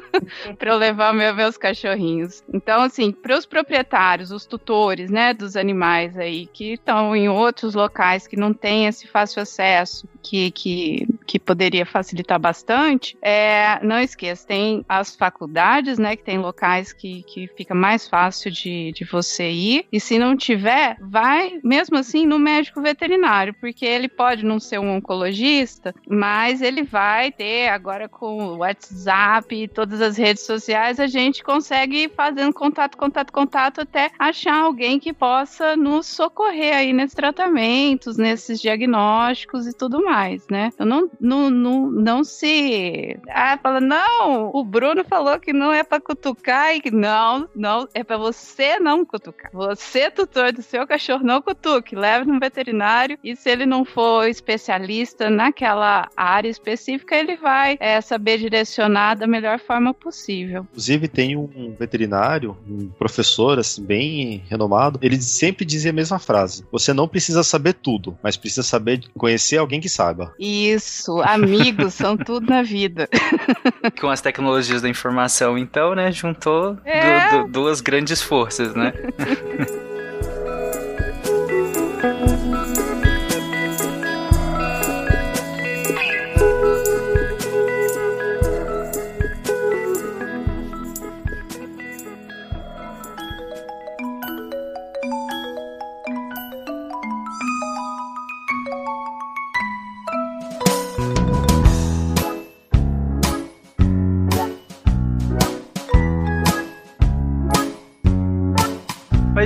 para 0.57 0.75
levar 0.75 1.13
meu, 1.13 1.33
meus 1.33 1.57
cachorrinhos. 1.57 2.43
Então, 2.51 2.81
assim, 2.81 3.11
para 3.11 3.37
os 3.37 3.45
proprietários, 3.45 4.31
os 4.31 4.45
tutores, 4.45 5.09
né, 5.09 5.33
dos 5.33 5.55
animais 5.55 6.17
aí 6.17 6.47
que 6.47 6.73
estão 6.73 7.15
em 7.15 7.29
outros 7.29 7.75
locais 7.75 8.27
que 8.27 8.35
não 8.35 8.53
têm 8.53 8.87
esse 8.87 9.07
fácil 9.07 9.41
acesso, 9.41 10.07
que, 10.21 10.51
que, 10.51 11.07
que 11.25 11.39
poderia 11.39 11.85
facilitar 11.85 12.39
bastante, 12.39 13.17
é, 13.21 13.79
não 13.83 13.99
esqueça, 13.99 14.47
tem 14.47 14.83
as 14.89 15.15
faculdades, 15.15 15.97
né, 15.97 16.15
que 16.15 16.23
tem 16.23 16.37
locais 16.37 16.56
que, 16.95 17.23
que 17.23 17.47
fica 17.55 17.75
mais 17.75 18.07
fácil 18.07 18.51
de, 18.51 18.91
de 18.91 19.05
você 19.05 19.49
ir, 19.49 19.85
e 19.91 19.99
se 19.99 20.17
não 20.17 20.35
tiver, 20.35 20.97
vai 20.99 21.59
mesmo 21.63 21.97
assim 21.97 22.25
no 22.25 22.39
médico 22.39 22.81
veterinário, 22.81 23.53
porque 23.53 23.85
ele 23.85 24.07
pode 24.07 24.43
não 24.43 24.59
ser 24.59 24.79
um 24.79 24.95
oncologista, 24.95 25.93
mas 26.07 26.61
ele 26.61 26.83
vai 26.83 27.31
ter 27.31 27.69
agora 27.69 28.09
com 28.09 28.47
o 28.47 28.57
WhatsApp 28.57 29.55
e 29.55 29.67
todas 29.67 30.01
as 30.01 30.17
redes 30.17 30.45
sociais, 30.45 30.99
a 30.99 31.07
gente 31.07 31.43
consegue 31.43 32.03
ir 32.03 32.11
fazendo 32.15 32.53
contato, 32.53 32.97
contato, 32.97 33.31
contato 33.31 33.81
até 33.81 34.09
achar 34.17 34.61
alguém 34.61 34.99
que 34.99 35.13
possa 35.13 35.75
nos 35.75 36.07
socorrer 36.07 36.75
aí 36.75 36.93
nesses 36.93 37.15
tratamentos, 37.15 38.17
nesses 38.17 38.59
diagnósticos 38.59 39.67
e 39.67 39.73
tudo 39.73 40.03
mais, 40.03 40.47
né? 40.49 40.71
Então 40.73 40.85
não, 40.85 41.09
não, 41.19 41.49
não, 41.49 41.91
não 41.91 42.23
se. 42.23 43.19
Ah, 43.29 43.57
fala, 43.61 43.79
não, 43.79 44.51
o 44.53 44.63
Bruno 44.63 45.03
falou 45.03 45.39
que 45.39 45.53
não 45.53 45.71
é 45.71 45.83
para 45.83 46.01
cutucar 46.01 46.46
e 46.47 46.81
que 46.81 46.91
não, 46.91 47.47
não, 47.55 47.87
é 47.93 48.03
para 48.03 48.17
você 48.17 48.79
não 48.79 49.05
cutucar. 49.05 49.51
Você, 49.53 50.09
tutor 50.09 50.51
do 50.51 50.61
seu 50.61 50.85
cachorro, 50.87 51.23
não 51.23 51.41
cutuque, 51.41 51.95
leve 51.95 52.25
no 52.25 52.39
veterinário 52.39 53.17
e 53.23 53.35
se 53.35 53.49
ele 53.49 53.65
não 53.65 53.83
for 53.83 54.27
especialista 54.27 55.29
naquela 55.29 56.07
área 56.15 56.49
específica, 56.49 57.15
ele 57.15 57.35
vai 57.35 57.77
é, 57.79 57.99
saber 58.01 58.37
direcionar 58.37 59.15
da 59.15 59.27
melhor 59.27 59.59
forma 59.59 59.93
possível. 59.93 60.65
Inclusive, 60.71 61.07
tem 61.07 61.35
um 61.35 61.75
veterinário, 61.77 62.57
um 62.67 62.89
professor, 62.89 63.59
assim, 63.59 63.83
bem 63.83 64.43
renomado, 64.49 64.99
ele 65.01 65.21
sempre 65.21 65.65
dizia 65.65 65.91
a 65.91 65.93
mesma 65.93 66.19
frase: 66.19 66.65
Você 66.71 66.93
não 66.93 67.07
precisa 67.07 67.43
saber 67.43 67.73
tudo, 67.73 68.17
mas 68.23 68.37
precisa 68.37 68.63
saber 68.63 69.01
conhecer 69.17 69.57
alguém 69.57 69.79
que 69.79 69.89
saiba. 69.89 70.33
Isso, 70.39 71.21
amigos 71.21 71.93
são 71.93 72.17
tudo 72.17 72.47
na 72.47 72.63
vida. 72.63 73.09
Com 73.99 74.09
as 74.09 74.21
tecnologias 74.21 74.81
da 74.81 74.89
informação, 74.89 75.57
então, 75.57 75.95
né, 75.95 76.11
juntou 76.37 76.77
é. 76.85 77.29
du 77.29 77.43
du 77.43 77.51
duas 77.51 77.81
grandes 77.81 78.21
forças, 78.21 78.73
né? 78.73 78.93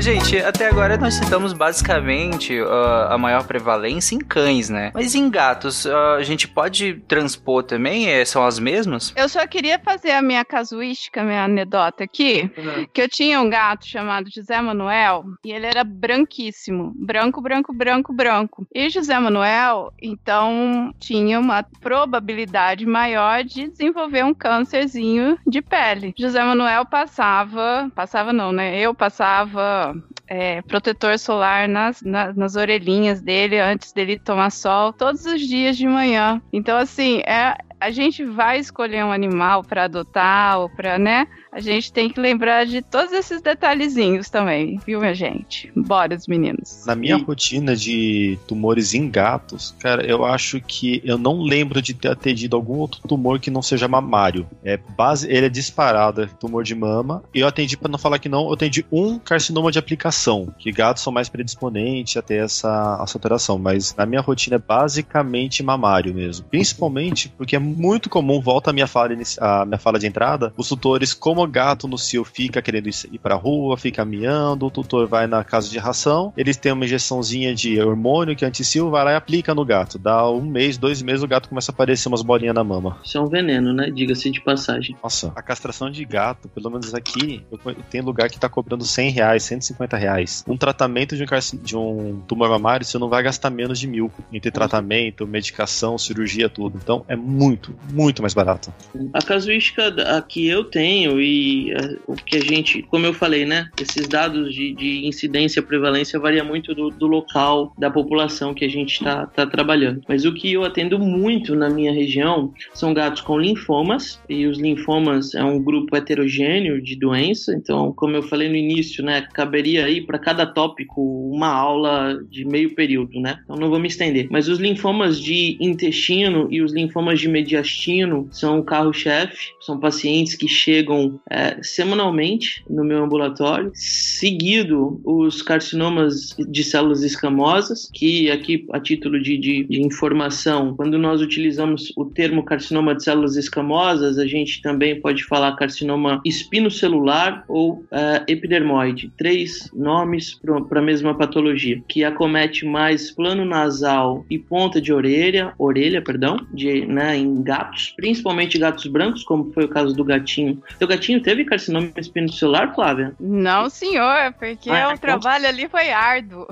Mas, 0.04 0.21
gente, 0.24 0.38
até 0.38 0.68
agora 0.68 0.98
nós 0.98 1.16
citamos 1.16 1.52
basicamente 1.54 2.60
uh, 2.60 3.10
a 3.10 3.18
maior 3.18 3.46
prevalência 3.46 4.16
em 4.16 4.20
cães, 4.20 4.70
né? 4.70 4.92
Mas 4.94 5.16
em 5.16 5.30
gatos, 5.30 5.86
uh, 5.86 6.16
a 6.18 6.24
gente 6.24 6.48
pode 6.48 6.96
transpor 7.08 7.64
também? 7.64 8.10
É, 8.10 8.24
são 8.24 8.46
as 8.46 8.60
mesmas? 8.60 9.14
Eu 9.16 9.28
só 9.28 9.46
queria 9.48 9.80
fazer 9.80 10.12
a 10.12 10.22
minha 10.22 10.46
casuística, 10.46 11.24
minha 11.24 11.44
anedota 11.44 12.04
aqui, 12.04 12.52
uhum. 12.58 12.86
que 12.94 13.02
eu 13.02 13.10
tinha 13.10 13.42
um 13.42 13.50
gato 13.50 13.86
chamado 13.86 14.30
José 14.30 14.62
Manuel 14.62 15.26
e 15.44 15.52
ele 15.52 15.66
era 15.66 15.84
branquíssimo. 15.84 16.94
Branco, 16.96 17.42
branco, 17.42 17.74
branco, 17.74 18.14
branco. 18.14 18.68
E 18.74 18.90
José 18.90 19.18
Manuel, 19.20 19.92
então, 20.02 20.94
tinha 21.00 21.40
uma 21.40 21.64
probabilidade 21.82 22.86
maior 22.86 23.44
de 23.44 23.68
desenvolver 23.70 24.24
um 24.24 24.34
câncerzinho 24.34 25.38
de 25.48 25.62
pele. 25.62 26.14
José 26.18 26.44
Manuel 26.44 26.86
passava, 26.86 27.90
passava 27.96 28.32
não, 28.32 28.52
né? 28.52 28.80
Eu 28.80 28.94
passava 28.94 29.96
é, 30.32 30.62
protetor 30.62 31.20
solar 31.20 31.68
nas, 31.68 32.02
nas, 32.02 32.34
nas, 32.38 32.56
orelhinhas 32.56 33.20
dele 33.22 33.60
antes 33.60 33.92
dele 33.92 34.18
tomar 34.18 34.50
sol 34.50 34.94
todos 34.94 35.26
os 35.26 35.42
dias 35.42 35.76
de 35.76 35.86
manhã. 35.86 36.42
Então, 36.54 36.78
assim, 36.78 37.20
é, 37.28 37.54
a 37.82 37.90
gente 37.90 38.24
vai 38.24 38.60
escolher 38.60 39.04
um 39.04 39.12
animal 39.12 39.64
para 39.64 39.86
adotar 39.86 40.60
ou 40.60 40.70
para, 40.70 41.00
né? 41.00 41.28
a 41.52 41.60
gente 41.60 41.92
tem 41.92 42.10
que 42.10 42.20
lembrar 42.20 42.66
de 42.66 42.82
todos 42.82 43.12
esses 43.12 43.42
detalhezinhos 43.42 44.30
também, 44.30 44.80
viu, 44.86 45.02
minha 45.02 45.14
gente? 45.14 45.72
Bora, 45.76 46.16
os 46.16 46.26
meninos. 46.26 46.86
Na 46.86 46.96
minha 46.96 47.18
e... 47.18 47.22
rotina 47.22 47.76
de 47.76 48.40
tumores 48.48 48.94
em 48.94 49.10
gatos, 49.10 49.76
cara, 49.80 50.06
eu 50.06 50.24
acho 50.24 50.62
que 50.62 51.02
eu 51.04 51.18
não 51.18 51.42
lembro 51.42 51.82
de 51.82 51.94
ter 51.94 52.08
atendido 52.08 52.56
algum 52.56 52.78
outro 52.78 53.02
tumor 53.06 53.40
que 53.40 53.52
não 53.52 53.62
seja 53.62 53.88
mamário. 53.88 54.48
É 54.64 54.78
base, 54.78 55.30
ele 55.30 55.48
é 55.48 55.50
disparado, 55.50 56.24
é 56.24 56.28
tumor 56.28 56.64
de 56.64 56.74
mama. 56.74 57.22
E 57.34 57.42
eu 57.42 57.48
atendi, 57.48 57.76
para 57.76 57.92
não 57.92 58.00
falar 58.00 58.20
que 58.20 58.30
não, 58.30 58.46
eu 58.46 58.54
atendi 58.54 58.86
um 58.90 59.20
carcinoma 59.20 59.72
de 59.72 59.80
aplicação, 59.80 60.54
que 60.58 60.72
gatos 60.72 61.04
são 61.04 61.12
mais 61.12 61.28
predisponentes 61.28 62.16
a 62.16 62.22
ter 62.22 62.46
essa, 62.46 63.02
essa 63.04 63.18
alteração. 63.18 63.58
Mas 63.58 63.94
na 63.96 64.06
minha 64.06 64.22
rotina 64.22 64.56
é 64.56 64.60
basicamente 64.60 65.62
mamário 65.62 66.14
mesmo. 66.14 66.46
Principalmente 66.50 67.28
porque 67.28 67.58
é 67.58 67.60
muito 67.72 68.10
comum, 68.10 68.40
volta 68.42 68.70
a 68.70 68.74
minha 68.74 68.88
fala, 68.88 69.16
a 69.40 69.66
minha 69.66 69.78
fala 69.78 70.00
de 70.00 70.08
entrada, 70.08 70.54
os 70.58 70.68
tutores, 70.68 71.14
como 71.14 71.44
o 71.44 71.48
gato 71.48 71.88
no 71.88 71.98
cio 71.98 72.24
fica 72.24 72.62
querendo 72.62 72.90
ir 72.90 73.20
pra 73.20 73.36
rua, 73.36 73.78
fica 73.78 74.04
miando, 74.06 74.66
o 74.66 74.72
tutor 74.72 75.08
vai 75.08 75.28
na 75.28 75.44
casa 75.44 75.70
de 75.70 75.78
ração, 75.78 76.34
eles 76.36 76.58
têm 76.58 76.72
uma 76.72 76.86
injeçãozinha 76.86 77.54
de 77.54 77.82
hormônio 77.82 78.36
que 78.36 78.46
é 78.46 78.48
anti-cio, 78.48 78.90
vai 78.90 79.04
lá 79.04 79.12
e 79.14 79.16
aplica 79.16 79.54
no 79.56 79.66
gato. 79.66 79.98
Dá 79.98 80.30
um 80.30 80.42
mês, 80.42 80.78
dois 80.78 81.02
meses, 81.02 81.24
o 81.24 81.28
gato 81.28 81.50
começa 81.50 81.72
a 81.72 81.74
aparecer 81.74 82.08
umas 82.08 82.22
bolinhas 82.22 82.56
na 82.56 82.64
mama. 82.64 82.98
Isso 83.04 83.18
é 83.18 83.22
um 83.22 83.28
veneno, 83.28 83.74
né? 83.74 83.90
Diga-se 83.90 84.30
de 84.30 84.42
passagem. 84.42 84.96
Nossa, 85.02 85.32
a 85.36 85.42
castração 85.42 85.90
de 85.90 86.04
gato, 86.06 86.50
pelo 86.50 86.70
menos 86.70 86.94
aqui, 86.94 87.44
tem 87.90 88.02
lugar 88.02 88.30
que 88.30 88.40
tá 88.40 88.50
cobrando 88.50 88.86
100 88.86 89.12
reais, 89.12 89.44
150 89.44 89.98
reais. 89.98 90.44
Um 90.48 90.58
tratamento 90.58 91.16
de 91.16 91.24
um, 91.24 91.58
de 91.62 91.78
um 91.78 92.22
tumor 92.28 92.50
mamário, 92.50 92.86
você 92.86 92.98
não 92.98 93.10
vai 93.10 93.24
gastar 93.24 93.50
menos 93.50 93.80
de 93.80 93.88
mil. 93.88 94.12
Entre 94.32 94.52
tratamento, 94.52 95.28
medicação, 95.28 95.98
cirurgia, 95.98 96.50
tudo. 96.50 96.80
Então 96.82 97.06
é 97.08 97.16
muito, 97.16 97.61
muito 97.92 98.22
mais 98.22 98.34
barato. 98.34 98.74
A 99.14 99.22
casuística 99.22 99.92
que 100.28 100.48
eu 100.48 100.64
tenho 100.64 101.22
e 101.22 101.74
uh, 101.74 102.00
o 102.08 102.16
que 102.16 102.38
a 102.38 102.42
gente, 102.42 102.82
como 102.84 103.06
eu 103.06 103.14
falei, 103.14 103.46
né? 103.46 103.70
Esses 103.80 104.08
dados 104.08 104.54
de, 104.54 104.74
de 104.74 105.06
incidência 105.06 105.62
prevalência 105.62 106.20
varia 106.20 106.44
muito 106.44 106.74
do, 106.74 106.90
do, 106.90 107.08
local 107.08 107.74
da 107.78 107.90
população 107.90 108.54
que 108.54 108.66
a 108.66 108.70
gente 108.70 108.94
está 108.94 109.26
tá 109.28 109.46
trabalhando. 109.46 110.02
Mas 110.08 110.26
o 110.26 110.34
que 110.34 110.54
eu 110.54 110.64
atendo 110.64 110.98
muito 111.00 111.56
na 111.56 111.70
minha 111.70 111.92
região 111.92 112.54
são 112.74 112.94
gatos 112.94 113.22
com 113.22 113.38
linfomas, 113.38 114.20
e 114.30 114.46
os 114.46 114.58
linfomas 114.58 115.34
é 115.36 115.44
um 115.44 115.62
grupo 115.62 115.96
heterogêneo 115.96 116.82
de 116.82 116.96
doença, 116.96 117.54
então, 117.54 117.94
como 117.94 118.16
eu 118.16 118.24
falei 118.24 118.50
no 118.50 118.56
início, 118.56 119.04
né? 119.04 119.28
Caberia 119.34 119.86
aí 119.86 120.02
para 120.02 120.20
cada 120.20 120.46
tópico 120.46 121.02
uma 121.02 121.48
aula 121.48 122.20
de 122.30 122.46
meio 122.46 122.74
período, 122.76 123.20
né? 123.20 123.40
Então 123.44 123.56
não 123.56 123.70
vou 123.70 123.80
me 123.80 123.88
estender. 123.88 124.28
Mas 124.30 124.48
os 124.48 124.60
linfomas 124.60 125.20
de 125.20 125.58
intestino 125.60 126.48
e 126.50 126.62
os 126.62 126.74
linfomas 126.74 127.20
de 127.20 127.28
mediastino 127.52 128.28
são 128.32 128.60
o 128.60 128.64
carro-chefe, 128.64 129.52
são 129.60 129.80
pacientes 129.80 130.36
que 130.36 130.48
chegam 130.48 131.20
é, 131.30 131.62
semanalmente 131.62 132.64
no 132.70 132.84
meu 132.84 133.04
ambulatório, 133.04 133.72
seguido 133.76 135.02
os 135.04 135.42
carcinomas 135.42 136.36
de 136.38 136.64
células 136.64 137.04
escamosas, 137.04 137.90
que 137.94 138.32
aqui 138.32 138.66
a 138.72 138.80
título 138.80 139.22
de, 139.22 139.38
de, 139.38 139.64
de 139.66 139.82
informação, 139.82 140.76
quando 140.76 140.98
nós 140.98 141.22
utilizamos 141.22 141.92
o 141.98 142.06
termo 142.06 142.44
carcinoma 142.44 142.96
de 142.96 143.04
células 143.04 143.36
escamosas, 143.36 144.18
a 144.18 144.26
gente 144.26 144.62
também 144.62 145.00
pode 145.00 145.24
falar 145.26 145.56
carcinoma 145.56 146.22
espinocelular 146.26 147.44
ou 147.48 147.84
é, 147.92 148.24
epidermoide, 148.28 149.12
três 149.18 149.70
nomes 149.74 150.40
para 150.70 150.80
a 150.80 150.84
mesma 150.84 151.18
patologia, 151.18 151.82
que 151.88 152.04
acomete 152.04 152.66
mais 152.66 153.12
plano 153.12 153.44
nasal 153.44 154.26
e 154.30 154.40
ponta 154.40 154.80
de 154.80 154.94
orelha, 154.94 155.54
orelha, 155.58 156.02
perdão, 156.02 156.38
de, 156.54 156.86
né, 156.86 157.18
em 157.18 157.41
gatos, 157.42 157.94
principalmente 157.96 158.58
gatos 158.58 158.86
brancos, 158.88 159.24
como 159.24 159.52
foi 159.54 159.66
o 159.66 159.70
caso 159.70 159.94
do 159.96 160.04
gatinho. 160.04 160.62
Seu 160.78 160.88
gatinho 160.88 161.22
teve 161.22 161.46
carcinoma 161.46 161.92
espinocelular, 161.98 162.74
Flávia? 162.74 163.14
Não, 163.20 163.70
senhor, 163.70 164.34
porque 164.40 164.70
ah, 164.70 164.90
o 164.90 164.94
então... 164.94 164.98
trabalho 164.98 165.48
ali 165.48 165.68
foi 165.68 165.90
árduo. 165.90 166.48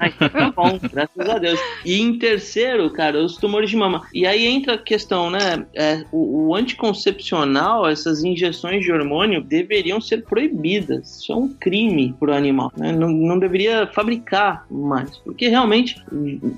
ah, 0.00 0.08
então 0.08 0.28
tá 0.28 0.50
bom, 0.50 0.78
graças 0.90 1.28
a 1.28 1.38
Deus. 1.38 1.60
E 1.84 2.00
em 2.00 2.18
terceiro, 2.18 2.90
cara, 2.90 3.22
os 3.22 3.36
tumores 3.36 3.70
de 3.70 3.76
mama. 3.76 4.06
E 4.12 4.26
aí 4.26 4.46
entra 4.46 4.74
a 4.74 4.78
questão, 4.78 5.30
né? 5.30 5.66
É, 5.74 6.04
o, 6.12 6.48
o 6.48 6.54
anticoncepcional, 6.54 7.88
essas 7.88 8.24
injeções 8.24 8.84
de 8.84 8.92
hormônio 8.92 9.42
deveriam 9.42 10.00
ser 10.00 10.24
proibidas. 10.24 11.20
Isso 11.20 11.32
é 11.32 11.36
um 11.36 11.48
crime 11.48 12.14
pro 12.18 12.32
animal. 12.32 12.72
Né? 12.76 12.92
Não, 12.92 13.08
não 13.08 13.38
deveria 13.38 13.86
fabricar 13.86 14.66
mais, 14.70 15.16
porque 15.18 15.48
realmente 15.48 16.02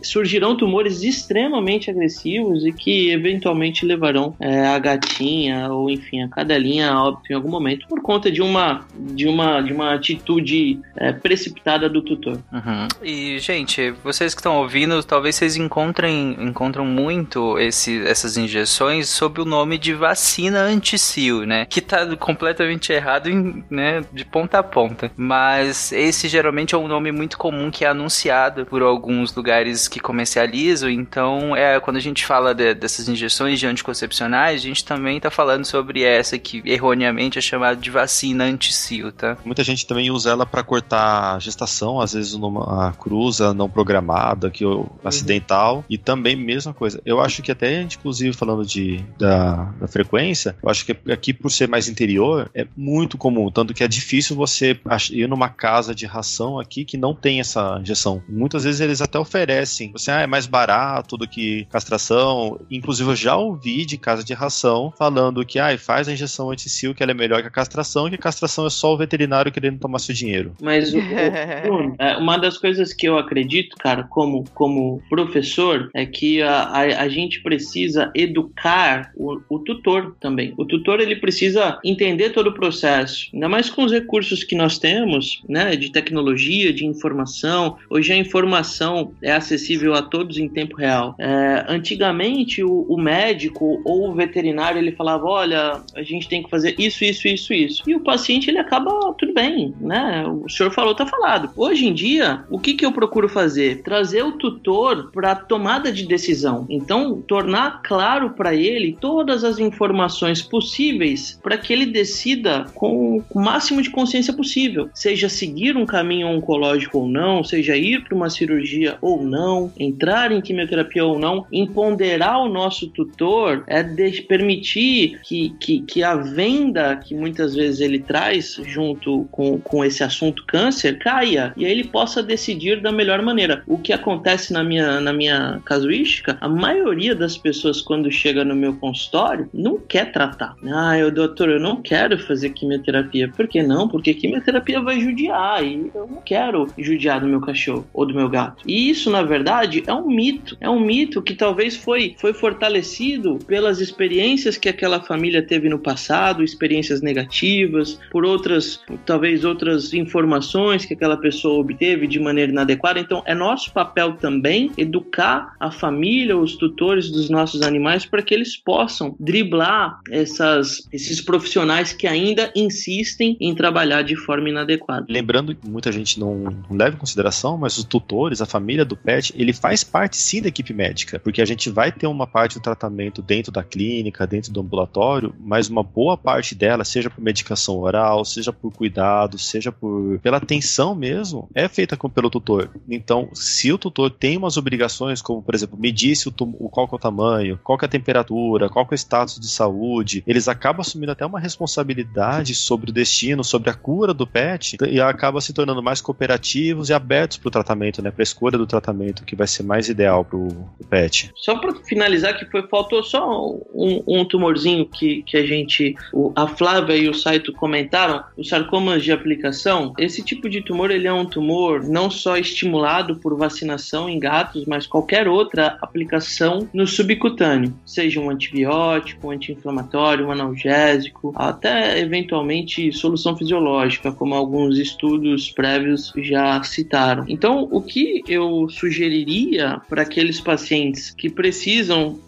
surgirão 0.02 0.56
tumores 0.56 1.02
extremamente 1.02 1.90
agressivos 1.90 2.64
e 2.70 2.72
que 2.72 3.10
eventualmente 3.10 3.84
levarão 3.84 4.34
é, 4.40 4.66
a 4.66 4.78
gatinha 4.78 5.68
ou 5.68 5.90
enfim 5.90 6.22
a 6.22 6.28
cadelinha 6.28 6.90
a 6.90 7.04
óbito 7.04 7.32
em 7.32 7.34
algum 7.34 7.50
momento 7.50 7.86
por 7.88 8.00
conta 8.00 8.30
de 8.30 8.40
uma 8.40 8.84
de 8.94 9.26
uma 9.26 9.60
de 9.60 9.72
uma 9.72 9.94
atitude 9.94 10.80
é, 10.96 11.12
precipitada 11.12 11.88
do 11.88 12.02
tutor. 12.02 12.38
Uhum. 12.52 12.88
E 13.02 13.38
gente, 13.38 13.90
vocês 14.02 14.34
que 14.34 14.40
estão 14.40 14.56
ouvindo, 14.58 15.02
talvez 15.02 15.36
vocês 15.36 15.56
encontrem 15.56 16.36
encontram 16.40 16.84
muito 16.84 17.58
esse, 17.58 18.02
essas 18.06 18.36
injeções 18.36 19.08
sob 19.08 19.40
o 19.40 19.44
nome 19.44 19.78
de 19.78 19.92
vacina 19.92 20.60
anti-cio, 20.60 21.44
né? 21.46 21.66
Que 21.66 21.80
tá 21.80 22.06
completamente 22.16 22.92
errado 22.92 23.28
em, 23.28 23.64
né, 23.70 24.02
de 24.12 24.24
ponta 24.24 24.58
a 24.58 24.62
ponta. 24.62 25.10
Mas 25.16 25.92
esse 25.92 26.28
geralmente 26.28 26.74
é 26.74 26.78
um 26.78 26.88
nome 26.88 27.12
muito 27.12 27.38
comum 27.38 27.70
que 27.70 27.84
é 27.84 27.88
anunciado 27.88 28.66
por 28.66 28.82
alguns 28.82 29.34
lugares 29.34 29.88
que 29.88 30.00
comercializam. 30.00 30.90
Então, 30.90 31.56
é 31.56 31.80
quando 31.80 31.96
a 31.96 32.00
gente 32.00 32.24
fala 32.24 32.54
de, 32.60 32.74
dessas 32.74 33.08
injeções 33.08 33.58
de 33.58 33.66
anticoncepcionais, 33.66 34.60
a 34.60 34.64
gente 34.64 34.84
também 34.84 35.16
está 35.16 35.30
falando 35.30 35.64
sobre 35.64 36.02
essa 36.02 36.38
que 36.38 36.62
erroneamente 36.64 37.38
é 37.38 37.42
chamada 37.42 37.76
de 37.76 37.90
vacina 37.90 38.44
anti-cio, 38.44 39.10
tá? 39.12 39.36
Muita 39.44 39.64
gente 39.64 39.86
também 39.86 40.10
usa 40.10 40.30
ela 40.30 40.44
para 40.44 40.62
cortar 40.62 41.40
gestação, 41.40 42.00
às 42.00 42.12
vezes 42.12 42.34
numa 42.34 42.92
cruza 42.92 43.54
não 43.54 43.68
programada, 43.68 44.50
que 44.50 44.64
uhum. 44.64 44.86
acidental, 45.04 45.84
e 45.88 45.96
também 45.96 46.36
mesma 46.36 46.74
coisa. 46.74 47.00
Eu 47.04 47.20
acho 47.20 47.42
que 47.42 47.50
até, 47.50 47.80
inclusive, 47.80 48.36
falando 48.36 48.64
de, 48.64 49.02
da, 49.18 49.72
da 49.80 49.88
frequência, 49.88 50.54
eu 50.62 50.68
acho 50.68 50.84
que 50.84 50.96
aqui, 51.10 51.32
por 51.32 51.50
ser 51.50 51.68
mais 51.68 51.88
interior, 51.88 52.50
é 52.54 52.66
muito 52.76 53.16
comum, 53.16 53.50
tanto 53.50 53.72
que 53.72 53.82
é 53.82 53.88
difícil 53.88 54.36
você 54.36 54.78
ir 55.10 55.28
numa 55.28 55.48
casa 55.48 55.94
de 55.94 56.06
ração 56.06 56.58
aqui 56.58 56.84
que 56.84 56.96
não 56.96 57.14
tem 57.14 57.40
essa 57.40 57.78
injeção. 57.80 58.22
Muitas 58.28 58.64
vezes 58.64 58.80
eles 58.80 59.00
até 59.00 59.18
oferecem, 59.18 59.92
você 59.92 60.10
ah, 60.10 60.20
é 60.20 60.26
mais 60.26 60.46
barato 60.46 61.16
do 61.16 61.26
que 61.26 61.66
castração. 61.70 62.49
Inclusive, 62.70 63.10
eu 63.10 63.16
já 63.16 63.36
ouvi 63.36 63.84
de 63.84 63.96
casa 63.96 64.24
de 64.24 64.32
ração 64.32 64.92
falando 64.96 65.44
que 65.44 65.58
ah, 65.58 65.76
faz 65.78 66.08
a 66.08 66.12
injeção 66.12 66.50
anti-sil, 66.50 66.94
que 66.94 67.02
ela 67.02 67.12
é 67.12 67.14
melhor 67.14 67.42
que 67.42 67.48
a 67.48 67.50
castração, 67.50 68.06
e 68.06 68.10
que 68.10 68.16
a 68.16 68.18
castração 68.18 68.66
é 68.66 68.70
só 68.70 68.94
o 68.94 68.96
veterinário 68.96 69.52
querendo 69.52 69.78
tomar 69.78 69.98
seu 69.98 70.14
dinheiro. 70.14 70.52
Mas 70.60 70.92
o, 70.92 70.98
o, 70.98 71.94
é, 71.98 72.16
uma 72.16 72.36
das 72.36 72.58
coisas 72.58 72.92
que 72.92 73.08
eu 73.08 73.18
acredito, 73.18 73.76
cara, 73.76 74.04
como, 74.04 74.44
como 74.54 75.02
professor, 75.08 75.90
é 75.94 76.06
que 76.06 76.42
a, 76.42 76.62
a, 76.62 76.80
a 77.02 77.08
gente 77.08 77.42
precisa 77.42 78.10
educar 78.14 79.12
o, 79.16 79.40
o 79.48 79.58
tutor 79.58 80.16
também. 80.20 80.54
O 80.56 80.64
tutor 80.64 81.00
ele 81.00 81.16
precisa 81.16 81.78
entender 81.84 82.30
todo 82.30 82.48
o 82.48 82.54
processo, 82.54 83.28
ainda 83.32 83.48
mais 83.48 83.68
com 83.68 83.84
os 83.84 83.92
recursos 83.92 84.44
que 84.44 84.54
nós 84.54 84.78
temos, 84.78 85.42
né, 85.48 85.76
de 85.76 85.90
tecnologia, 85.90 86.72
de 86.72 86.86
informação. 86.86 87.76
Hoje 87.88 88.12
a 88.12 88.16
informação 88.16 89.12
é 89.22 89.32
acessível 89.32 89.94
a 89.94 90.02
todos 90.02 90.38
em 90.38 90.48
tempo 90.48 90.76
real. 90.76 91.14
É, 91.18 91.64
antigamente 91.68 92.39
o, 92.62 92.86
o, 92.88 93.00
médico 93.00 93.80
ou 93.84 94.10
o 94.10 94.14
veterinário 94.14 94.78
ele 94.78 94.92
falava, 94.92 95.24
olha, 95.26 95.80
a 95.94 96.02
gente 96.02 96.28
tem 96.28 96.42
que 96.42 96.50
fazer 96.50 96.74
isso, 96.78 97.04
isso, 97.04 97.28
isso, 97.28 97.52
isso, 97.52 97.82
e 97.86 97.94
o 97.94 98.00
paciente 98.00 98.50
ele 98.50 98.58
acaba 98.58 98.90
tudo 99.18 99.32
bem, 99.32 99.74
né? 99.80 100.24
O 100.26 100.48
senhor 100.48 100.70
falou, 100.70 100.94
tá 100.94 101.06
falado. 101.06 101.50
Hoje 101.56 101.86
em 101.86 101.92
dia, 101.92 102.44
o 102.50 102.58
que 102.58 102.74
que 102.74 102.84
eu 102.84 102.92
procuro 102.92 103.28
fazer? 103.28 103.82
Trazer 103.82 104.22
o 104.22 104.32
tutor 104.32 105.10
para 105.12 105.34
tomada 105.34 105.92
de 105.92 106.06
decisão. 106.06 106.66
Então, 106.68 107.20
tornar 107.22 107.82
claro 107.82 108.30
para 108.30 108.54
ele 108.54 108.96
todas 109.00 109.44
as 109.44 109.58
informações 109.58 110.42
possíveis 110.42 111.38
para 111.42 111.58
que 111.58 111.72
ele 111.72 111.86
decida 111.86 112.66
com 112.74 113.22
o 113.30 113.40
máximo 113.40 113.82
de 113.82 113.90
consciência 113.90 114.32
possível, 114.32 114.88
seja 114.94 115.28
seguir 115.28 115.76
um 115.76 115.86
caminho 115.86 116.28
oncológico 116.28 116.98
ou 116.98 117.08
não, 117.08 117.42
seja 117.42 117.76
ir 117.76 118.04
para 118.04 118.14
uma 118.14 118.30
cirurgia 118.30 118.96
ou 119.00 119.22
não, 119.22 119.72
entrar 119.78 120.32
em 120.32 120.40
quimioterapia 120.40 121.04
ou 121.04 121.18
não, 121.18 121.46
empoderar 121.52 122.29
o 122.38 122.48
nosso 122.48 122.88
tutor 122.88 123.64
é 123.66 123.82
permitir 124.22 125.20
que, 125.22 125.50
que, 125.60 125.80
que 125.82 126.02
a 126.02 126.16
venda 126.16 126.96
que 126.96 127.14
muitas 127.14 127.54
vezes 127.54 127.80
ele 127.80 127.98
traz 127.98 128.60
junto 128.66 129.26
com, 129.30 129.60
com 129.60 129.84
esse 129.84 130.02
assunto 130.02 130.44
câncer 130.46 130.98
caia 130.98 131.52
e 131.56 131.64
aí 131.64 131.72
ele 131.72 131.84
possa 131.84 132.22
decidir 132.22 132.80
da 132.80 132.92
melhor 132.92 133.22
maneira. 133.22 133.62
O 133.66 133.78
que 133.78 133.92
acontece 133.92 134.52
na 134.52 134.62
minha, 134.62 135.00
na 135.00 135.12
minha 135.12 135.60
casuística, 135.64 136.36
a 136.40 136.48
maioria 136.48 137.14
das 137.14 137.36
pessoas 137.36 137.80
quando 137.80 138.10
chega 138.10 138.44
no 138.44 138.54
meu 138.54 138.74
consultório 138.76 139.48
não 139.52 139.78
quer 139.78 140.12
tratar. 140.12 140.54
Ah, 140.72 140.98
eu, 140.98 141.10
doutor, 141.10 141.48
eu 141.48 141.60
não 141.60 141.82
quero 141.82 142.18
fazer 142.18 142.50
quimioterapia. 142.50 143.28
Por 143.28 143.46
que 143.48 143.62
não? 143.62 143.88
Porque 143.88 144.14
quimioterapia 144.14 144.80
vai 144.80 145.00
judiar 145.00 145.64
e 145.64 145.90
eu 145.94 146.06
não 146.06 146.22
quero 146.22 146.66
judiar 146.78 147.20
do 147.20 147.26
meu 147.26 147.40
cachorro 147.40 147.86
ou 147.92 148.06
do 148.06 148.14
meu 148.14 148.28
gato. 148.28 148.62
E 148.66 148.90
isso, 148.90 149.10
na 149.10 149.22
verdade, 149.22 149.82
é 149.86 149.94
um 149.94 150.08
mito. 150.08 150.56
É 150.60 150.68
um 150.68 150.80
mito 150.80 151.22
que 151.22 151.34
talvez 151.34 151.76
foi, 151.76 152.14
foi 152.20 152.34
fortalecido 152.34 153.38
pelas 153.46 153.80
experiências 153.80 154.58
que 154.58 154.68
aquela 154.68 155.00
família 155.00 155.42
teve 155.42 155.68
no 155.68 155.78
passado, 155.78 156.44
experiências 156.44 157.00
negativas, 157.00 157.98
por 158.10 158.26
outras, 158.26 158.80
talvez 159.06 159.44
outras 159.44 159.94
informações 159.94 160.84
que 160.84 160.92
aquela 160.92 161.16
pessoa 161.16 161.58
obteve 161.58 162.06
de 162.06 162.20
maneira 162.20 162.52
inadequada. 162.52 163.00
Então, 163.00 163.22
é 163.24 163.34
nosso 163.34 163.72
papel 163.72 164.14
também 164.14 164.70
educar 164.76 165.54
a 165.58 165.70
família, 165.70 166.36
os 166.36 166.56
tutores 166.56 167.10
dos 167.10 167.30
nossos 167.30 167.62
animais 167.62 168.04
para 168.04 168.22
que 168.22 168.34
eles 168.34 168.54
possam 168.54 169.16
driblar 169.18 170.00
essas, 170.10 170.86
esses 170.92 171.22
profissionais 171.22 171.92
que 171.92 172.06
ainda 172.06 172.52
insistem 172.54 173.36
em 173.40 173.54
trabalhar 173.54 174.02
de 174.02 174.14
forma 174.14 174.50
inadequada. 174.50 175.06
Lembrando 175.08 175.54
que 175.54 175.66
muita 175.66 175.90
gente 175.90 176.20
não, 176.20 176.34
não 176.68 176.76
leva 176.76 176.96
em 176.96 176.98
consideração, 176.98 177.56
mas 177.56 177.78
os 177.78 177.84
tutores, 177.84 178.42
a 178.42 178.46
família 178.46 178.84
do 178.84 178.96
pet, 178.96 179.32
ele 179.34 179.54
faz 179.54 179.82
parte 179.82 180.18
sim 180.18 180.42
da 180.42 180.48
equipe 180.48 180.74
médica, 180.74 181.18
porque 181.18 181.40
a 181.40 181.46
gente 181.46 181.70
vai 181.70 181.90
ter 181.90 182.09
uma 182.10 182.26
parte 182.26 182.54
do 182.54 182.62
tratamento 182.62 183.22
dentro 183.22 183.52
da 183.52 183.62
clínica, 183.62 184.26
dentro 184.26 184.52
do 184.52 184.60
ambulatório, 184.60 185.34
mas 185.38 185.68
uma 185.68 185.82
boa 185.82 186.16
parte 186.16 186.54
dela, 186.54 186.84
seja 186.84 187.10
por 187.10 187.20
medicação 187.22 187.78
oral, 187.78 188.24
seja 188.24 188.52
por 188.52 188.72
cuidado, 188.72 189.38
seja 189.38 189.72
por 189.72 190.18
pela 190.20 190.36
atenção 190.38 190.94
mesmo, 190.94 191.48
é 191.54 191.68
feita 191.68 191.96
com, 191.96 192.08
pelo 192.08 192.30
tutor. 192.30 192.70
Então, 192.88 193.28
se 193.34 193.72
o 193.72 193.78
tutor 193.78 194.10
tem 194.10 194.36
umas 194.36 194.56
obrigações, 194.56 195.22
como 195.22 195.42
por 195.42 195.54
exemplo, 195.54 195.78
medir 195.78 196.16
se 196.16 196.28
o, 196.28 196.34
o 196.58 196.68
qual 196.68 196.88
é 196.90 196.94
o 196.94 196.98
tamanho, 196.98 197.58
qual 197.62 197.78
é 197.80 197.84
a 197.84 197.88
temperatura, 197.88 198.68
qual 198.68 198.86
é 198.90 198.94
o 198.94 198.96
status 198.96 199.38
de 199.38 199.48
saúde, 199.48 200.22
eles 200.26 200.48
acabam 200.48 200.80
assumindo 200.80 201.12
até 201.12 201.24
uma 201.24 201.40
responsabilidade 201.40 202.54
sobre 202.54 202.90
o 202.90 202.92
destino, 202.92 203.44
sobre 203.44 203.70
a 203.70 203.74
cura 203.74 204.12
do 204.12 204.26
pet 204.26 204.76
e 204.88 205.00
acaba 205.00 205.40
se 205.40 205.52
tornando 205.52 205.82
mais 205.82 206.00
cooperativos 206.00 206.88
e 206.88 206.92
abertos 206.92 207.36
para 207.38 207.48
o 207.48 207.50
tratamento, 207.50 208.02
né, 208.02 208.10
para 208.10 208.22
a 208.22 208.24
escolha 208.24 208.58
do 208.58 208.66
tratamento 208.66 209.24
que 209.24 209.36
vai 209.36 209.46
ser 209.46 209.62
mais 209.62 209.88
ideal 209.88 210.24
para 210.24 210.36
o 210.36 210.68
pet. 210.88 211.30
Só 211.36 211.58
para 211.58 211.72
finalizar 212.00 212.34
que 212.34 212.46
foi 212.46 212.62
faltou 212.66 213.02
só 213.02 213.50
um, 213.74 214.02
um, 214.06 214.24
tumorzinho 214.24 214.86
que, 214.86 215.22
que 215.22 215.36
a 215.36 215.44
gente, 215.44 215.94
o, 216.14 216.32
a 216.34 216.46
Flávia 216.46 216.96
e 216.96 217.08
o 217.08 217.14
Saito 217.14 217.52
comentaram, 217.52 218.22
os 218.38 218.48
sarcomas 218.48 219.04
de 219.04 219.12
aplicação. 219.12 219.92
Esse 219.98 220.22
tipo 220.22 220.48
de 220.48 220.62
tumor 220.62 220.90
ele 220.90 221.06
é 221.06 221.12
um 221.12 221.26
tumor 221.26 221.82
não 221.82 222.10
só 222.10 222.38
estimulado 222.38 223.16
por 223.16 223.36
vacinação 223.36 224.08
em 224.08 224.18
gatos, 224.18 224.64
mas 224.64 224.86
qualquer 224.86 225.28
outra 225.28 225.76
aplicação 225.82 226.66
no 226.72 226.86
subcutâneo, 226.86 227.74
seja 227.84 228.18
um 228.18 228.30
antibiótico, 228.30 229.26
um 229.26 229.30
anti-inflamatório, 229.30 230.26
um 230.26 230.30
analgésico, 230.30 231.34
até 231.36 231.98
eventualmente 232.00 232.92
solução 232.92 233.36
fisiológica, 233.36 234.10
como 234.10 234.34
alguns 234.34 234.78
estudos 234.78 235.50
prévios 235.50 236.12
já 236.16 236.62
citaram. 236.62 237.24
Então, 237.28 237.68
o 237.70 237.82
que 237.82 238.22
eu 238.26 238.68
sugeriria 238.70 239.80
para 239.88 240.02
aqueles 240.02 240.40
pacientes 240.40 241.10
que 241.10 241.28
precisam 241.28 241.79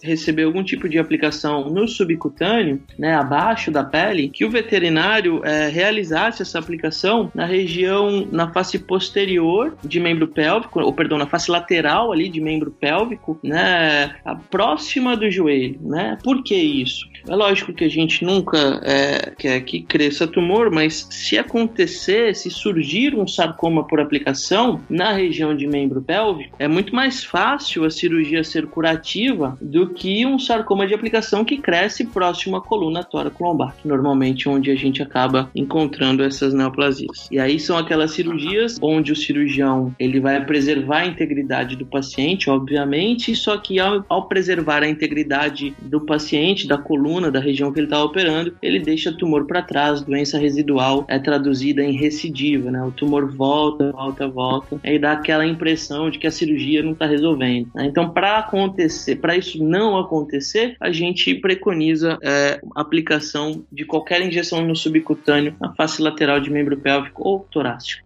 receber 0.02 0.44
algum 0.44 0.62
tipo 0.62 0.88
de 0.88 0.98
aplicação 0.98 1.68
no 1.70 1.86
subcutâneo, 1.86 2.80
né, 2.98 3.14
abaixo 3.14 3.70
da 3.70 3.84
pele, 3.84 4.28
que 4.28 4.44
o 4.44 4.50
veterinário 4.50 5.44
é, 5.44 5.68
realizasse 5.68 6.42
essa 6.42 6.58
aplicação 6.58 7.30
na 7.34 7.46
região, 7.46 8.26
na 8.30 8.52
face 8.52 8.78
posterior 8.78 9.76
de 9.84 10.00
membro 10.00 10.28
pélvico, 10.28 10.80
ou 10.80 10.92
perdão, 10.92 11.18
na 11.18 11.26
face 11.26 11.50
lateral 11.50 12.12
ali 12.12 12.28
de 12.28 12.40
membro 12.40 12.70
pélvico, 12.70 13.38
né, 13.42 14.14
próxima 14.50 15.16
do 15.16 15.30
joelho, 15.30 15.78
né? 15.82 16.18
Por 16.22 16.42
que 16.42 16.54
isso? 16.54 17.06
É 17.28 17.34
lógico 17.34 17.72
que 17.72 17.84
a 17.84 17.88
gente 17.88 18.24
nunca 18.24 18.80
é, 18.84 19.32
quer 19.36 19.60
que 19.60 19.82
cresça 19.82 20.26
tumor, 20.26 20.70
mas 20.70 21.06
se 21.10 21.38
acontecer, 21.38 22.34
se 22.34 22.50
surgir 22.50 23.14
um 23.14 23.26
sarcoma 23.26 23.86
por 23.86 24.00
aplicação 24.00 24.80
na 24.88 25.12
região 25.12 25.54
de 25.54 25.66
membro 25.66 26.02
pélvico, 26.02 26.56
é 26.58 26.66
muito 26.66 26.94
mais 26.94 27.22
fácil 27.22 27.84
a 27.84 27.90
cirurgia 27.90 28.42
ser 28.42 28.66
curativa 28.66 29.56
do 29.60 29.90
que 29.90 30.26
um 30.26 30.38
sarcoma 30.38 30.86
de 30.86 30.94
aplicação 30.94 31.44
que 31.44 31.58
cresce 31.58 32.04
próximo 32.04 32.56
à 32.56 32.60
coluna 32.60 33.04
tóraco-lombar, 33.04 33.74
normalmente 33.84 34.48
onde 34.48 34.70
a 34.70 34.74
gente 34.74 35.02
acaba 35.02 35.50
encontrando 35.54 36.22
essas 36.22 36.52
neoplasias. 36.52 37.28
E 37.30 37.38
aí 37.38 37.58
são 37.58 37.76
aquelas 37.76 38.12
cirurgias 38.12 38.78
onde 38.80 39.12
o 39.12 39.16
cirurgião 39.16 39.94
ele 39.98 40.20
vai 40.20 40.44
preservar 40.44 40.98
a 40.98 41.06
integridade 41.06 41.76
do 41.76 41.86
paciente, 41.86 42.50
obviamente, 42.50 43.34
só 43.36 43.56
que 43.56 43.78
ao, 43.78 44.04
ao 44.08 44.28
preservar 44.28 44.82
a 44.82 44.88
integridade 44.88 45.74
do 45.80 46.00
paciente, 46.00 46.66
da 46.66 46.78
coluna, 46.78 47.11
da 47.20 47.40
região 47.40 47.72
que 47.72 47.78
ele 47.78 47.86
está 47.86 48.02
operando, 48.02 48.54
ele 48.62 48.78
deixa 48.78 49.10
o 49.10 49.16
tumor 49.16 49.46
para 49.46 49.62
trás, 49.62 50.02
doença 50.02 50.38
residual 50.38 51.04
é 51.08 51.18
traduzida 51.18 51.82
em 51.82 51.92
recidiva, 51.92 52.70
né? 52.70 52.82
O 52.82 52.90
tumor 52.90 53.30
volta, 53.30 53.90
volta, 53.92 54.28
volta, 54.28 54.80
e 54.84 54.98
dá 54.98 55.12
aquela 55.12 55.46
impressão 55.46 56.10
de 56.10 56.18
que 56.18 56.26
a 56.26 56.30
cirurgia 56.30 56.82
não 56.82 56.92
está 56.92 57.06
resolvendo. 57.06 57.68
Né? 57.74 57.86
Então, 57.86 58.10
para 58.10 58.38
acontecer, 58.38 59.16
para 59.16 59.36
isso 59.36 59.62
não 59.62 59.98
acontecer, 59.98 60.76
a 60.80 60.90
gente 60.92 61.34
preconiza 61.34 62.18
é, 62.22 62.60
aplicação 62.74 63.64
de 63.70 63.84
qualquer 63.84 64.20
injeção 64.22 64.64
no 64.66 64.76
subcutâneo, 64.76 65.54
na 65.60 65.72
face 65.74 66.00
lateral 66.00 66.40
de 66.40 66.50
membro 66.50 66.76
pélvico 66.76 67.26
ou 67.26 67.46
torácico. 67.50 68.02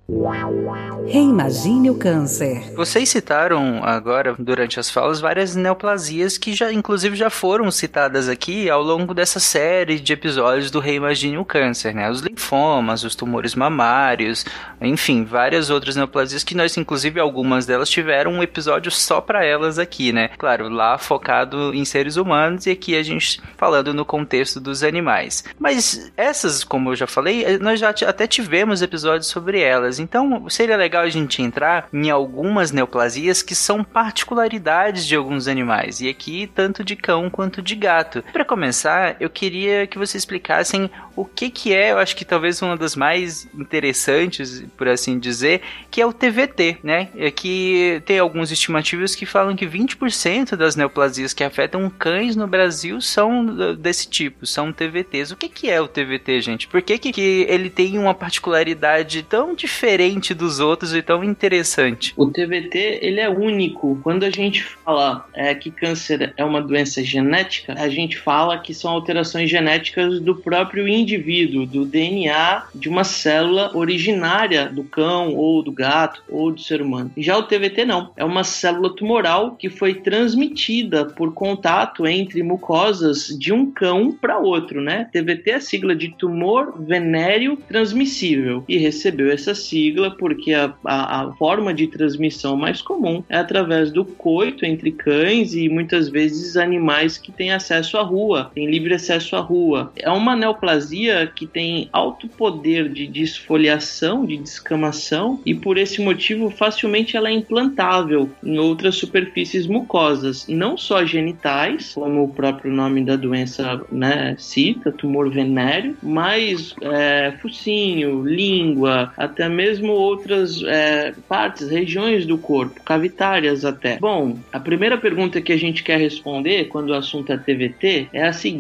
Reimagine 1.07 1.91
o 1.91 1.95
câncer. 1.97 2.73
Vocês 2.75 3.09
citaram 3.09 3.83
agora, 3.83 4.35
durante 4.39 4.79
as 4.79 4.89
falas, 4.89 5.21
várias 5.21 5.57
neoplasias 5.57 6.39
que 6.39 6.55
já, 6.55 6.73
inclusive, 6.73 7.17
já 7.17 7.29
foram 7.29 7.71
citadas 7.71 8.29
aqui 8.29 8.71
ao 8.71 8.83
longo 8.83 8.96
dessa 9.05 9.41
série 9.41 9.99
de 9.99 10.13
episódios 10.13 10.71
do 10.71 10.81
Reimagine 10.81 11.39
o 11.39 11.45
Câncer, 11.45 11.95
né? 11.95 12.09
Os 12.09 12.21
linfomas, 12.21 13.05
os 13.05 13.15
tumores 13.15 13.55
mamários, 13.55 14.45
enfim, 14.81 15.25
várias 15.25 15.71
outras 15.71 15.97
neoplasias 15.97 16.45
que 16.45 16.55
nós, 16.55 16.77
inclusive, 16.77 17.19
algumas 17.21 17.67
delas 17.67 17.91
tiveram 17.91 18.33
um 18.33 18.43
episódio 18.43 18.91
só 18.91 19.21
para 19.21 19.45
elas 19.45 19.79
aqui, 19.79 20.13
né? 20.13 20.29
Claro, 20.39 20.69
lá 20.69 20.99
focado 20.99 21.75
em 21.75 21.85
seres 21.85 22.17
humanos 22.17 22.67
e 22.67 22.71
aqui 22.71 22.97
a 22.97 23.03
gente 23.03 23.41
falando 23.57 23.93
no 23.93 24.05
contexto 24.05 24.61
dos 24.61 24.83
animais. 24.83 25.45
Mas 25.59 26.13
essas, 26.17 26.63
como 26.63 26.91
eu 26.91 26.97
já 26.97 27.07
falei, 27.07 27.59
nós 27.59 27.81
já 27.81 27.91
até 27.91 28.27
tivemos 28.27 28.83
episódios 28.83 29.27
sobre 29.27 29.61
elas, 29.61 29.99
então 29.99 30.49
seria 30.49 30.77
legal 30.77 31.03
a 31.03 31.11
gente 31.11 31.43
entrar 31.43 31.89
em 31.93 32.11
algumas 32.11 32.71
neoplasias 32.71 33.43
que 33.43 33.55
são 33.55 33.83
particularidades 33.83 35.07
de 35.07 35.17
alguns 35.17 35.49
animais, 35.49 36.01
e 36.01 36.09
aqui 36.09 36.51
tanto 36.55 36.85
de 36.85 36.95
cão 36.95 37.29
quanto 37.31 37.63
de 37.63 37.75
gato. 37.75 38.23
Para 38.33 38.45
começar, 38.45 38.86
eu 39.21 39.31
queria 39.31 39.87
que 39.87 39.99
vocês 39.99 40.23
explicassem 40.23 40.91
o 41.17 41.25
que 41.25 41.49
que 41.49 41.73
é, 41.73 41.93
eu 41.93 41.99
acho 41.99 42.15
que 42.15 42.25
talvez 42.25 42.61
uma 42.61 42.77
das 42.77 42.95
mais 42.95 43.49
interessantes, 43.55 44.63
por 44.77 44.87
assim 44.87 45.19
dizer, 45.19 45.63
que 45.91 46.01
é 46.01 46.07
o 46.07 46.13
TVT, 46.13 46.79
né? 46.83 47.09
É 47.17 47.31
que 47.31 48.03
tem 48.05 48.19
alguns 48.19 48.53
estimativos 48.53 49.15
que 49.15 49.25
falam 49.25 49.57
que 49.57 49.67
20% 49.67 50.55
das 50.57 50.77
neoplasias 50.77 51.33
que 51.33 51.43
afetam 51.43 51.89
cães 51.89 52.37
no 52.37 52.47
Brasil 52.47 53.01
são 53.01 53.75
desse 53.77 54.09
tipo, 54.09 54.47
são 54.47 54.73
TVTs. 54.73 55.33
O 55.33 55.37
que 55.37 55.49
que 55.49 55.71
é 55.71 55.81
o 55.81 55.89
TVT, 55.89 56.41
gente? 56.43 56.69
Por 56.69 56.83
que 56.83 56.99
que, 56.99 57.13
que 57.13 57.47
ele 57.49 57.71
tem 57.71 57.99
uma 57.99 58.15
particularidade 58.15 59.23
tão 59.23 59.55
diferente 59.55 60.35
dos 60.35 60.61
outros 60.61 60.95
e 60.95 61.01
tão 61.01 61.25
interessante? 61.25 62.13
O 62.17 62.27
TVT, 62.27 62.99
ele 63.01 63.21
é 63.21 63.29
único. 63.29 63.99
Quando 64.03 64.25
a 64.25 64.31
gente 64.31 64.63
fala 64.63 65.27
é, 65.33 65.55
que 65.55 65.71
câncer 65.71 66.35
é 66.37 66.45
uma 66.45 66.61
doença 66.61 67.03
genética, 67.03 67.75
a 67.77 67.89
gente 67.89 68.19
fala 68.19 68.59
que 68.59 68.75
são 68.77 68.91
alterações 68.91 69.51
genéticas 69.51 70.21
do 70.21 70.35
próprio 70.35 70.89
indivíduo, 70.89 71.67
do 71.67 71.85
DNA 71.85 72.65
de 72.75 72.89
uma 72.89 73.05
célula 73.05 73.71
originária 73.75 74.69
do 74.69 74.85
cão 74.85 75.35
ou 75.35 75.63
do 75.63 75.73
gato 75.73 76.23
ou 76.29 76.53
do 76.53 76.61
ser 76.61 76.81
humano. 76.81 77.11
Já 77.17 77.37
o 77.37 77.43
TVT 77.43 77.85
não, 77.85 78.11
é 78.17 78.25
uma 78.25 78.45
célula 78.45 78.95
tumoral 78.95 79.57
que 79.57 79.69
foi 79.69 79.95
transmitida 79.95 81.05
por 81.05 81.33
contato 81.33 82.07
entre 82.07 82.43
mucosas 82.43 83.29
de 83.39 83.53
um 83.53 83.71
cão 83.71 84.13
para 84.13 84.39
outro, 84.39 84.81
né? 84.81 85.09
TVT 85.13 85.51
é 85.51 85.55
a 85.55 85.61
sigla 85.61 85.95
de 85.95 86.09
tumor 86.17 86.75
venéreo 86.79 87.57
transmissível 87.69 88.65
e 88.69 88.77
recebeu 88.79 89.31
essa 89.31 89.55
sigla 89.55 90.11
porque 90.11 90.53
a, 90.53 90.73
a, 90.85 91.23
a 91.23 91.33
forma 91.35 91.73
de 91.73 91.87
transmissão 91.87 92.57
mais 92.57 92.83
comum 92.83 93.23
é 93.29 93.37
através 93.37 93.91
do 93.91 94.05
coito 94.05 94.65
entre 94.65 94.93
cães 94.93 95.55
e 95.55 95.69
muitas 95.69 96.09
vezes 96.09 96.57
animais 96.57 97.19
que 97.19 97.33
têm 97.33 97.53
acesso 97.53 97.97
à 97.97 98.03
rua, 98.03 98.51
têm 98.55 98.66
livre 98.67 98.95
acesso 98.95 99.37
à 99.37 99.41
rua. 99.41 99.93
É 99.97 100.11
uma 100.11 100.37
neoplasia 100.37 101.31
que 101.35 101.47
tem 101.47 101.89
alto 101.93 102.29
poder 102.29 102.89
de 102.89 103.07
desfoliação, 103.07 104.25
de 104.25 104.37
descamação 104.37 105.41
e 105.45 105.55
por 105.55 105.79
esse 105.79 106.01
motivo 106.01 106.51
facilmente 106.51 107.17
ela 107.17 107.29
é 107.29 107.33
implantável 107.33 108.31
em 108.43 108.59
outras 108.59 108.97
superfícies 108.97 109.67
mucosas, 109.67 110.47
não 110.49 110.77
só 110.77 111.05
genitais, 111.05 111.95
como 111.95 112.25
o 112.25 112.29
próprio 112.29 112.73
nome 112.73 113.05
da 113.05 113.17
doença 113.17 113.81
né, 113.91 114.37
cita, 114.39 114.93
tumor 114.93 115.31
venéreo, 115.31 115.97
mas 116.03 116.75
é, 116.83 117.33
focinho, 117.41 118.25
língua, 118.25 119.13
até 119.17 119.49
mesmo 119.49 119.93
outras 119.93 120.63
é, 120.63 121.15
partes, 121.29 121.69
regiões 121.69 122.27
do 122.27 122.39
corpo, 122.39 122.83
cavitárias 122.83 123.65
até. 123.65 123.99
Bom, 123.99 124.39
a 124.53 124.61
primeira 124.61 124.97
pergunta 124.97 125.41
que 125.41 125.53
a 125.53 125.57
gente 125.57 125.83
quer 125.83 125.99
responder 125.99 126.65
quando 126.65 126.91
o 126.91 126.95
assunto 126.95 127.33
é 127.33 127.37
TVT 127.37 128.09
é 128.13 128.27
a 128.27 128.33
seguinte: 128.33 128.56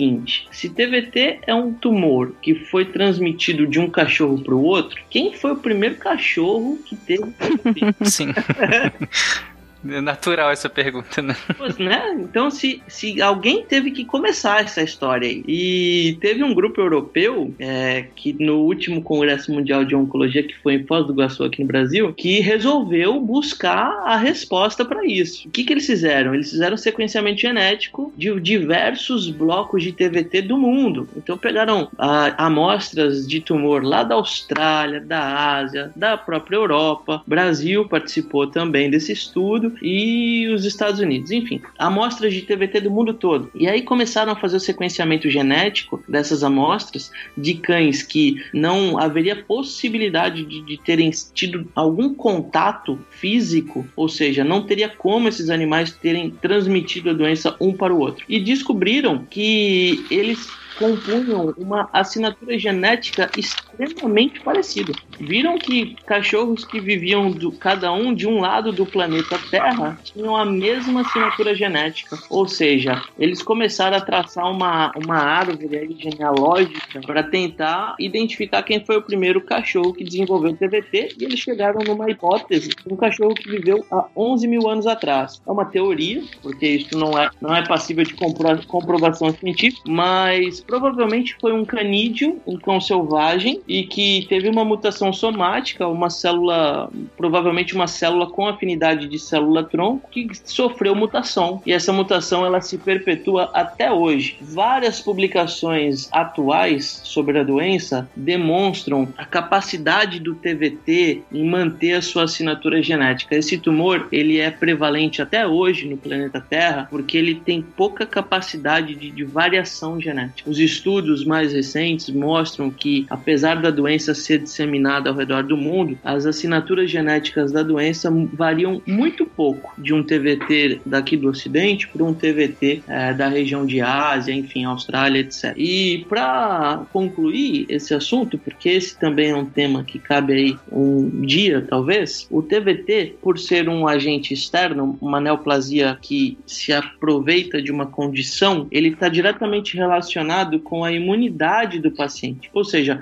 se 0.50 0.68
TVT 0.68 1.40
é 1.46 1.54
um 1.54 1.72
tumor 1.72 2.34
que 2.42 2.54
foi 2.54 2.84
transmitido 2.84 3.66
de 3.66 3.80
um 3.80 3.90
cachorro 3.90 4.38
para 4.38 4.54
o 4.54 4.62
outro, 4.62 5.00
quem 5.10 5.32
foi 5.32 5.52
o 5.52 5.56
primeiro 5.56 5.96
cachorro 5.96 6.78
que 6.84 6.94
teve 6.96 7.30
TVT? 7.32 7.94
Sim. 8.04 8.28
É 9.90 10.00
natural 10.00 10.50
essa 10.50 10.68
pergunta, 10.68 11.22
né? 11.22 11.36
Pois, 11.56 11.78
né? 11.78 12.16
Então, 12.18 12.50
se, 12.50 12.82
se 12.86 13.20
alguém 13.20 13.64
teve 13.64 13.90
que 13.90 14.04
começar 14.04 14.62
essa 14.62 14.82
história 14.82 15.28
aí, 15.28 15.44
e 15.46 16.16
teve 16.20 16.42
um 16.42 16.54
grupo 16.54 16.80
europeu 16.80 17.54
é, 17.58 18.06
que 18.14 18.32
no 18.42 18.60
último 18.60 19.02
Congresso 19.02 19.52
Mundial 19.52 19.84
de 19.84 19.94
Oncologia, 19.94 20.42
que 20.42 20.56
foi 20.58 20.74
em 20.74 20.86
Foz 20.86 21.06
do 21.06 21.12
Iguaçu 21.12 21.44
aqui 21.44 21.62
no 21.62 21.66
Brasil, 21.66 22.12
que 22.14 22.40
resolveu 22.40 23.20
buscar 23.20 24.02
a 24.04 24.16
resposta 24.16 24.84
para 24.84 25.04
isso. 25.04 25.48
O 25.48 25.50
que, 25.50 25.64
que 25.64 25.72
eles 25.72 25.86
fizeram? 25.86 26.34
Eles 26.34 26.50
fizeram 26.50 26.76
sequenciamento 26.76 27.40
genético 27.40 28.12
de 28.16 28.38
diversos 28.40 29.30
blocos 29.30 29.82
de 29.82 29.92
TVT 29.92 30.42
do 30.42 30.58
mundo. 30.58 31.08
Então, 31.16 31.36
pegaram 31.36 31.88
a, 31.98 32.46
amostras 32.46 33.26
de 33.26 33.40
tumor 33.40 33.84
lá 33.84 34.02
da 34.02 34.14
Austrália, 34.14 35.00
da 35.00 35.56
Ásia, 35.56 35.90
da 35.94 36.16
própria 36.16 36.56
Europa. 36.56 37.22
Brasil 37.26 37.86
participou 37.88 38.46
também 38.46 38.90
desse 38.90 39.12
estudo 39.12 39.75
e 39.82 40.48
os 40.48 40.64
Estados 40.64 41.00
Unidos, 41.00 41.30
enfim, 41.30 41.60
amostras 41.78 42.32
de 42.32 42.42
TVT 42.42 42.80
do 42.80 42.90
mundo 42.90 43.14
todo. 43.14 43.50
E 43.54 43.68
aí 43.68 43.82
começaram 43.82 44.32
a 44.32 44.36
fazer 44.36 44.56
o 44.56 44.60
sequenciamento 44.60 45.28
genético 45.30 46.02
dessas 46.08 46.42
amostras 46.42 47.10
de 47.36 47.54
cães 47.54 48.02
que 48.02 48.42
não 48.52 48.98
haveria 48.98 49.36
possibilidade 49.36 50.44
de, 50.44 50.62
de 50.62 50.76
terem 50.78 51.10
tido 51.32 51.68
algum 51.74 52.14
contato 52.14 52.98
físico, 53.10 53.86
ou 53.94 54.08
seja, 54.08 54.44
não 54.44 54.62
teria 54.62 54.88
como 54.88 55.28
esses 55.28 55.50
animais 55.50 55.92
terem 55.92 56.30
transmitido 56.30 57.10
a 57.10 57.14
doença 57.14 57.56
um 57.60 57.72
para 57.72 57.94
o 57.94 57.98
outro. 57.98 58.24
E 58.28 58.40
descobriram 58.40 59.26
que 59.28 60.04
eles 60.10 60.48
compunham 60.78 61.54
uma 61.56 61.88
assinatura 61.92 62.58
genética 62.58 63.30
extremamente 63.36 64.40
parecida. 64.40 64.92
Viram 65.18 65.58
que 65.58 65.96
cachorros 66.06 66.64
que 66.64 66.80
viviam 66.80 67.30
do, 67.30 67.52
cada 67.52 67.92
um 67.92 68.14
de 68.14 68.26
um 68.26 68.40
lado 68.40 68.72
do 68.72 68.86
planeta 68.86 69.38
Terra 69.50 69.98
tinham 70.04 70.36
a 70.36 70.44
mesma 70.44 71.00
assinatura 71.00 71.54
genética, 71.54 72.18
ou 72.30 72.46
seja, 72.46 73.02
eles 73.18 73.42
começaram 73.42 73.96
a 73.96 74.00
traçar 74.00 74.50
uma, 74.50 74.92
uma 74.96 75.16
árvore 75.16 75.96
genealógica 75.98 77.00
para 77.00 77.22
tentar 77.22 77.94
identificar 77.98 78.62
quem 78.62 78.84
foi 78.84 78.96
o 78.96 79.02
primeiro 79.02 79.40
cachorro 79.40 79.92
que 79.92 80.04
desenvolveu 80.04 80.52
o 80.52 80.56
TVT 80.56 81.16
e 81.18 81.24
eles 81.24 81.40
chegaram 81.40 81.80
numa 81.84 82.10
hipótese 82.10 82.68
de 82.68 82.92
um 82.92 82.96
cachorro 82.96 83.34
que 83.34 83.48
viveu 83.48 83.84
há 83.90 84.06
11 84.16 84.46
mil 84.46 84.68
anos 84.68 84.86
atrás. 84.86 85.40
É 85.46 85.50
uma 85.50 85.64
teoria, 85.64 86.22
porque 86.42 86.66
isso 86.66 86.96
não 86.98 87.18
é, 87.18 87.30
não 87.40 87.54
é 87.54 87.66
passível 87.66 88.04
de 88.04 88.14
compro, 88.14 88.66
comprovação 88.66 89.30
científica, 89.30 89.82
mas 89.86 90.64
provavelmente 90.66 91.36
foi 91.40 91.52
um 91.52 91.64
canídeo, 91.64 92.40
um 92.46 92.56
cão 92.56 92.80
selvagem, 92.80 93.60
e 93.66 93.84
que 93.84 94.26
teve 94.28 94.48
uma 94.48 94.64
mutação 94.64 95.12
somática, 95.12 95.86
uma 95.86 96.10
célula, 96.10 96.90
provavelmente 97.16 97.74
uma 97.74 97.86
célula 97.86 98.26
com 98.26 98.46
afinidade 98.46 99.06
de 99.08 99.18
célula-tronco, 99.18 100.10
que 100.10 100.28
sofreu 100.44 100.94
mutação. 100.94 101.62
E 101.64 101.72
essa 101.72 101.92
mutação 101.92 102.44
ela 102.44 102.60
se 102.60 102.78
perpetua 102.78 103.50
até 103.54 103.92
hoje. 103.92 104.38
Várias 104.40 105.00
publicações 105.00 106.08
atuais 106.12 107.00
sobre 107.04 107.38
a 107.38 107.44
doença 107.44 108.08
demonstram 108.16 109.08
a 109.16 109.24
capacidade 109.24 110.18
do 110.20 110.34
TVT 110.34 111.22
em 111.32 111.48
manter 111.48 111.92
a 111.92 112.02
sua 112.02 112.24
assinatura 112.24 112.82
genética. 112.82 113.36
Esse 113.36 113.58
tumor 113.58 114.08
ele 114.10 114.38
é 114.38 114.50
prevalente 114.50 115.22
até 115.22 115.46
hoje 115.46 115.86
no 115.88 115.96
planeta 115.96 116.40
Terra 116.40 116.86
porque 116.90 117.16
ele 117.16 117.36
tem 117.36 117.62
pouca 117.62 118.06
capacidade 118.06 118.94
de, 118.94 119.10
de 119.10 119.24
variação 119.24 120.00
genética. 120.00 120.48
Os 120.48 120.55
estudos 120.58 121.24
mais 121.24 121.52
recentes 121.52 122.08
mostram 122.10 122.70
que, 122.70 123.06
apesar 123.08 123.60
da 123.60 123.70
doença 123.70 124.14
ser 124.14 124.38
disseminada 124.38 125.10
ao 125.10 125.16
redor 125.16 125.42
do 125.42 125.56
mundo, 125.56 125.98
as 126.04 126.26
assinaturas 126.26 126.90
genéticas 126.90 127.52
da 127.52 127.62
doença 127.62 128.10
variam 128.32 128.80
muito 128.86 129.26
pouco 129.26 129.72
de 129.80 129.92
um 129.92 130.02
TVT 130.02 130.80
daqui 130.84 131.16
do 131.16 131.28
Ocidente 131.28 131.88
para 131.88 132.04
um 132.04 132.14
TVT 132.14 132.82
é, 132.88 133.12
da 133.14 133.28
região 133.28 133.66
de 133.66 133.80
Ásia, 133.80 134.32
enfim, 134.32 134.64
Austrália, 134.64 135.20
etc. 135.20 135.54
E 135.56 136.04
para 136.08 136.86
concluir 136.92 137.66
esse 137.68 137.94
assunto, 137.94 138.38
porque 138.38 138.68
esse 138.68 138.98
também 138.98 139.30
é 139.30 139.36
um 139.36 139.46
tema 139.46 139.84
que 139.84 139.98
cabe 139.98 140.32
aí 140.32 140.58
um 140.70 141.22
dia, 141.22 141.64
talvez, 141.68 142.26
o 142.30 142.42
TVT, 142.42 143.16
por 143.20 143.38
ser 143.38 143.68
um 143.68 143.86
agente 143.86 144.32
externo, 144.32 144.96
uma 145.00 145.20
neoplasia 145.20 145.96
que 146.00 146.38
se 146.46 146.72
aproveita 146.72 147.60
de 147.60 147.72
uma 147.72 147.86
condição, 147.86 148.66
ele 148.70 148.88
está 148.88 149.08
diretamente 149.08 149.76
relacionado 149.76 150.45
com 150.60 150.84
a 150.84 150.92
imunidade 150.92 151.78
do 151.78 151.90
paciente. 151.90 152.50
Ou 152.52 152.64
seja, 152.64 153.00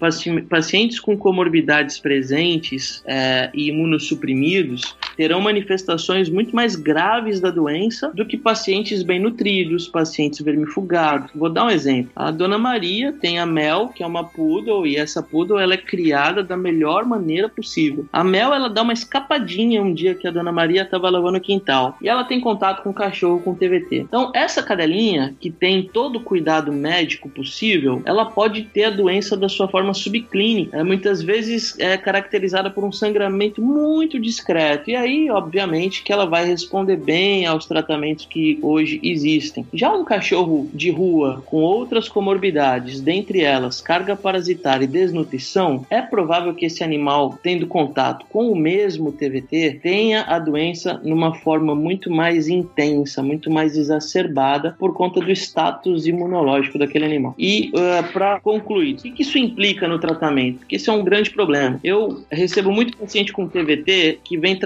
pacientes 0.48 0.98
com 1.00 1.16
comorbidades 1.16 1.98
presentes 1.98 3.02
é, 3.06 3.50
e 3.54 3.68
imunossuprimidos 3.68 4.96
terão 5.16 5.40
manifestações 5.40 6.28
muito 6.28 6.54
mais 6.54 6.76
graves 6.76 7.40
da 7.40 7.50
doença 7.50 8.10
do 8.14 8.26
que 8.26 8.36
pacientes 8.36 9.02
bem 9.02 9.20
nutridos, 9.20 9.88
pacientes 9.88 10.40
vermifugados. 10.40 11.30
Vou 11.34 11.48
dar 11.48 11.66
um 11.66 11.70
exemplo. 11.70 12.10
A 12.16 12.30
dona 12.30 12.58
Maria 12.58 13.12
tem 13.12 13.38
a 13.38 13.46
Mel, 13.46 13.88
que 13.88 14.02
é 14.02 14.06
uma 14.06 14.24
poodle, 14.24 14.86
e 14.86 14.96
essa 14.96 15.22
poodle 15.22 15.58
ela 15.58 15.74
é 15.74 15.78
criada 15.78 16.42
da 16.42 16.56
melhor 16.56 17.04
maneira 17.04 17.48
possível. 17.48 18.06
A 18.12 18.24
Mel 18.24 18.52
ela 18.52 18.68
dá 18.68 18.82
uma 18.82 18.92
escapadinha 18.92 19.82
um 19.82 19.92
dia 19.92 20.14
que 20.14 20.26
a 20.26 20.30
dona 20.30 20.52
Maria 20.52 20.82
estava 20.82 21.10
lavando 21.10 21.38
o 21.38 21.40
quintal 21.40 21.96
e 22.00 22.08
ela 22.08 22.24
tem 22.24 22.40
contato 22.40 22.82
com 22.82 22.90
o 22.90 22.94
cachorro 22.94 23.40
com 23.40 23.54
TVT. 23.54 24.00
Então, 24.00 24.30
essa 24.34 24.62
cadelinha 24.62 25.34
que 25.38 25.50
tem 25.50 25.82
todo 25.82 26.16
o 26.16 26.22
cuidado 26.22 26.72
médico 26.72 27.28
possível, 27.28 28.02
ela 28.04 28.26
pode 28.26 28.62
ter 28.62 28.84
a 28.84 28.90
doença 28.90 29.36
da 29.36 29.48
sua 29.48 29.68
forma 29.68 29.94
subclínica. 29.94 30.76
É, 30.76 30.82
muitas 30.82 31.22
vezes 31.22 31.78
é 31.78 31.96
caracterizada 31.96 32.70
por 32.70 32.84
um 32.84 32.92
sangramento 32.92 33.62
muito 33.62 34.18
discreto. 34.18 34.90
E 34.90 34.96
obviamente, 35.30 36.02
que 36.02 36.12
ela 36.12 36.26
vai 36.26 36.46
responder 36.46 36.96
bem 36.96 37.46
aos 37.46 37.66
tratamentos 37.66 38.26
que 38.26 38.58
hoje 38.62 39.00
existem. 39.02 39.66
Já 39.72 39.92
um 39.92 40.04
cachorro 40.04 40.68
de 40.72 40.90
rua 40.90 41.42
com 41.46 41.58
outras 41.58 42.08
comorbidades, 42.08 43.00
dentre 43.00 43.42
elas 43.42 43.80
carga 43.80 44.16
parasitária 44.16 44.84
e 44.84 44.88
desnutrição, 44.88 45.86
é 45.90 46.00
provável 46.00 46.54
que 46.54 46.66
esse 46.66 46.82
animal, 46.82 47.38
tendo 47.42 47.66
contato 47.66 48.26
com 48.30 48.50
o 48.50 48.56
mesmo 48.56 49.12
TVT, 49.12 49.80
tenha 49.82 50.22
a 50.22 50.38
doença 50.38 51.00
numa 51.04 51.34
forma 51.34 51.74
muito 51.74 52.10
mais 52.10 52.48
intensa, 52.48 53.22
muito 53.22 53.50
mais 53.50 53.76
exacerbada 53.76 54.76
por 54.78 54.94
conta 54.94 55.20
do 55.20 55.30
status 55.32 56.06
imunológico 56.06 56.78
daquele 56.78 57.04
animal. 57.04 57.34
E 57.38 57.70
uh, 57.74 57.78
eh, 57.78 58.02
para 58.12 58.40
concluir, 58.40 58.96
o 58.96 58.98
que 58.98 59.22
isso 59.22 59.38
implica 59.38 59.86
no 59.88 59.98
tratamento? 59.98 60.58
Porque 60.58 60.76
isso 60.76 60.90
é 60.90 60.94
um 60.94 61.04
grande 61.04 61.30
problema. 61.30 61.78
Eu 61.82 62.24
recebo 62.30 62.70
muito 62.70 62.96
paciente 62.96 63.32
com 63.32 63.48
TVT 63.48 64.20
que 64.24 64.36
vem 64.36 64.58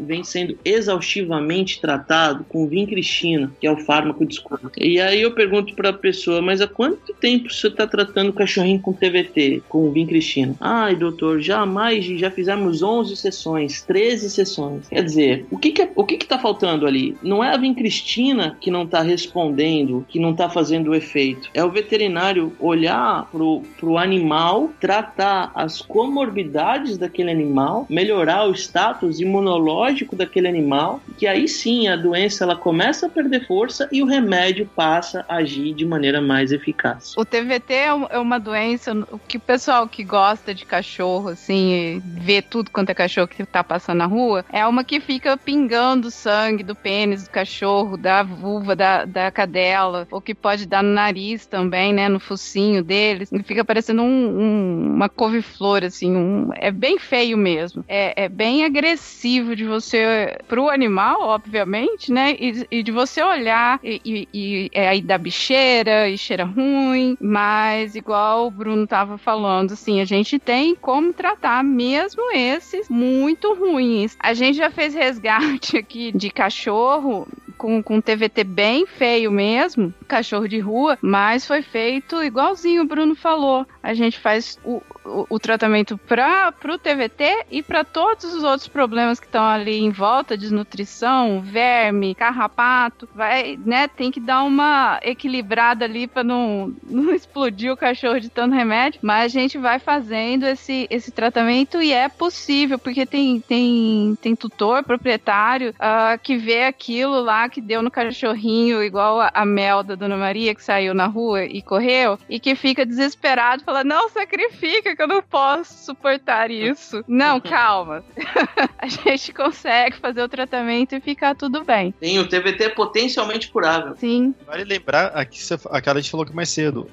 vem 0.00 0.22
sendo 0.24 0.56
exaustivamente 0.64 1.80
tratado 1.80 2.44
com 2.48 2.66
vincristina, 2.66 3.52
que 3.60 3.66
é 3.66 3.70
o 3.70 3.78
fármaco 3.78 4.24
de 4.24 4.34
escolha. 4.34 4.60
E 4.76 5.00
aí 5.00 5.22
eu 5.22 5.32
pergunto 5.32 5.74
para 5.74 5.90
a 5.90 5.92
pessoa, 5.92 6.40
mas 6.40 6.60
há 6.60 6.66
quanto 6.66 7.12
tempo 7.14 7.50
você 7.50 7.68
está 7.68 7.86
tratando 7.86 8.30
o 8.30 8.32
cachorrinho 8.32 8.80
com 8.80 8.92
TVT, 8.92 9.62
com 9.68 9.90
vincristina? 9.90 10.54
Ai, 10.60 10.94
doutor, 10.94 11.40
já 11.40 11.64
mais, 11.66 12.04
já 12.04 12.30
fizemos 12.30 12.82
11 12.82 13.16
sessões, 13.16 13.82
13 13.82 14.30
sessões. 14.30 14.88
Quer 14.88 15.04
dizer, 15.04 15.46
o 15.50 15.58
que 15.58 15.72
que, 15.72 15.82
é, 15.82 15.90
o 15.94 16.04
que 16.04 16.16
que 16.16 16.26
tá 16.26 16.38
faltando 16.38 16.86
ali? 16.86 17.16
Não 17.22 17.42
é 17.42 17.52
a 17.52 17.56
vincristina 17.56 18.56
que 18.60 18.70
não 18.70 18.84
está 18.84 19.02
respondendo, 19.02 20.04
que 20.08 20.18
não 20.18 20.32
está 20.32 20.48
fazendo 20.48 20.90
o 20.90 20.94
efeito. 20.94 21.48
É 21.54 21.64
o 21.64 21.70
veterinário 21.70 22.52
olhar 22.58 23.28
pro, 23.30 23.62
pro 23.78 23.98
animal, 23.98 24.70
tratar 24.80 25.50
as 25.54 25.80
comorbidades 25.80 26.96
daquele 26.96 27.30
animal, 27.30 27.86
melhorar 27.88 28.44
o 28.46 28.52
status 28.52 29.20
imunológico 29.40 30.14
daquele 30.14 30.46
animal, 30.46 31.00
que 31.16 31.26
aí 31.26 31.48
sim 31.48 31.88
a 31.88 31.96
doença 31.96 32.44
ela 32.44 32.54
começa 32.54 33.06
a 33.06 33.08
perder 33.08 33.46
força 33.46 33.88
e 33.90 34.02
o 34.02 34.06
remédio 34.06 34.68
passa 34.76 35.24
a 35.28 35.36
agir 35.36 35.74
de 35.74 35.84
maneira 35.84 36.20
mais 36.20 36.52
eficaz. 36.52 37.14
O 37.16 37.24
TVT 37.24 37.72
é, 37.72 37.86
é 38.10 38.18
uma 38.18 38.38
doença 38.38 38.92
que 39.26 39.38
o 39.38 39.40
pessoal 39.40 39.88
que 39.88 40.04
gosta 40.04 40.54
de 40.54 40.64
cachorro, 40.64 41.30
assim, 41.30 42.02
vê 42.04 42.42
tudo 42.42 42.70
quanto 42.70 42.90
é 42.90 42.94
cachorro 42.94 43.26
que 43.26 43.44
tá 43.44 43.64
passando 43.64 43.98
na 43.98 44.06
rua, 44.06 44.44
é 44.52 44.66
uma 44.66 44.84
que 44.84 45.00
fica 45.00 45.36
pingando 45.36 46.10
sangue 46.10 46.62
do 46.62 46.74
pênis 46.74 47.24
do 47.24 47.30
cachorro, 47.30 47.96
da 47.96 48.22
vulva, 48.22 48.76
da, 48.76 49.04
da 49.04 49.30
cadela, 49.30 50.06
ou 50.10 50.20
que 50.20 50.34
pode 50.34 50.66
dar 50.66 50.82
no 50.82 50.92
nariz 50.92 51.46
também, 51.46 51.92
né, 51.92 52.08
no 52.08 52.20
focinho 52.20 52.84
deles, 52.84 53.32
e 53.32 53.42
fica 53.42 53.64
parecendo 53.64 54.02
um, 54.02 54.06
um, 54.06 54.94
uma 54.94 55.08
couve-flor, 55.08 55.84
assim, 55.84 56.14
um, 56.14 56.50
é 56.54 56.70
bem 56.70 56.98
feio 56.98 57.36
mesmo. 57.36 57.84
É, 57.88 58.24
é 58.24 58.28
bem 58.28 58.64
agressivo 58.64 59.29
de 59.38 59.64
você, 59.64 60.38
pro 60.48 60.68
animal, 60.68 61.22
obviamente, 61.22 62.12
né, 62.12 62.36
e, 62.38 62.66
e 62.70 62.82
de 62.82 62.90
você 62.90 63.22
olhar 63.22 63.78
e, 63.82 64.28
e, 64.32 64.70
é 64.72 64.88
aí 64.88 65.00
da 65.00 65.16
bicheira, 65.18 66.08
e 66.08 66.18
cheira 66.18 66.44
ruim, 66.44 67.16
mas 67.20 67.94
igual 67.94 68.46
o 68.46 68.50
Bruno 68.50 68.86
tava 68.86 69.16
falando, 69.18 69.72
assim, 69.72 70.00
a 70.00 70.04
gente 70.04 70.38
tem 70.38 70.74
como 70.74 71.12
tratar 71.12 71.62
mesmo 71.62 72.22
esses 72.32 72.88
muito 72.88 73.54
ruins. 73.54 74.16
A 74.18 74.34
gente 74.34 74.56
já 74.56 74.70
fez 74.70 74.94
resgate 74.94 75.76
aqui 75.78 76.12
de 76.12 76.30
cachorro 76.30 77.26
com, 77.60 77.82
com 77.82 78.00
TVT 78.00 78.42
bem 78.42 78.86
feio 78.86 79.30
mesmo, 79.30 79.92
cachorro 80.08 80.48
de 80.48 80.58
rua, 80.58 80.96
mas 81.02 81.46
foi 81.46 81.60
feito 81.60 82.22
igualzinho 82.22 82.82
o 82.82 82.86
Bruno 82.86 83.14
falou. 83.14 83.66
A 83.82 83.92
gente 83.92 84.18
faz 84.18 84.58
o, 84.64 84.82
o, 85.04 85.26
o 85.28 85.38
tratamento 85.38 85.98
para 85.98 86.54
o 86.64 86.78
TVT 86.78 87.44
e 87.50 87.62
para 87.62 87.84
todos 87.84 88.24
os 88.32 88.42
outros 88.42 88.66
problemas 88.66 89.20
que 89.20 89.26
estão 89.26 89.44
ali 89.44 89.78
em 89.78 89.90
volta, 89.90 90.38
desnutrição, 90.38 91.42
verme, 91.42 92.14
carrapato, 92.14 93.06
vai, 93.14 93.58
né, 93.62 93.88
tem 93.88 94.10
que 94.10 94.20
dar 94.20 94.42
uma 94.42 94.98
equilibrada 95.02 95.84
ali 95.84 96.06
para 96.06 96.24
não, 96.24 96.72
não 96.88 97.12
explodir 97.12 97.70
o 97.70 97.76
cachorro 97.76 98.20
de 98.20 98.30
tanto 98.30 98.54
remédio, 98.54 99.00
mas 99.02 99.24
a 99.24 99.28
gente 99.28 99.58
vai 99.58 99.78
fazendo 99.78 100.46
esse, 100.46 100.86
esse 100.88 101.12
tratamento 101.12 101.82
e 101.82 101.92
é 101.92 102.08
possível, 102.08 102.78
porque 102.78 103.04
tem, 103.04 103.38
tem, 103.40 104.16
tem 104.22 104.34
tutor, 104.34 104.82
proprietário, 104.82 105.70
uh, 105.72 106.18
que 106.22 106.38
vê 106.38 106.64
aquilo 106.64 107.20
lá 107.20 107.49
que 107.50 107.60
deu 107.60 107.82
no 107.82 107.90
cachorrinho, 107.90 108.82
igual 108.82 109.20
a, 109.20 109.30
a 109.34 109.44
Mel 109.44 109.82
da 109.82 109.94
Dona 109.94 110.16
Maria, 110.16 110.54
que 110.54 110.62
saiu 110.62 110.94
na 110.94 111.06
rua 111.06 111.44
e 111.44 111.60
correu, 111.60 112.18
e 112.28 112.38
que 112.38 112.54
fica 112.54 112.86
desesperado, 112.86 113.64
fala: 113.64 113.84
Não, 113.84 114.08
sacrifica, 114.08 114.96
que 114.96 115.02
eu 115.02 115.08
não 115.08 115.22
posso 115.22 115.84
suportar 115.84 116.50
isso. 116.50 117.04
Não, 117.10 117.40
calma. 117.40 118.04
a 118.78 118.86
gente 118.86 119.32
consegue 119.32 119.96
fazer 119.96 120.22
o 120.22 120.28
tratamento 120.28 120.94
e 120.94 121.00
ficar 121.00 121.34
tudo 121.34 121.64
bem. 121.64 121.92
Sim, 122.00 122.18
o 122.20 122.28
TVT 122.28 122.64
é 122.64 122.68
potencialmente 122.68 123.50
curável. 123.50 123.96
Sim. 123.96 124.34
Vale 124.46 124.64
lembrar 124.64 125.06
aqui, 125.08 125.38
aquela 125.70 125.98
a 125.98 126.00
gente 126.00 126.10
falou 126.10 126.24
que 126.24 126.34
mais 126.34 126.48
cedo, 126.48 126.88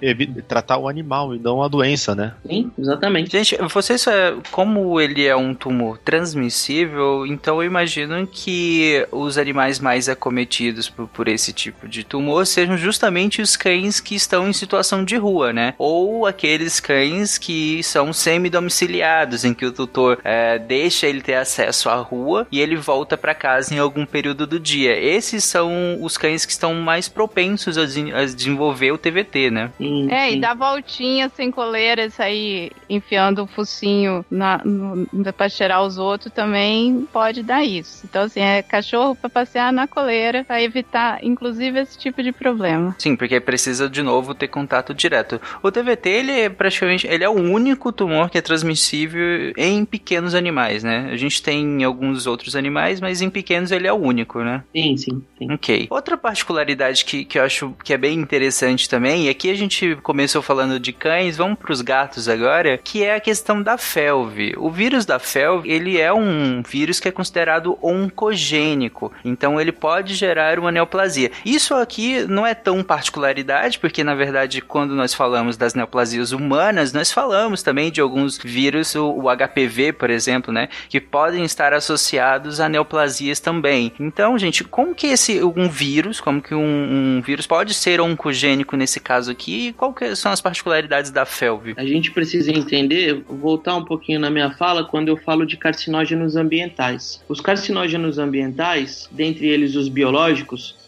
tratar 0.48 0.78
o 0.78 0.90
animal 0.90 1.36
e 1.36 1.40
não 1.40 1.62
a 1.62 1.68
doença, 1.68 2.16
né? 2.16 2.34
Sim, 2.46 2.72
exatamente. 2.78 3.32
Gente, 3.32 3.58
vocês, 3.70 4.06
é, 4.08 4.36
como 4.52 5.00
ele 5.00 5.26
é 5.26 5.36
um 5.36 5.54
tumor 5.54 5.98
transmissível, 6.00 7.26
então 7.26 7.62
eu 7.62 7.68
imagino 7.68 8.26
que 8.26 9.08
os 9.12 9.38
animais 9.38 9.80
mais 9.80 10.10
acometidos 10.10 10.47
cometidos 10.48 10.90
por, 10.90 11.08
por 11.08 11.28
esse 11.28 11.52
tipo 11.52 11.88
de 11.88 12.04
tumor 12.04 12.46
sejam 12.46 12.78
justamente 12.78 13.42
os 13.42 13.58
cães 13.58 14.00
que 14.00 14.16
estão 14.16 14.48
em 14.48 14.54
situação 14.54 15.04
de 15.04 15.18
rua, 15.18 15.52
né? 15.52 15.74
Ou 15.78 16.26
aqueles 16.26 16.80
cães 16.80 17.38
que 17.38 17.84
são 17.84 18.14
semi-domiciliados, 18.14 19.44
em 19.44 19.54
que 19.54 19.66
o 19.66 19.72
tutor 19.72 20.20
é, 20.24 20.58
deixa 20.58 21.06
ele 21.08 21.22
ter 21.22 21.36
acesso 21.36 21.90
à 21.90 21.96
rua 21.96 22.48
e 22.52 22.62
ele 22.62 22.76
volta 22.76 23.18
para 23.18 23.36
casa 23.36 23.74
em 23.74 23.80
algum 23.80 24.06
período 24.06 24.48
do 24.48 24.60
dia. 24.60 24.98
Esses 24.98 25.44
são 25.44 25.98
os 26.02 26.18
cães 26.18 26.46
que 26.46 26.52
estão 26.52 26.74
mais 26.76 27.10
propensos 27.10 27.78
a, 27.78 27.84
a 27.84 28.26
desenvolver 28.26 28.92
o 28.92 28.98
TVT, 28.98 29.52
né? 29.52 29.72
Sim, 29.78 30.12
é, 30.12 30.30
sim. 30.30 30.38
e 30.38 30.40
dar 30.40 30.56
voltinha 30.56 31.30
sem 31.30 31.52
coleira, 31.52 32.10
sair 32.10 32.72
enfiando 32.90 33.44
o 33.44 33.48
focinho 33.48 34.26
na, 34.30 34.62
no, 34.64 35.08
pra 35.34 35.50
cheirar 35.50 35.84
os 35.84 35.98
outros 35.98 36.32
também 36.34 37.08
pode 37.12 37.44
dar 37.44 37.64
isso. 37.64 38.06
Então, 38.06 38.24
assim, 38.24 38.40
é 38.40 38.62
cachorro 38.62 39.16
para 39.16 39.30
passear 39.30 39.74
na 39.74 39.88
coleira 39.88 40.37
para 40.44 40.62
evitar, 40.62 41.20
inclusive, 41.24 41.80
esse 41.80 41.98
tipo 41.98 42.22
de 42.22 42.32
problema. 42.32 42.96
Sim, 42.98 43.16
porque 43.16 43.40
precisa 43.40 43.90
de 43.90 44.02
novo 44.02 44.34
ter 44.34 44.48
contato 44.48 44.94
direto. 44.94 45.40
O 45.62 45.72
TVT, 45.72 46.10
ele 46.10 46.32
é 46.32 46.50
praticamente, 46.50 47.08
ele 47.08 47.24
é 47.24 47.30
o 47.30 47.34
único 47.34 47.92
tumor 47.92 48.30
que 48.30 48.38
é 48.38 48.42
transmissível 48.42 49.54
em 49.58 49.86
pequenos 49.86 50.36
animais, 50.36 50.84
né? 50.84 51.10
A 51.12 51.16
gente 51.16 51.42
tem 51.42 51.84
alguns 51.84 52.28
outros 52.28 52.56
animais, 52.56 53.00
mas 53.00 53.22
em 53.22 53.30
pequenos 53.30 53.72
ele 53.72 53.88
é 53.88 53.94
o 53.94 53.96
único, 53.96 54.40
né? 54.44 54.64
Sim, 54.76 54.98
sim. 54.98 55.24
sim. 55.38 55.52
Ok. 55.52 55.88
Outra 55.90 56.18
particularidade 56.18 57.06
que, 57.06 57.26
que 57.26 57.40
eu 57.40 57.44
acho 57.44 57.74
que 57.84 57.94
é 57.94 57.98
bem 57.98 58.20
interessante 58.20 58.90
também, 58.90 59.26
e 59.26 59.30
aqui 59.30 59.50
a 59.50 59.56
gente 59.56 59.96
começou 60.04 60.42
falando 60.42 60.80
de 60.80 60.92
cães, 60.94 61.38
vamos 61.38 61.58
para 61.58 61.72
os 61.72 61.82
gatos 61.82 62.28
agora, 62.30 62.78
que 62.78 63.04
é 63.04 63.16
a 63.16 63.20
questão 63.20 63.62
da 63.62 63.78
felve. 63.78 64.54
O 64.58 64.70
vírus 64.70 65.06
da 65.06 65.20
felve, 65.20 65.72
ele 65.72 66.00
é 66.00 66.14
um 66.14 66.62
vírus 66.62 67.00
que 67.00 67.08
é 67.08 67.12
considerado 67.12 67.78
oncogênico, 67.82 69.12
então 69.24 69.60
ele 69.60 69.72
pode 69.72 70.14
gerar 70.14 70.27
gerar 70.28 70.60
uma 70.60 70.72
neoplasia. 70.72 71.32
Isso 71.46 71.74
aqui 71.74 72.26
não 72.28 72.46
é 72.46 72.54
tão 72.54 72.84
particularidade, 72.84 73.80
porque 73.80 74.04
na 74.04 74.14
verdade, 74.14 74.62
quando 74.62 74.94
nós 74.94 75.14
falamos 75.14 75.56
das 75.56 75.74
neoplasias 75.74 76.34
humanas, 76.34 76.92
nós 76.92 77.12
falamos 77.12 77.64
também 77.64 77.90
de 77.90 78.02
alguns 78.02 78.38
vírus, 78.38 78.94
o, 78.96 79.28
HPV, 79.28 79.94
por 79.94 80.10
exemplo, 80.10 80.52
né, 80.54 80.68
que 80.90 81.00
podem 81.00 81.46
estar 81.46 81.74
associados 81.74 82.60
a 82.60 82.68
neoplasias 82.68 83.40
também. 83.40 83.94
Então, 83.98 84.38
gente, 84.38 84.66
como 84.66 84.94
que 84.94 85.08
esse 85.08 85.42
um 85.42 85.70
vírus, 85.70 86.20
como 86.20 86.42
que 86.42 86.54
um, 86.54 87.18
um 87.18 87.22
vírus 87.22 87.48
pode 87.48 87.74
ser 87.74 88.02
oncogênico 88.02 88.76
nesse 88.76 89.00
caso 89.00 89.32
aqui? 89.32 89.70
E 89.70 89.74
qual 89.74 89.96
são 90.16 90.32
as 90.32 90.42
particularidades 90.42 91.10
da 91.10 91.26
FeLV? 91.26 91.74
A 91.78 91.86
gente 91.86 92.12
precisa 92.12 92.52
entender, 92.52 93.24
voltar 93.30 93.76
um 93.76 93.86
pouquinho 93.86 94.20
na 94.20 94.30
minha 94.30 94.52
fala 94.52 94.84
quando 94.84 95.08
eu 95.08 95.18
falo 95.18 95.46
de 95.46 95.56
carcinógenos 95.56 96.36
ambientais. 96.36 97.24
Os 97.30 97.40
carcinógenos 97.40 98.18
ambientais, 98.20 99.08
dentre 99.12 99.48
eles 99.48 99.76
os 99.76 99.88
biológicos, 99.88 100.17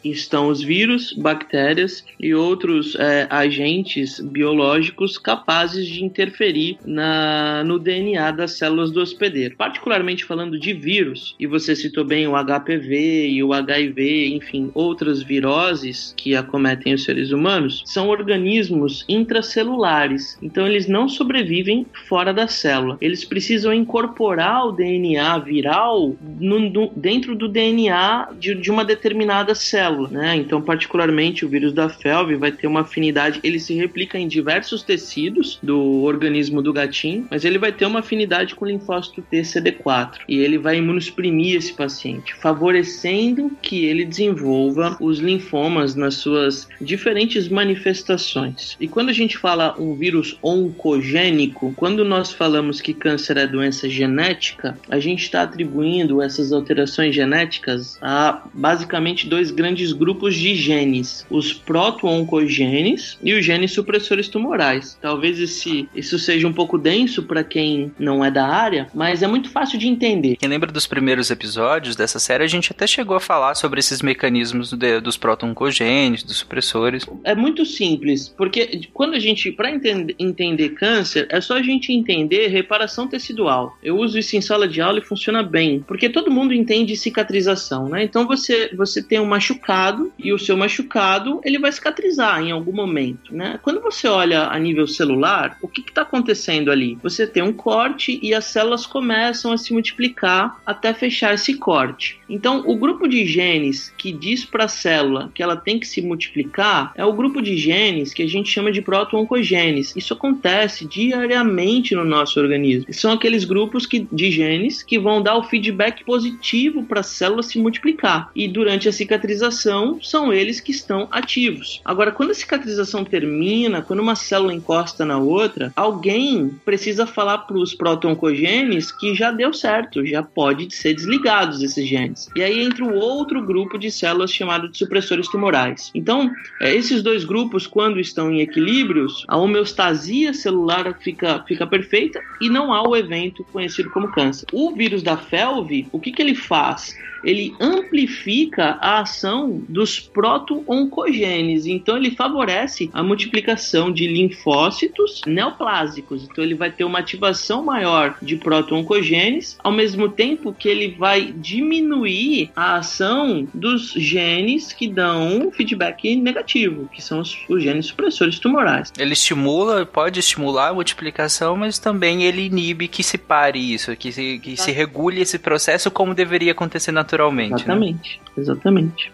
estão 0.03 0.47
os 0.47 0.61
vírus, 0.61 1.13
bactérias 1.13 2.03
e 2.19 2.33
outros 2.33 2.95
é, 2.95 3.27
agentes 3.29 4.19
biológicos 4.19 5.17
capazes 5.17 5.87
de 5.87 6.03
interferir 6.03 6.77
na, 6.85 7.63
no 7.63 7.79
DNA 7.79 8.31
das 8.31 8.57
células 8.57 8.91
do 8.91 9.01
hospedeiro. 9.01 9.55
Particularmente 9.55 10.25
falando 10.25 10.59
de 10.59 10.73
vírus, 10.73 11.35
e 11.39 11.45
você 11.45 11.75
citou 11.75 12.03
bem 12.05 12.27
o 12.27 12.33
HPV 12.33 13.29
e 13.29 13.43
o 13.43 13.53
HIV, 13.53 14.35
enfim, 14.35 14.71
outras 14.73 15.21
viroses 15.21 16.13
que 16.15 16.35
acometem 16.35 16.93
os 16.93 17.03
seres 17.03 17.31
humanos, 17.31 17.83
são 17.85 18.09
organismos 18.09 19.05
intracelulares. 19.07 20.37
Então 20.41 20.65
eles 20.65 20.87
não 20.87 21.09
sobrevivem 21.09 21.85
fora 22.07 22.33
da 22.33 22.47
célula. 22.47 22.97
Eles 23.01 23.25
precisam 23.25 23.73
incorporar 23.73 24.67
o 24.67 24.71
DNA 24.71 25.37
viral 25.39 26.15
no, 26.39 26.59
no, 26.59 26.91
dentro 26.95 27.35
do 27.35 27.47
DNA 27.47 28.29
de, 28.39 28.55
de 28.55 28.71
uma 28.71 28.85
determinada 28.85 29.18
célula 29.55 29.89
célula, 29.89 30.09
né? 30.09 30.35
Então, 30.35 30.61
particularmente 30.61 31.45
o 31.45 31.49
vírus 31.49 31.73
da 31.73 31.89
felve 31.89 32.35
vai 32.35 32.51
ter 32.51 32.67
uma 32.67 32.81
afinidade, 32.81 33.39
ele 33.43 33.59
se 33.59 33.73
replica 33.73 34.17
em 34.17 34.27
diversos 34.27 34.83
tecidos 34.83 35.59
do 35.61 36.03
organismo 36.03 36.61
do 36.61 36.71
gatinho, 36.71 37.27
mas 37.29 37.43
ele 37.43 37.57
vai 37.57 37.71
ter 37.71 37.85
uma 37.85 37.99
afinidade 37.99 38.55
com 38.55 38.65
o 38.65 38.67
linfócito 38.67 39.23
TCD4 39.31 40.19
e 40.27 40.39
ele 40.39 40.57
vai 40.57 40.77
imunossuprimir 40.77 41.55
esse 41.55 41.73
paciente, 41.73 42.35
favorecendo 42.35 43.51
que 43.61 43.85
ele 43.85 44.05
desenvolva 44.05 44.97
os 44.99 45.19
linfomas 45.19 45.95
nas 45.95 46.15
suas 46.15 46.67
diferentes 46.79 47.47
manifestações. 47.47 48.77
E 48.79 48.87
quando 48.87 49.09
a 49.09 49.13
gente 49.13 49.37
fala 49.37 49.75
um 49.79 49.95
vírus 49.95 50.37
oncogênico, 50.43 51.73
quando 51.75 52.05
nós 52.05 52.31
falamos 52.31 52.81
que 52.81 52.93
câncer 52.93 53.37
é 53.37 53.47
doença 53.47 53.89
genética, 53.89 54.77
a 54.89 54.99
gente 54.99 55.23
está 55.23 55.43
atribuindo 55.43 56.21
essas 56.21 56.51
alterações 56.51 57.15
genéticas 57.15 57.97
a 58.01 58.43
basicamente 58.53 58.98
dois 59.25 59.51
grandes 59.51 59.69
grandes 59.69 59.93
grupos 59.93 60.35
de 60.35 60.55
genes, 60.55 61.25
os 61.29 61.53
proto-oncogenes 61.53 63.17
e 63.23 63.33
os 63.33 63.45
genes 63.45 63.71
supressores 63.71 64.27
tumorais. 64.27 64.97
Talvez 64.99 65.39
esse, 65.39 65.87
isso 65.95 66.17
seja 66.17 66.47
um 66.47 66.53
pouco 66.53 66.77
denso 66.77 67.23
para 67.23 67.43
quem 67.43 67.91
não 67.99 68.25
é 68.25 68.31
da 68.31 68.47
área, 68.47 68.87
mas 68.93 69.21
é 69.21 69.27
muito 69.27 69.49
fácil 69.49 69.77
de 69.77 69.87
entender. 69.87 70.37
Quem 70.37 70.49
lembra 70.49 70.71
dos 70.71 70.87
primeiros 70.87 71.29
episódios 71.29 71.95
dessa 71.95 72.17
série, 72.17 72.43
a 72.43 72.47
gente 72.47 72.71
até 72.71 72.87
chegou 72.87 73.15
a 73.15 73.19
falar 73.19 73.53
sobre 73.55 73.79
esses 73.79 74.01
mecanismos 74.01 74.73
de, 74.73 74.99
dos 74.99 75.17
proto-oncogenes, 75.17 76.23
dos 76.23 76.37
supressores. 76.37 77.05
É 77.23 77.35
muito 77.35 77.63
simples, 77.65 78.27
porque 78.27 78.81
quando 78.93 79.13
a 79.13 79.19
gente, 79.19 79.51
para 79.51 79.69
entender, 79.69 80.15
entender 80.17 80.69
câncer, 80.69 81.27
é 81.29 81.39
só 81.39 81.57
a 81.57 81.61
gente 81.61 81.93
entender 81.93 82.47
reparação 82.47 83.07
tecidual. 83.07 83.77
Eu 83.83 83.97
uso 83.97 84.17
isso 84.17 84.35
em 84.35 84.41
sala 84.41 84.67
de 84.67 84.81
aula 84.81 84.99
e 84.99 85.03
funciona 85.03 85.43
bem, 85.43 85.83
porque 85.87 86.09
todo 86.09 86.31
mundo 86.31 86.53
entende 86.53 86.95
cicatrização, 86.95 87.87
né? 87.87 88.03
Então 88.03 88.25
você, 88.25 88.71
você 88.75 88.88
tem 89.01 89.19
um 89.19 89.25
machucado 89.25 89.49
machucado 89.59 90.11
e 90.17 90.31
o 90.31 90.39
seu 90.39 90.55
machucado 90.55 91.41
ele 91.43 91.59
vai 91.59 91.71
cicatrizar 91.71 92.41
em 92.41 92.51
algum 92.51 92.71
momento, 92.71 93.35
né? 93.35 93.59
Quando 93.61 93.81
você 93.81 94.07
olha 94.07 94.47
a 94.47 94.57
nível 94.57 94.87
celular, 94.87 95.57
o 95.61 95.67
que 95.67 95.81
está 95.81 96.01
acontecendo 96.01 96.71
ali? 96.71 96.97
Você 97.01 97.27
tem 97.27 97.43
um 97.43 97.53
corte 97.53 98.19
e 98.21 98.33
as 98.33 98.45
células 98.45 98.85
começam 98.85 99.51
a 99.51 99.57
se 99.57 99.73
multiplicar 99.73 100.59
até 100.65 100.93
fechar 100.93 101.33
esse 101.33 101.55
corte. 101.55 102.19
Então, 102.29 102.63
o 102.65 102.75
grupo 102.75 103.07
de 103.07 103.25
genes 103.25 103.93
que 103.97 104.11
diz 104.11 104.45
para 104.45 104.65
a 104.65 104.67
célula 104.67 105.31
que 105.33 105.41
ela 105.41 105.55
tem 105.55 105.79
que 105.79 105.87
se 105.87 106.01
multiplicar 106.01 106.91
é 106.95 107.03
o 107.03 107.13
grupo 107.13 107.41
de 107.41 107.57
genes 107.57 108.13
que 108.13 108.23
a 108.23 108.27
gente 108.27 108.49
chama 108.49 108.71
de 108.71 108.81
proto-oncogenes. 108.81 109.95
Isso 109.95 110.13
acontece 110.13 110.85
diariamente 110.85 111.95
no 111.95 112.05
nosso 112.05 112.39
organismo. 112.39 112.93
São 112.93 113.13
aqueles 113.13 113.45
grupos 113.45 113.85
que, 113.85 114.07
de 114.11 114.31
genes 114.31 114.83
que 114.83 114.99
vão 114.99 115.21
dar 115.21 115.37
o 115.37 115.43
feedback 115.43 116.03
positivo 116.03 116.83
para 116.83 116.99
a 116.99 117.03
célula 117.03 117.41
se 117.41 117.59
multiplicar. 117.59 118.29
E 118.35 118.47
durante 118.47 118.78
a 118.87 118.91
cicatrização 118.91 119.99
são 120.01 120.31
eles 120.31 120.59
que 120.59 120.71
estão 120.71 121.07
ativos. 121.11 121.81
Agora, 121.83 122.11
quando 122.11 122.31
a 122.31 122.35
cicatrização 122.35 123.03
termina, 123.03 123.81
quando 123.81 123.99
uma 123.99 124.15
célula 124.15 124.53
encosta 124.53 125.03
na 125.05 125.17
outra, 125.17 125.73
alguém 125.75 126.49
precisa 126.63 127.05
falar 127.05 127.39
para 127.39 127.57
os 127.57 127.73
proto-oncogenes 127.73 128.91
que 128.91 129.15
já 129.15 129.31
deu 129.31 129.53
certo, 129.53 130.05
já 130.05 130.21
pode 130.23 130.73
ser 130.73 130.93
desligados 130.93 131.61
esses 131.63 131.87
genes. 131.87 132.29
E 132.35 132.43
aí 132.43 132.61
entra 132.61 132.85
o 132.85 132.95
outro 132.95 133.41
grupo 133.41 133.77
de 133.77 133.91
células 133.91 134.31
chamado 134.31 134.69
de 134.69 134.77
supressores 134.77 135.27
tumorais. 135.27 135.91
Então, 135.93 136.31
é, 136.61 136.73
esses 136.73 137.01
dois 137.01 137.25
grupos, 137.25 137.65
quando 137.67 137.99
estão 137.99 138.31
em 138.31 138.41
equilíbrios, 138.41 139.25
a 139.27 139.37
homeostasia 139.37 140.33
celular 140.33 140.97
fica, 140.99 141.43
fica 141.47 141.65
perfeita 141.65 142.21
e 142.39 142.49
não 142.49 142.73
há 142.73 142.87
o 142.87 142.95
evento 142.95 143.43
conhecido 143.51 143.89
como 143.89 144.11
câncer. 144.11 144.45
O 144.53 144.75
vírus 144.75 145.01
da 145.01 145.17
FeLV, 145.17 145.87
o 145.91 145.99
que, 145.99 146.11
que 146.11 146.21
ele 146.21 146.35
faz? 146.35 146.95
Ele 147.23 147.53
amplifica 147.59 148.77
a 148.81 149.01
ação 149.01 149.61
dos 149.67 149.99
proto-oncogenes. 149.99 151.65
Então, 151.65 151.97
ele 151.97 152.11
favorece 152.11 152.89
a 152.93 153.03
multiplicação 153.03 153.91
de 153.91 154.07
linfócitos 154.07 155.21
neoplásicos. 155.25 156.27
Então, 156.29 156.43
ele 156.43 156.55
vai 156.55 156.71
ter 156.71 156.83
uma 156.83 156.99
ativação 156.99 157.63
maior 157.63 158.15
de 158.21 158.35
proto-oncogenes, 158.35 159.57
ao 159.63 159.71
mesmo 159.71 160.09
tempo 160.09 160.53
que 160.53 160.67
ele 160.67 160.95
vai 160.97 161.33
diminuir 161.35 162.51
a 162.55 162.77
ação 162.77 163.47
dos 163.53 163.91
genes 163.93 164.73
que 164.73 164.87
dão 164.87 165.51
feedback 165.51 166.15
negativo, 166.15 166.89
que 166.93 167.01
são 167.01 167.19
os, 167.19 167.37
os 167.49 167.63
genes 167.63 167.87
supressores 167.87 168.39
tumorais. 168.39 168.91
Ele 168.97 169.13
estimula, 169.13 169.85
pode 169.85 170.19
estimular 170.19 170.69
a 170.69 170.73
multiplicação, 170.73 171.55
mas 171.55 171.79
também 171.79 172.23
ele 172.23 172.45
inibe 172.45 172.87
que 172.87 173.03
se 173.03 173.17
pare 173.17 173.59
isso, 173.59 173.95
que 173.95 174.11
se, 174.11 174.39
que 174.39 174.57
se 174.57 174.71
regule 174.71 175.21
esse 175.21 175.39
processo 175.39 175.91
como 175.91 176.13
deveria 176.13 176.51
acontecer 176.51 176.91
na 176.91 177.03
naturalmente. 177.09 177.51
Né? 177.51 177.55
Exatamente, 177.57 178.21
né? 178.25 178.31
exatamente. 178.37 179.13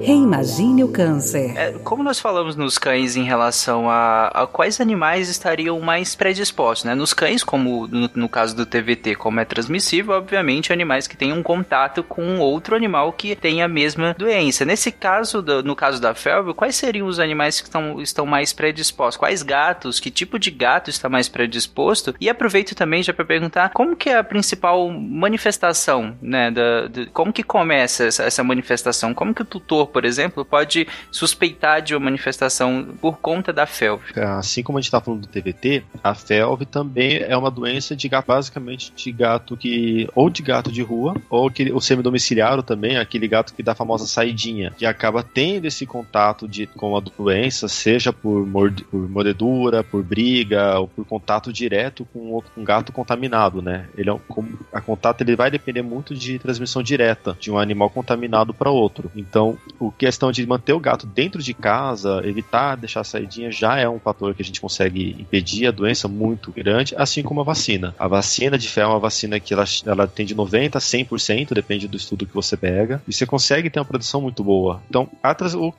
Reimagine 0.00 0.84
o 0.84 0.88
câncer. 0.88 1.56
É, 1.56 1.72
como 1.84 2.02
nós 2.02 2.18
falamos 2.18 2.56
nos 2.56 2.78
cães 2.78 3.16
em 3.16 3.22
relação 3.22 3.88
a, 3.88 4.28
a, 4.28 4.46
quais 4.46 4.80
animais 4.80 5.28
estariam 5.28 5.78
mais 5.80 6.14
predispostos, 6.14 6.84
né? 6.84 6.94
Nos 6.94 7.14
cães, 7.14 7.44
como 7.44 7.86
no, 7.86 8.10
no, 8.14 8.28
caso 8.28 8.56
do 8.56 8.66
TVT, 8.66 9.14
como 9.14 9.40
é 9.40 9.44
transmissível, 9.44 10.14
obviamente 10.14 10.72
animais 10.72 11.06
que 11.06 11.16
têm 11.16 11.32
um 11.32 11.42
contato 11.42 12.02
com 12.02 12.38
outro 12.38 12.74
animal 12.74 13.12
que 13.12 13.36
tem 13.36 13.62
a 13.62 13.68
mesma 13.68 14.14
doença. 14.18 14.64
Nesse 14.64 14.90
caso, 14.90 15.40
do, 15.40 15.62
no 15.62 15.76
caso 15.76 16.00
da 16.00 16.14
felve, 16.14 16.54
quais 16.54 16.76
seriam 16.76 17.06
os 17.06 17.18
animais 17.18 17.60
que 17.60 17.66
estão, 17.66 18.00
estão 18.00 18.26
mais 18.26 18.52
predispostos? 18.52 19.16
Quais 19.16 19.42
gatos? 19.42 20.00
Que 20.00 20.10
tipo 20.10 20.38
de 20.38 20.50
gato 20.50 20.90
está 20.90 21.08
mais 21.08 21.28
predisposto? 21.28 22.14
E 22.20 22.28
aproveito 22.28 22.74
também 22.74 23.02
já 23.02 23.12
para 23.12 23.24
perguntar 23.24 23.70
como 23.70 23.96
que 23.96 24.08
é 24.08 24.18
a 24.18 24.24
principal 24.24 24.88
manifestação, 24.90 26.16
né, 26.20 26.50
da, 26.50 26.79
como 27.12 27.32
que 27.32 27.42
começa 27.42 28.04
essa, 28.04 28.24
essa, 28.24 28.44
manifestação? 28.44 29.14
Como 29.14 29.34
que 29.34 29.42
o 29.42 29.44
tutor, 29.44 29.88
por 29.88 30.04
exemplo, 30.04 30.44
pode 30.44 30.86
suspeitar 31.10 31.82
de 31.82 31.94
uma 31.94 32.04
manifestação 32.06 32.88
por 33.00 33.18
conta 33.18 33.52
da 33.52 33.66
FeLV? 33.66 34.02
Assim 34.16 34.62
como 34.62 34.78
a 34.78 34.80
gente 34.80 34.88
está 34.88 35.00
falando 35.00 35.22
do 35.22 35.28
TVT, 35.28 35.84
a 36.02 36.14
FeLV 36.14 36.66
também 36.66 37.18
é 37.18 37.36
uma 37.36 37.50
doença 37.50 37.94
de 37.94 38.08
gato, 38.08 38.26
basicamente 38.26 38.92
de 38.94 39.12
gato 39.12 39.56
que 39.56 40.08
ou 40.14 40.30
de 40.30 40.42
gato 40.42 40.70
de 40.70 40.82
rua 40.82 41.14
ou 41.28 41.48
aquele, 41.48 41.72
o 41.72 41.80
semidomiciliário 41.80 42.62
também, 42.62 42.96
aquele 42.96 43.26
gato 43.28 43.54
que 43.54 43.62
dá 43.62 43.72
a 43.72 43.74
famosa 43.74 44.06
saidinha, 44.06 44.72
que 44.76 44.86
acaba 44.86 45.22
tendo 45.22 45.66
esse 45.66 45.86
contato 45.86 46.46
de, 46.46 46.66
com 46.66 46.96
a 46.96 47.00
doença, 47.00 47.68
seja 47.68 48.12
por, 48.12 48.46
por 48.90 49.08
mordedura, 49.08 49.82
por 49.82 50.02
briga 50.02 50.78
ou 50.78 50.88
por 50.88 51.04
contato 51.04 51.52
direto 51.52 52.04
com 52.12 52.42
um 52.56 52.64
gato 52.64 52.92
contaminado, 52.92 53.62
né? 53.62 53.88
Ele 53.96 54.10
é 54.10 54.12
um, 54.12 54.20
a 54.72 54.80
contato 54.80 55.20
ele 55.22 55.36
vai 55.36 55.50
depender 55.50 55.82
muito 55.82 56.14
de 56.14 56.38
transmissão 56.38 56.69
transmissão 56.70 56.82
direta 56.82 57.36
de 57.38 57.50
um 57.50 57.58
animal 57.58 57.90
contaminado 57.90 58.54
para 58.54 58.70
outro. 58.70 59.10
Então, 59.16 59.58
a 59.80 59.90
questão 59.98 60.30
de 60.30 60.46
manter 60.46 60.72
o 60.72 60.80
gato 60.80 61.06
dentro 61.06 61.42
de 61.42 61.52
casa, 61.52 62.22
evitar 62.24 62.76
deixar 62.76 63.00
a 63.00 63.04
saidinha, 63.04 63.50
já 63.50 63.78
é 63.78 63.88
um 63.88 63.98
fator 63.98 64.34
que 64.34 64.42
a 64.42 64.44
gente 64.44 64.60
consegue 64.60 65.16
impedir 65.18 65.66
a 65.66 65.70
doença 65.70 66.06
muito 66.06 66.52
grande, 66.52 66.94
assim 66.96 67.22
como 67.22 67.40
a 67.40 67.44
vacina. 67.44 67.94
A 67.98 68.06
vacina 68.06 68.56
de 68.56 68.68
fé 68.68 68.82
é 68.82 68.86
uma 68.86 68.98
vacina 68.98 69.40
que 69.40 69.52
ela, 69.52 69.64
ela 69.84 70.06
tem 70.06 70.24
de 70.24 70.34
90% 70.34 70.76
a 70.76 70.78
100%, 70.78 71.54
depende 71.54 71.88
do 71.88 71.96
estudo 71.96 72.26
que 72.26 72.34
você 72.34 72.56
pega, 72.56 73.02
e 73.08 73.12
você 73.12 73.26
consegue 73.26 73.68
ter 73.68 73.80
uma 73.80 73.84
produção 73.84 74.20
muito 74.20 74.44
boa. 74.44 74.80
Então, 74.88 75.08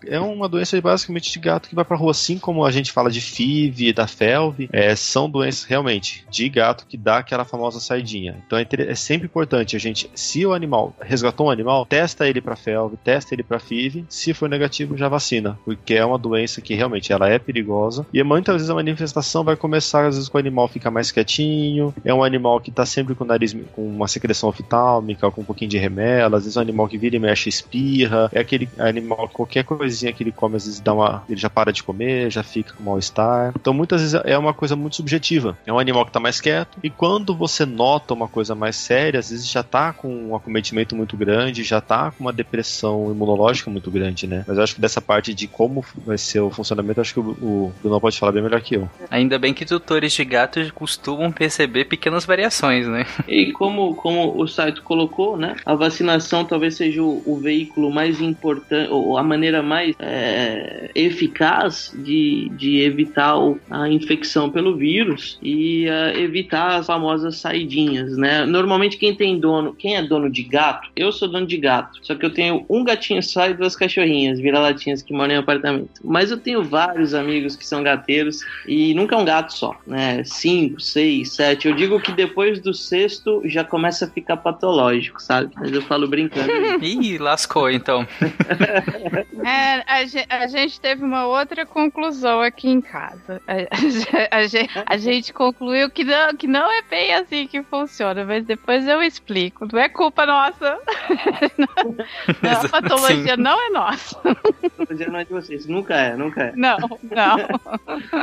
é 0.07 0.19
uma 0.19 0.49
doença 0.49 0.79
basicamente 0.81 1.31
de 1.31 1.39
gato 1.39 1.69
que 1.69 1.75
vai 1.75 1.85
para 1.85 1.97
rua, 1.97 2.11
assim 2.11 2.37
como 2.37 2.65
a 2.65 2.71
gente 2.71 2.91
fala 2.91 3.09
de 3.09 3.21
FIV, 3.21 3.93
da 3.93 4.07
FeLV, 4.07 4.69
é, 4.71 4.95
são 4.95 5.29
doenças 5.29 5.63
realmente 5.63 6.25
de 6.29 6.49
gato 6.49 6.85
que 6.87 6.97
dá 6.97 7.17
aquela 7.17 7.45
famosa 7.45 7.79
saidinha. 7.79 8.41
Então, 8.45 8.57
é, 8.57 8.65
é 8.87 8.95
sempre 8.95 9.25
importante 9.25 9.75
a 9.75 9.79
gente, 9.79 10.09
se 10.15 10.45
o 10.45 10.53
animal 10.53 10.80
animal, 10.81 10.95
resgatou 10.99 11.47
um 11.47 11.49
animal, 11.49 11.85
testa 11.85 12.27
ele 12.27 12.41
para 12.41 12.55
felve, 12.55 12.97
testa 12.97 13.35
ele 13.35 13.43
para 13.43 13.59
FIV, 13.59 14.05
se 14.09 14.33
for 14.33 14.49
negativo 14.49 14.97
já 14.97 15.07
vacina, 15.07 15.57
porque 15.63 15.93
é 15.93 16.05
uma 16.05 16.17
doença 16.17 16.61
que 16.61 16.73
realmente 16.73 17.13
ela 17.13 17.29
é 17.29 17.37
perigosa 17.37 18.05
e 18.13 18.23
muitas 18.23 18.55
vezes 18.55 18.69
a 18.69 18.75
manifestação 18.75 19.43
vai 19.43 19.55
começar 19.55 20.07
às 20.07 20.15
vezes 20.15 20.29
com 20.29 20.37
o 20.37 20.39
animal 20.39 20.67
fica 20.67 20.89
mais 20.89 21.11
quietinho, 21.11 21.93
é 22.03 22.13
um 22.13 22.23
animal 22.23 22.59
que 22.59 22.71
tá 22.71 22.85
sempre 22.85 23.13
com 23.13 23.23
o 23.23 23.27
nariz 23.27 23.55
com 23.73 23.85
uma 23.85 24.07
secreção 24.07 24.49
oftálmica, 24.49 25.29
com 25.29 25.41
um 25.41 25.45
pouquinho 25.45 25.69
de 25.69 25.77
remela, 25.77 26.37
às 26.37 26.43
vezes 26.43 26.57
é 26.57 26.59
um 26.59 26.63
animal 26.63 26.87
que 26.87 26.97
vira 26.97 27.15
e 27.15 27.19
mexe 27.19 27.49
espirra, 27.49 28.29
é 28.33 28.39
aquele 28.39 28.67
animal 28.77 29.27
que 29.27 29.35
qualquer 29.35 29.63
coisinha 29.63 30.13
que 30.13 30.23
ele 30.23 30.31
come 30.31 30.55
às 30.55 30.65
vezes 30.65 30.79
dá 30.79 30.93
uma, 30.93 31.23
ele 31.29 31.39
já 31.39 31.49
para 31.49 31.71
de 31.71 31.83
comer, 31.83 32.31
já 32.31 32.43
fica 32.43 32.73
com 32.73 32.83
mal-estar. 32.83 33.53
Então 33.59 33.73
muitas 33.73 34.01
vezes 34.01 34.19
é 34.23 34.37
uma 34.37 34.53
coisa 34.53 34.75
muito 34.75 34.95
subjetiva. 34.95 35.57
É 35.65 35.73
um 35.73 35.79
animal 35.79 36.05
que 36.05 36.11
tá 36.11 36.19
mais 36.19 36.39
quieto 36.39 36.77
e 36.83 36.89
quando 36.89 37.35
você 37.35 37.65
nota 37.65 38.13
uma 38.13 38.27
coisa 38.27 38.55
mais 38.55 38.75
séria, 38.75 39.19
às 39.19 39.29
vezes 39.29 39.47
já 39.49 39.63
tá 39.63 39.91
com 39.93 40.07
um 40.07 40.35
acometimento 40.71 40.95
muito 40.95 41.17
grande, 41.17 41.63
já 41.63 41.81
tá 41.81 42.11
com 42.11 42.23
uma 42.23 42.33
depressão 42.33 43.11
imunológica 43.11 43.69
muito 43.69 43.91
grande, 43.91 44.25
né? 44.25 44.43
Mas 44.47 44.57
eu 44.57 44.63
acho 44.63 44.75
que 44.75 44.81
dessa 44.81 45.01
parte 45.01 45.33
de 45.33 45.47
como 45.47 45.83
vai 46.05 46.17
ser 46.17 46.39
o 46.39 46.49
funcionamento, 46.49 47.01
acho 47.01 47.13
que 47.13 47.19
o, 47.19 47.23
o 47.23 47.73
Bruno 47.81 47.99
pode 47.99 48.17
falar 48.17 48.31
bem 48.31 48.41
melhor 48.41 48.61
que 48.61 48.75
eu. 48.75 48.89
Ainda 49.09 49.37
bem 49.37 49.53
que 49.53 49.65
tutores 49.65 50.13
de 50.13 50.23
gatos 50.25 50.71
costumam 50.71 51.31
perceber 51.31 51.85
pequenas 51.85 52.25
variações, 52.25 52.87
né? 52.87 53.05
E 53.27 53.51
como, 53.51 53.95
como 53.95 54.37
o 54.37 54.47
site 54.47 54.81
colocou, 54.81 55.37
né? 55.37 55.55
A 55.65 55.75
vacinação 55.75 56.45
talvez 56.45 56.75
seja 56.75 57.01
o, 57.03 57.21
o 57.25 57.37
veículo 57.37 57.91
mais 57.91 58.21
importante, 58.21 58.89
ou 58.89 59.17
a 59.17 59.23
maneira 59.23 59.61
mais 59.61 59.95
é, 59.99 60.89
eficaz 60.95 61.93
de, 61.95 62.49
de 62.55 62.81
evitar 62.81 63.35
a 63.69 63.89
infecção 63.89 64.49
pelo 64.49 64.75
vírus 64.75 65.37
e 65.41 65.85
uh, 65.87 66.17
evitar 66.17 66.79
as 66.79 66.85
famosas 66.85 67.37
saidinhas, 67.37 68.17
né? 68.17 68.45
Normalmente 68.45 68.97
quem 68.97 69.15
tem 69.15 69.39
dono, 69.39 69.73
quem 69.73 69.95
é 69.95 70.03
dono 70.03 70.29
de 70.29 70.43
gato, 70.43 70.60
eu 70.95 71.11
sou 71.11 71.27
dono 71.27 71.45
de 71.45 71.57
gato, 71.57 71.99
só 72.01 72.15
que 72.15 72.25
eu 72.25 72.33
tenho 72.33 72.65
um 72.69 72.83
gatinho 72.83 73.21
só 73.21 73.49
e 73.49 73.53
duas 73.53 73.75
cachorrinhas, 73.75 74.39
vira-latinhas 74.39 75.01
que 75.01 75.13
moram 75.13 75.33
em 75.33 75.37
apartamento. 75.37 76.01
Mas 76.03 76.31
eu 76.31 76.37
tenho 76.37 76.63
vários 76.63 77.13
amigos 77.13 77.55
que 77.55 77.65
são 77.65 77.83
gateiros 77.83 78.39
e 78.67 78.93
nunca 78.93 79.15
é 79.15 79.17
um 79.17 79.25
gato 79.25 79.53
só, 79.53 79.75
né? 79.85 80.23
Cinco, 80.23 80.79
seis, 80.79 81.33
sete. 81.33 81.67
Eu 81.67 81.75
digo 81.75 81.99
que 81.99 82.11
depois 82.11 82.59
do 82.59 82.73
sexto 82.73 83.41
já 83.45 83.63
começa 83.63 84.05
a 84.05 84.07
ficar 84.07 84.37
patológico, 84.37 85.21
sabe? 85.21 85.51
Mas 85.55 85.71
eu 85.71 85.81
falo 85.81 86.07
brincando. 86.07 86.51
Ih, 86.81 87.17
lascou 87.17 87.69
então. 87.69 88.07
é, 89.45 89.83
a, 89.87 90.43
a, 90.43 90.47
gente 90.47 90.79
teve 90.79 91.03
uma 91.03 91.25
outra 91.25 91.65
conclusão 91.65 92.41
aqui 92.41 92.69
em 92.69 92.81
casa. 92.81 93.41
A, 93.47 94.37
a, 94.37 94.47
gente, 94.47 94.69
a 94.85 94.97
gente 94.97 95.33
concluiu 95.33 95.89
que 95.89 96.03
não, 96.03 96.35
que 96.35 96.47
não 96.47 96.71
é 96.71 96.81
bem 96.83 97.13
assim 97.13 97.47
que 97.47 97.61
funciona, 97.63 98.25
mas 98.25 98.45
depois 98.45 98.87
eu 98.87 99.01
explico. 99.01 99.67
Não 99.71 99.79
é 99.79 99.89
culpa 99.89 100.25
nossa. 100.25 100.50
Não, 100.59 101.95
não 102.41 102.51
a 102.51 102.69
patologia 102.69 103.35
Sim. 103.35 103.41
não 103.41 103.61
é 103.61 103.69
nossa. 103.69 104.19
A 104.23 104.35
patologia 104.69 105.07
não 105.07 105.19
é 105.19 105.23
de 105.25 105.31
vocês. 105.31 105.65
Nunca 105.65 105.95
é, 105.95 106.15
nunca 106.15 106.43
é. 106.43 106.53
Não, 106.55 106.77
não. 106.77 107.37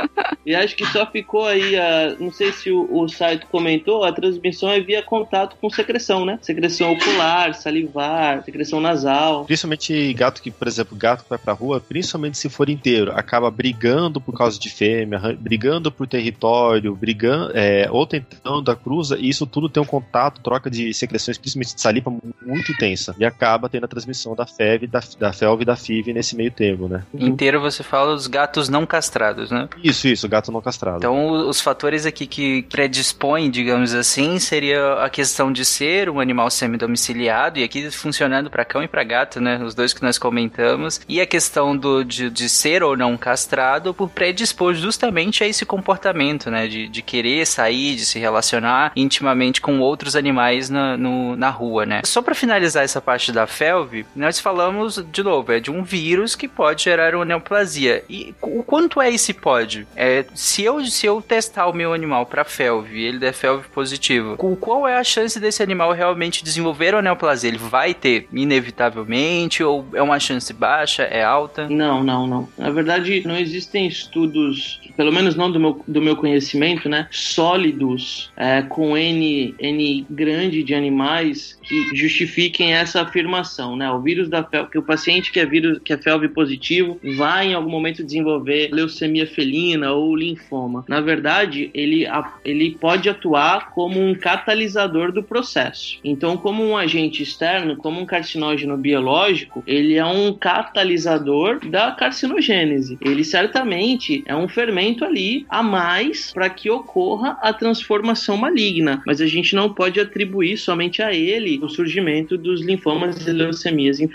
E 0.45 0.55
acho 0.55 0.75
que 0.75 0.85
só 0.87 1.05
ficou 1.05 1.45
aí, 1.45 1.77
a, 1.77 2.15
não 2.19 2.31
sei 2.31 2.51
se 2.51 2.71
o, 2.71 2.87
o 2.91 3.07
site 3.07 3.45
comentou, 3.45 4.03
a 4.03 4.11
transmissão 4.11 4.71
é 4.71 4.79
via 4.79 5.03
contato 5.03 5.55
com 5.61 5.69
secreção, 5.69 6.25
né? 6.25 6.39
Secreção 6.41 6.91
ocular, 6.91 7.53
salivar, 7.53 8.43
secreção 8.43 8.79
nasal. 8.79 9.45
Principalmente 9.45 10.11
gato 10.13 10.41
que, 10.41 10.49
por 10.49 10.67
exemplo, 10.67 10.97
gato 10.97 11.23
que 11.23 11.29
vai 11.29 11.37
pra 11.37 11.53
rua, 11.53 11.79
principalmente 11.79 12.37
se 12.37 12.49
for 12.49 12.69
inteiro, 12.69 13.11
acaba 13.11 13.51
brigando 13.51 14.19
por 14.19 14.35
causa 14.35 14.59
de 14.59 14.69
fêmea, 14.69 15.19
brigando 15.39 15.91
por 15.91 16.07
território, 16.07 16.95
brigando, 16.95 17.51
é, 17.53 17.87
ou 17.91 18.07
tentando 18.07 18.71
a 18.71 18.75
cruza, 18.75 19.17
e 19.19 19.29
isso 19.29 19.45
tudo 19.45 19.69
tem 19.69 19.83
um 19.83 19.85
contato, 19.85 20.41
troca 20.41 20.69
de 20.69 20.93
secreções, 20.93 21.37
principalmente 21.37 21.75
de 21.75 21.81
saliva, 21.81 22.08
muito 22.09 22.71
intensa. 22.71 23.15
E 23.17 23.25
acaba 23.25 23.69
tendo 23.69 23.85
a 23.85 23.87
transmissão 23.87 24.35
da 24.35 24.45
FEV, 24.45 24.87
da, 24.87 25.01
da 25.19 25.33
FELV 25.33 25.61
e 25.61 25.65
da 25.65 25.75
FIV 25.75 26.13
nesse 26.13 26.35
meio 26.35 26.51
termo, 26.51 26.87
né? 26.87 27.03
Inteiro 27.13 27.61
você 27.61 27.83
fala 27.83 28.13
os 28.13 28.27
gatos 28.27 28.69
não 28.69 28.85
castrados, 28.85 29.51
né? 29.51 29.67
Isso, 29.83 30.07
isso, 30.07 30.27
gato 30.27 30.51
não 30.51 30.61
castrado. 30.61 30.97
Então, 30.97 31.47
os 31.47 31.61
fatores 31.61 32.05
aqui 32.05 32.25
que 32.27 32.63
predispõem, 32.63 33.49
digamos 33.49 33.93
assim, 33.93 34.39
seria 34.39 34.93
a 34.93 35.09
questão 35.09 35.51
de 35.51 35.63
ser 35.65 36.09
um 36.09 36.19
animal 36.19 36.49
semi-domiciliado, 36.49 37.59
e 37.59 37.63
aqui 37.63 37.89
funcionando 37.91 38.49
para 38.49 38.65
cão 38.65 38.83
e 38.83 38.87
para 38.87 39.03
gato, 39.03 39.39
né? 39.39 39.61
Os 39.63 39.75
dois 39.75 39.93
que 39.93 40.01
nós 40.01 40.17
comentamos, 40.17 41.01
e 41.07 41.21
a 41.21 41.25
questão 41.25 41.75
do, 41.75 42.03
de, 42.03 42.29
de 42.29 42.49
ser 42.49 42.83
ou 42.83 42.95
não 42.95 43.17
castrado 43.17 43.93
por 43.93 44.09
predispor 44.09 44.73
justamente 44.73 45.43
a 45.43 45.47
esse 45.47 45.65
comportamento, 45.65 46.49
né? 46.49 46.67
De, 46.67 46.87
de 46.87 47.01
querer 47.01 47.45
sair, 47.45 47.95
de 47.95 48.05
se 48.05 48.19
relacionar 48.19 48.91
intimamente 48.95 49.61
com 49.61 49.79
outros 49.79 50.15
animais 50.15 50.69
na, 50.69 50.97
no, 50.97 51.35
na 51.35 51.49
rua, 51.49 51.85
né? 51.85 51.98
Só 52.03 52.21
para 52.21 52.35
finalizar 52.35 52.83
essa 52.83 53.01
parte 53.01 53.31
da 53.31 53.47
felve, 53.47 54.05
nós 54.15 54.39
falamos, 54.39 55.03
de 55.11 55.23
novo, 55.23 55.51
é 55.51 55.59
de 55.59 55.71
um 55.71 55.83
vírus 55.83 56.35
que 56.35 56.47
pode 56.47 56.83
gerar 56.83 57.15
uma 57.15 57.25
neoplasia. 57.25 58.03
E 58.09 58.33
o 58.41 58.63
quanto 58.63 59.01
é 59.01 59.09
esse 59.09 59.33
pode? 59.33 59.87
É, 59.95 60.25
se 60.33 60.63
eu, 60.63 60.83
se 60.85 61.05
eu 61.05 61.21
testar 61.21 61.67
o 61.67 61.73
meu 61.73 61.93
animal 61.93 62.25
para 62.25 62.43
felve 62.43 62.99
e 62.99 63.05
ele 63.05 63.19
der 63.19 63.33
felve 63.33 63.67
positivo, 63.69 64.37
qual 64.59 64.87
é 64.87 64.97
a 64.97 65.03
chance 65.03 65.39
desse 65.39 65.63
animal 65.63 65.91
realmente 65.91 66.43
desenvolver 66.43 66.93
uma 66.93 67.01
neoplasia? 67.01 67.49
Ele 67.49 67.57
vai 67.57 67.93
ter, 67.93 68.27
inevitavelmente, 68.31 69.63
ou 69.63 69.85
é 69.93 70.01
uma 70.01 70.19
chance 70.19 70.51
baixa, 70.53 71.03
é 71.03 71.23
alta? 71.23 71.67
Não, 71.69 72.03
não, 72.03 72.27
não. 72.27 72.49
Na 72.57 72.69
verdade, 72.69 73.23
não 73.25 73.37
existem 73.37 73.87
estudos, 73.87 74.79
pelo 74.95 75.11
menos 75.11 75.35
não 75.35 75.51
do 75.51 75.59
meu, 75.59 75.83
do 75.87 76.01
meu 76.01 76.15
conhecimento, 76.15 76.87
né, 76.87 77.07
sólidos, 77.11 78.31
é, 78.35 78.61
com 78.61 78.97
N, 78.97 79.55
N 79.59 80.05
grande 80.09 80.63
de 80.63 80.73
animais 80.73 81.57
que 81.63 81.88
justifiquem 81.93 82.73
essa 82.73 83.01
afirmação, 83.01 83.75
né? 83.75 83.89
O 83.91 84.01
vírus 84.01 84.29
da 84.29 84.43
felve, 84.43 84.71
que 84.71 84.77
o 84.77 84.83
paciente 84.83 85.31
que 85.31 85.39
é 85.39 85.45
vírus 85.45 85.79
que 85.83 85.93
é 85.93 85.97
felve 85.97 86.29
positivo 86.29 86.99
vai 87.17 87.47
em 87.47 87.53
algum 87.53 87.69
momento 87.69 88.03
desenvolver 88.03 88.69
leucemia 88.71 89.27
felina 89.27 89.91
ou 89.91 90.15
linfoma. 90.15 90.85
Na 90.87 91.01
verdade, 91.01 91.69
ele, 91.73 92.05
ele 92.43 92.77
pode 92.79 93.09
atuar 93.09 93.71
como 93.71 93.99
um 93.99 94.15
catalisador 94.15 95.11
do 95.11 95.23
processo. 95.23 95.99
Então, 96.03 96.37
como 96.37 96.63
um 96.63 96.77
agente 96.77 97.23
externo, 97.23 97.77
como 97.77 97.99
um 97.99 98.05
carcinógeno 98.05 98.77
biológico, 98.77 99.63
ele 99.65 99.95
é 99.95 100.05
um 100.05 100.33
catalisador 100.33 101.59
da 101.67 101.91
carcinogênese. 101.91 102.97
Ele 103.01 103.23
certamente 103.23 104.23
é 104.25 104.35
um 104.35 104.47
fermento 104.47 105.05
ali 105.05 105.45
a 105.49 105.61
mais 105.63 106.31
para 106.33 106.49
que 106.49 106.69
ocorra 106.69 107.37
a 107.41 107.53
transformação 107.53 108.37
maligna, 108.37 109.01
mas 109.05 109.21
a 109.21 109.27
gente 109.27 109.55
não 109.55 109.73
pode 109.73 109.99
atribuir 109.99 110.57
somente 110.57 111.01
a 111.01 111.13
ele 111.13 111.59
o 111.61 111.69
surgimento 111.79 112.37
dos 112.37 112.61
linfomas 112.61 113.25
e 113.25 113.31
leucemias 113.31 113.99
em. 114.01 114.09